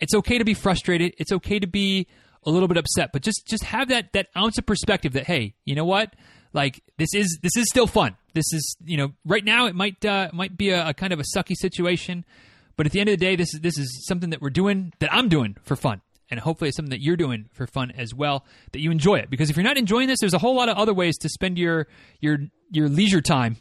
It's 0.00 0.14
okay 0.14 0.36
to 0.36 0.44
be 0.44 0.52
frustrated. 0.52 1.14
It's 1.16 1.32
okay 1.32 1.58
to 1.58 1.66
be 1.66 2.08
a 2.44 2.50
little 2.50 2.68
bit 2.68 2.76
upset, 2.76 3.10
but 3.10 3.22
just 3.22 3.46
just 3.46 3.64
have 3.64 3.88
that 3.88 4.12
that 4.12 4.26
ounce 4.36 4.58
of 4.58 4.66
perspective 4.66 5.14
that 5.14 5.26
hey, 5.26 5.54
you 5.64 5.74
know 5.74 5.86
what? 5.86 6.14
Like 6.54 6.82
this 6.96 7.12
is 7.14 7.38
this 7.42 7.56
is 7.56 7.68
still 7.68 7.86
fun. 7.86 8.16
This 8.32 8.50
is 8.52 8.76
you 8.84 8.96
know 8.96 9.12
right 9.24 9.44
now 9.44 9.66
it 9.66 9.74
might 9.74 10.02
uh, 10.04 10.30
might 10.32 10.56
be 10.56 10.70
a, 10.70 10.88
a 10.88 10.94
kind 10.94 11.12
of 11.12 11.20
a 11.20 11.24
sucky 11.36 11.54
situation, 11.54 12.24
but 12.76 12.86
at 12.86 12.92
the 12.92 13.00
end 13.00 13.08
of 13.10 13.12
the 13.12 13.24
day, 13.24 13.36
this 13.36 13.52
is 13.52 13.60
this 13.60 13.76
is 13.78 14.06
something 14.06 14.30
that 14.30 14.40
we're 14.40 14.50
doing 14.50 14.92
that 15.00 15.12
I'm 15.12 15.28
doing 15.28 15.56
for 15.64 15.76
fun. 15.76 16.00
And 16.30 16.40
hopefully 16.40 16.68
it's 16.68 16.76
something 16.76 16.90
that 16.90 17.02
you're 17.02 17.18
doing 17.18 17.50
for 17.52 17.66
fun 17.66 17.90
as 17.90 18.14
well 18.14 18.46
that 18.72 18.80
you 18.80 18.90
enjoy 18.90 19.16
it. 19.16 19.28
Because 19.28 19.50
if 19.50 19.56
you're 19.56 19.64
not 19.64 19.76
enjoying 19.76 20.08
this 20.08 20.20
there's 20.20 20.32
a 20.32 20.38
whole 20.38 20.54
lot 20.54 20.68
of 20.68 20.78
other 20.78 20.94
ways 20.94 21.18
to 21.18 21.28
spend 21.28 21.58
your 21.58 21.86
your 22.20 22.38
your 22.70 22.88
leisure 22.88 23.20
time 23.20 23.56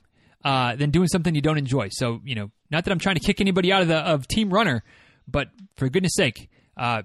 uh, 0.46 0.76
than 0.76 0.90
doing 0.90 1.08
something 1.08 1.36
you 1.36 1.42
don't 1.42 1.58
enjoy. 1.58 1.90
So 1.92 2.22
you 2.24 2.36
know 2.36 2.52
not 2.74 2.84
that 2.86 2.92
i'm 2.92 3.00
trying 3.00 3.16
to 3.16 3.22
kick 3.22 3.40
anybody 3.40 3.72
out 3.72 3.82
of 3.82 3.88
the 3.88 3.98
of 3.98 4.28
team 4.28 4.54
runner 4.54 4.84
but 5.28 5.50
for 5.78 5.88
goodness 5.88 6.14
sake 6.16 6.50
uh, 6.76 7.04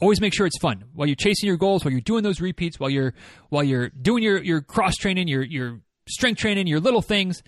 always 0.00 0.20
make 0.20 0.34
sure 0.34 0.46
it's 0.46 0.58
fun 0.58 0.84
while 0.94 1.06
you're 1.06 1.16
chasing 1.16 1.46
your 1.46 1.56
goals 1.56 1.84
while 1.84 1.92
you're 1.92 2.00
doing 2.00 2.22
those 2.22 2.40
repeats 2.40 2.78
while 2.78 2.90
you're 2.90 3.14
while 3.48 3.64
you're 3.64 3.88
doing 3.88 4.22
your 4.22 4.42
your 4.42 4.60
cross 4.60 4.94
training 4.96 5.28
your 5.28 5.42
your 5.42 5.80
strength 6.08 6.38
training 6.38 6.66
your 6.66 6.80
little 6.80 7.02
things 7.02 7.42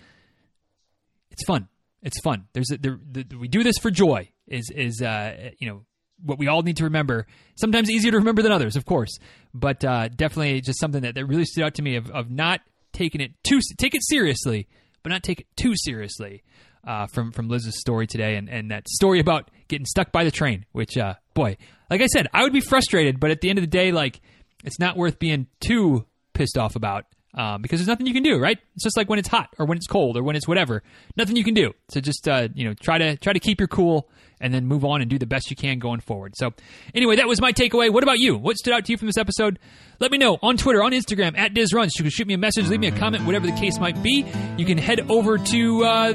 it's 1.29 1.43
fun 1.45 1.67
it's 2.01 2.19
fun 2.21 2.47
there's 2.53 2.71
a, 2.71 2.77
there, 2.77 2.99
the, 3.11 3.25
we 3.39 3.47
do 3.47 3.63
this 3.63 3.77
for 3.77 3.91
joy 3.91 4.29
is 4.47 4.69
is 4.75 5.01
uh, 5.01 5.51
you 5.59 5.67
know 5.67 5.85
what 6.23 6.37
we 6.37 6.47
all 6.47 6.61
need 6.61 6.77
to 6.77 6.83
remember. 6.85 7.27
Sometimes 7.55 7.89
easier 7.89 8.11
to 8.11 8.17
remember 8.17 8.41
than 8.41 8.51
others, 8.51 8.75
of 8.75 8.85
course, 8.85 9.17
but 9.53 9.83
uh, 9.83 10.07
definitely 10.09 10.61
just 10.61 10.79
something 10.79 11.01
that, 11.01 11.15
that 11.15 11.25
really 11.25 11.45
stood 11.45 11.63
out 11.63 11.75
to 11.75 11.81
me 11.81 11.95
of, 11.95 12.09
of 12.11 12.29
not 12.29 12.61
taking 12.93 13.21
it 13.21 13.31
too 13.43 13.59
take 13.77 13.95
it 13.95 14.01
seriously, 14.03 14.67
but 15.03 15.09
not 15.09 15.23
take 15.23 15.41
it 15.41 15.47
too 15.55 15.73
seriously. 15.75 16.43
Uh, 16.83 17.05
from 17.05 17.31
from 17.31 17.47
Liz's 17.47 17.79
story 17.79 18.07
today, 18.07 18.35
and, 18.37 18.49
and 18.49 18.71
that 18.71 18.87
story 18.87 19.19
about 19.19 19.51
getting 19.67 19.85
stuck 19.85 20.11
by 20.11 20.23
the 20.23 20.31
train, 20.31 20.65
which 20.71 20.97
uh, 20.97 21.13
boy, 21.35 21.55
like 21.91 22.01
I 22.01 22.07
said, 22.07 22.27
I 22.33 22.41
would 22.41 22.53
be 22.53 22.59
frustrated, 22.59 23.19
but 23.19 23.29
at 23.29 23.41
the 23.41 23.51
end 23.51 23.59
of 23.59 23.63
the 23.63 23.67
day, 23.67 23.91
like 23.91 24.19
it's 24.63 24.79
not 24.79 24.97
worth 24.97 25.19
being 25.19 25.45
too 25.59 26.05
pissed 26.33 26.57
off 26.57 26.75
about 26.75 27.05
um, 27.33 27.61
because 27.61 27.79
there's 27.79 27.87
nothing 27.87 28.07
you 28.07 28.13
can 28.13 28.23
do, 28.23 28.37
right? 28.37 28.57
It's 28.75 28.83
just 28.83 28.97
like 28.97 29.09
when 29.09 29.19
it's 29.19 29.27
hot 29.27 29.49
or 29.57 29.65
when 29.65 29.77
it's 29.77 29.87
cold 29.87 30.17
or 30.17 30.23
when 30.23 30.35
it's 30.35 30.47
whatever. 30.47 30.83
Nothing 31.15 31.35
you 31.35 31.43
can 31.43 31.53
do. 31.53 31.73
So 31.89 31.99
just 32.01 32.27
uh, 32.27 32.49
you 32.53 32.65
know 32.67 32.73
try 32.73 32.97
to 32.97 33.17
try 33.17 33.33
to 33.33 33.39
keep 33.39 33.59
your 33.59 33.67
cool 33.67 34.09
and 34.41 34.53
then 34.53 34.65
move 34.65 34.83
on 34.83 35.01
and 35.01 35.09
do 35.09 35.19
the 35.19 35.27
best 35.27 35.49
you 35.49 35.55
can 35.55 35.79
going 35.79 35.99
forward. 35.99 36.33
So 36.35 36.53
anyway, 36.95 37.17
that 37.17 37.27
was 37.27 37.39
my 37.39 37.53
takeaway. 37.53 37.93
What 37.93 38.03
about 38.03 38.19
you? 38.19 38.37
What 38.37 38.57
stood 38.57 38.73
out 38.73 38.85
to 38.85 38.91
you 38.91 38.97
from 38.97 39.07
this 39.07 39.17
episode? 39.17 39.59
Let 39.99 40.11
me 40.11 40.17
know 40.17 40.39
on 40.41 40.57
Twitter, 40.57 40.83
on 40.83 40.91
Instagram 40.91 41.37
at 41.37 41.53
DizRuns. 41.53 41.91
You 41.97 42.03
can 42.03 42.09
shoot 42.09 42.27
me 42.27 42.33
a 42.33 42.39
message, 42.39 42.67
leave 42.67 42.79
me 42.79 42.87
a 42.87 42.91
comment, 42.91 43.25
whatever 43.25 43.45
the 43.45 43.53
case 43.53 43.79
might 43.79 44.01
be. 44.01 44.25
You 44.57 44.65
can 44.65 44.79
head 44.79 45.11
over 45.11 45.37
to 45.37 45.83
uh, 45.83 46.13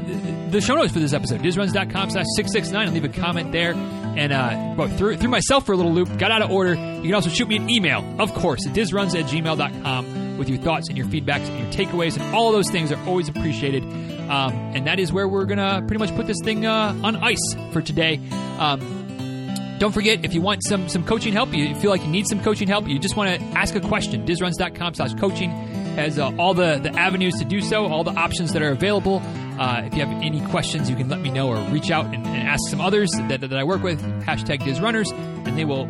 the 0.51 0.61
show 0.61 0.75
notes 0.75 0.93
for 0.93 0.99
this 0.99 1.12
episode, 1.12 1.41
DizRuns.com 1.41 2.11
slash 2.11 2.27
669 2.35 2.87
and 2.87 2.95
leave 2.95 3.05
a 3.05 3.09
comment 3.09 3.53
there. 3.53 4.05
And 4.17 4.33
uh, 4.33 4.75
well, 4.77 4.89
threw, 4.89 5.17
threw 5.17 5.29
myself 5.29 5.67
for 5.67 5.73
a 5.73 5.77
little 5.77 5.93
loop, 5.93 6.19
got 6.19 6.31
out 6.31 6.43
of 6.43 6.51
order. 6.51 6.75
You 6.75 7.03
can 7.03 7.14
also 7.14 7.31
shoot 7.31 7.49
me 7.49 7.57
an 7.57 7.69
email, 7.69 8.05
of 8.19 8.33
course, 8.35 8.67
at 8.67 8.73
dizruns 8.73 9.19
at 9.19 9.27
gmail.com 9.27 10.39
with 10.39 10.49
your 10.49 10.59
thoughts 10.59 10.89
and 10.89 10.97
your 10.97 11.07
feedbacks 11.07 11.49
and 11.49 11.59
your 11.59 11.87
takeaways. 11.87 12.19
And 12.19 12.35
all 12.35 12.53
those 12.53 12.71
things 12.71 12.93
are 12.93 13.03
always 13.07 13.29
appreciated. 13.29 13.83
Um, 14.29 14.53
and 14.75 14.87
that 14.87 14.99
is 14.99 15.12
where 15.12 15.29
we're 15.29 15.45
going 15.45 15.59
to 15.59 15.85
pretty 15.87 15.99
much 15.99 16.14
put 16.17 16.27
this 16.27 16.39
thing 16.43 16.67
uh, 16.67 16.99
on 17.03 17.17
ice 17.17 17.55
for 17.73 17.81
today. 17.83 18.21
Um, 18.59 19.77
don't 19.79 19.93
forget, 19.93 20.25
if 20.25 20.33
you 20.33 20.41
want 20.41 20.64
some 20.64 20.89
some 20.89 21.05
coaching 21.05 21.35
help, 21.35 21.55
you 21.55 21.75
feel 21.75 21.91
like 21.91 22.01
you 22.03 22.09
need 22.09 22.27
some 22.27 22.43
coaching 22.43 22.67
help, 22.67 22.89
you 22.89 22.99
just 22.99 23.14
want 23.14 23.39
to 23.39 23.47
ask 23.49 23.75
a 23.75 23.81
question, 23.81 24.27
dizruns.com 24.27 24.95
slash 24.95 25.12
coaching 25.14 25.51
has 25.97 26.18
uh, 26.18 26.30
all 26.38 26.55
the, 26.55 26.78
the 26.78 26.97
avenues 26.99 27.34
to 27.34 27.44
do 27.44 27.61
so, 27.61 27.86
all 27.86 28.05
the 28.05 28.12
options 28.12 28.53
that 28.53 28.62
are 28.62 28.70
available. 28.70 29.20
Uh, 29.59 29.82
if 29.84 29.94
you 29.94 30.05
have 30.05 30.22
any 30.22 30.40
questions, 30.47 30.88
you 30.88 30.97
can 30.97 31.09
let 31.09 31.20
me 31.20 31.30
know 31.30 31.49
or 31.49 31.57
reach 31.70 31.90
out 31.90 32.07
and, 32.07 32.26
and 32.26 32.49
ask 32.49 32.61
some 32.68 32.80
others 32.80 33.11
that, 33.28 33.40
that 33.40 33.53
I 33.55 33.64
work 33.64 33.82
with. 33.82 34.01
Hashtag 34.22 34.64
Diz 34.64 34.80
Runners, 34.80 35.11
and 35.11 35.57
they 35.59 35.64
will 35.64 35.86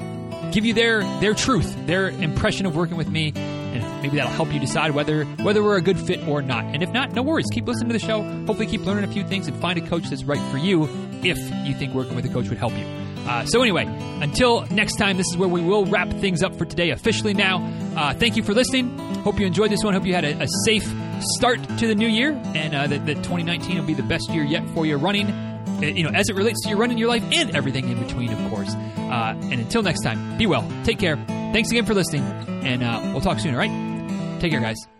give 0.52 0.64
you 0.64 0.72
their 0.72 1.02
their 1.20 1.34
truth, 1.34 1.76
their 1.86 2.08
impression 2.08 2.66
of 2.66 2.76
working 2.76 2.96
with 2.96 3.08
me, 3.08 3.32
and 3.34 4.02
maybe 4.02 4.16
that'll 4.16 4.32
help 4.32 4.52
you 4.52 4.60
decide 4.60 4.92
whether 4.92 5.24
whether 5.24 5.62
we're 5.62 5.76
a 5.76 5.82
good 5.82 5.98
fit 5.98 6.26
or 6.28 6.42
not. 6.42 6.64
And 6.64 6.82
if 6.82 6.90
not, 6.90 7.12
no 7.12 7.22
worries. 7.22 7.46
Keep 7.52 7.66
listening 7.66 7.88
to 7.88 7.92
the 7.92 8.04
show. 8.04 8.22
Hopefully, 8.22 8.66
keep 8.66 8.82
learning 8.82 9.04
a 9.04 9.12
few 9.12 9.24
things 9.24 9.48
and 9.48 9.60
find 9.60 9.78
a 9.78 9.86
coach 9.86 10.08
that's 10.08 10.24
right 10.24 10.40
for 10.50 10.58
you 10.58 10.88
if 11.22 11.38
you 11.66 11.74
think 11.74 11.92
working 11.94 12.14
with 12.14 12.24
a 12.24 12.28
coach 12.28 12.48
would 12.48 12.58
help 12.58 12.72
you. 12.72 13.05
Uh, 13.28 13.44
so 13.46 13.60
anyway, 13.62 13.84
until 14.22 14.62
next 14.66 14.96
time, 14.96 15.16
this 15.16 15.26
is 15.28 15.36
where 15.36 15.48
we 15.48 15.60
will 15.60 15.84
wrap 15.86 16.08
things 16.10 16.42
up 16.42 16.54
for 16.56 16.64
today 16.64 16.90
officially. 16.90 17.34
Now, 17.34 17.58
uh, 17.96 18.14
thank 18.14 18.36
you 18.36 18.42
for 18.42 18.54
listening. 18.54 18.96
Hope 19.24 19.40
you 19.40 19.46
enjoyed 19.46 19.70
this 19.70 19.82
one. 19.82 19.94
Hope 19.94 20.06
you 20.06 20.14
had 20.14 20.24
a, 20.24 20.42
a 20.42 20.46
safe 20.64 20.86
start 21.20 21.60
to 21.78 21.86
the 21.86 21.94
new 21.94 22.06
year, 22.08 22.32
and 22.54 22.74
uh, 22.74 22.86
that, 22.86 23.06
that 23.06 23.16
2019 23.16 23.78
will 23.78 23.84
be 23.86 23.94
the 23.94 24.02
best 24.04 24.30
year 24.30 24.44
yet 24.44 24.66
for 24.70 24.86
your 24.86 24.98
running. 24.98 25.26
uh, 25.28 25.80
You 25.80 26.04
know, 26.04 26.10
as 26.10 26.28
it 26.28 26.36
relates 26.36 26.62
to 26.62 26.68
your 26.68 26.78
running, 26.78 26.98
your 26.98 27.08
life, 27.08 27.24
and 27.32 27.54
everything 27.56 27.88
in 27.88 28.00
between, 28.02 28.32
of 28.32 28.50
course. 28.50 28.72
Uh, 28.74 29.34
and 29.50 29.54
until 29.54 29.82
next 29.82 30.02
time, 30.02 30.38
be 30.38 30.46
well, 30.46 30.68
take 30.84 30.98
care. 30.98 31.16
Thanks 31.52 31.70
again 31.70 31.84
for 31.86 31.94
listening, 31.94 32.22
and 32.64 32.82
uh, 32.84 33.00
we'll 33.12 33.20
talk 33.22 33.40
soon. 33.40 33.54
All 33.54 33.60
right, 33.60 34.40
take 34.40 34.52
care, 34.52 34.60
guys. 34.60 34.95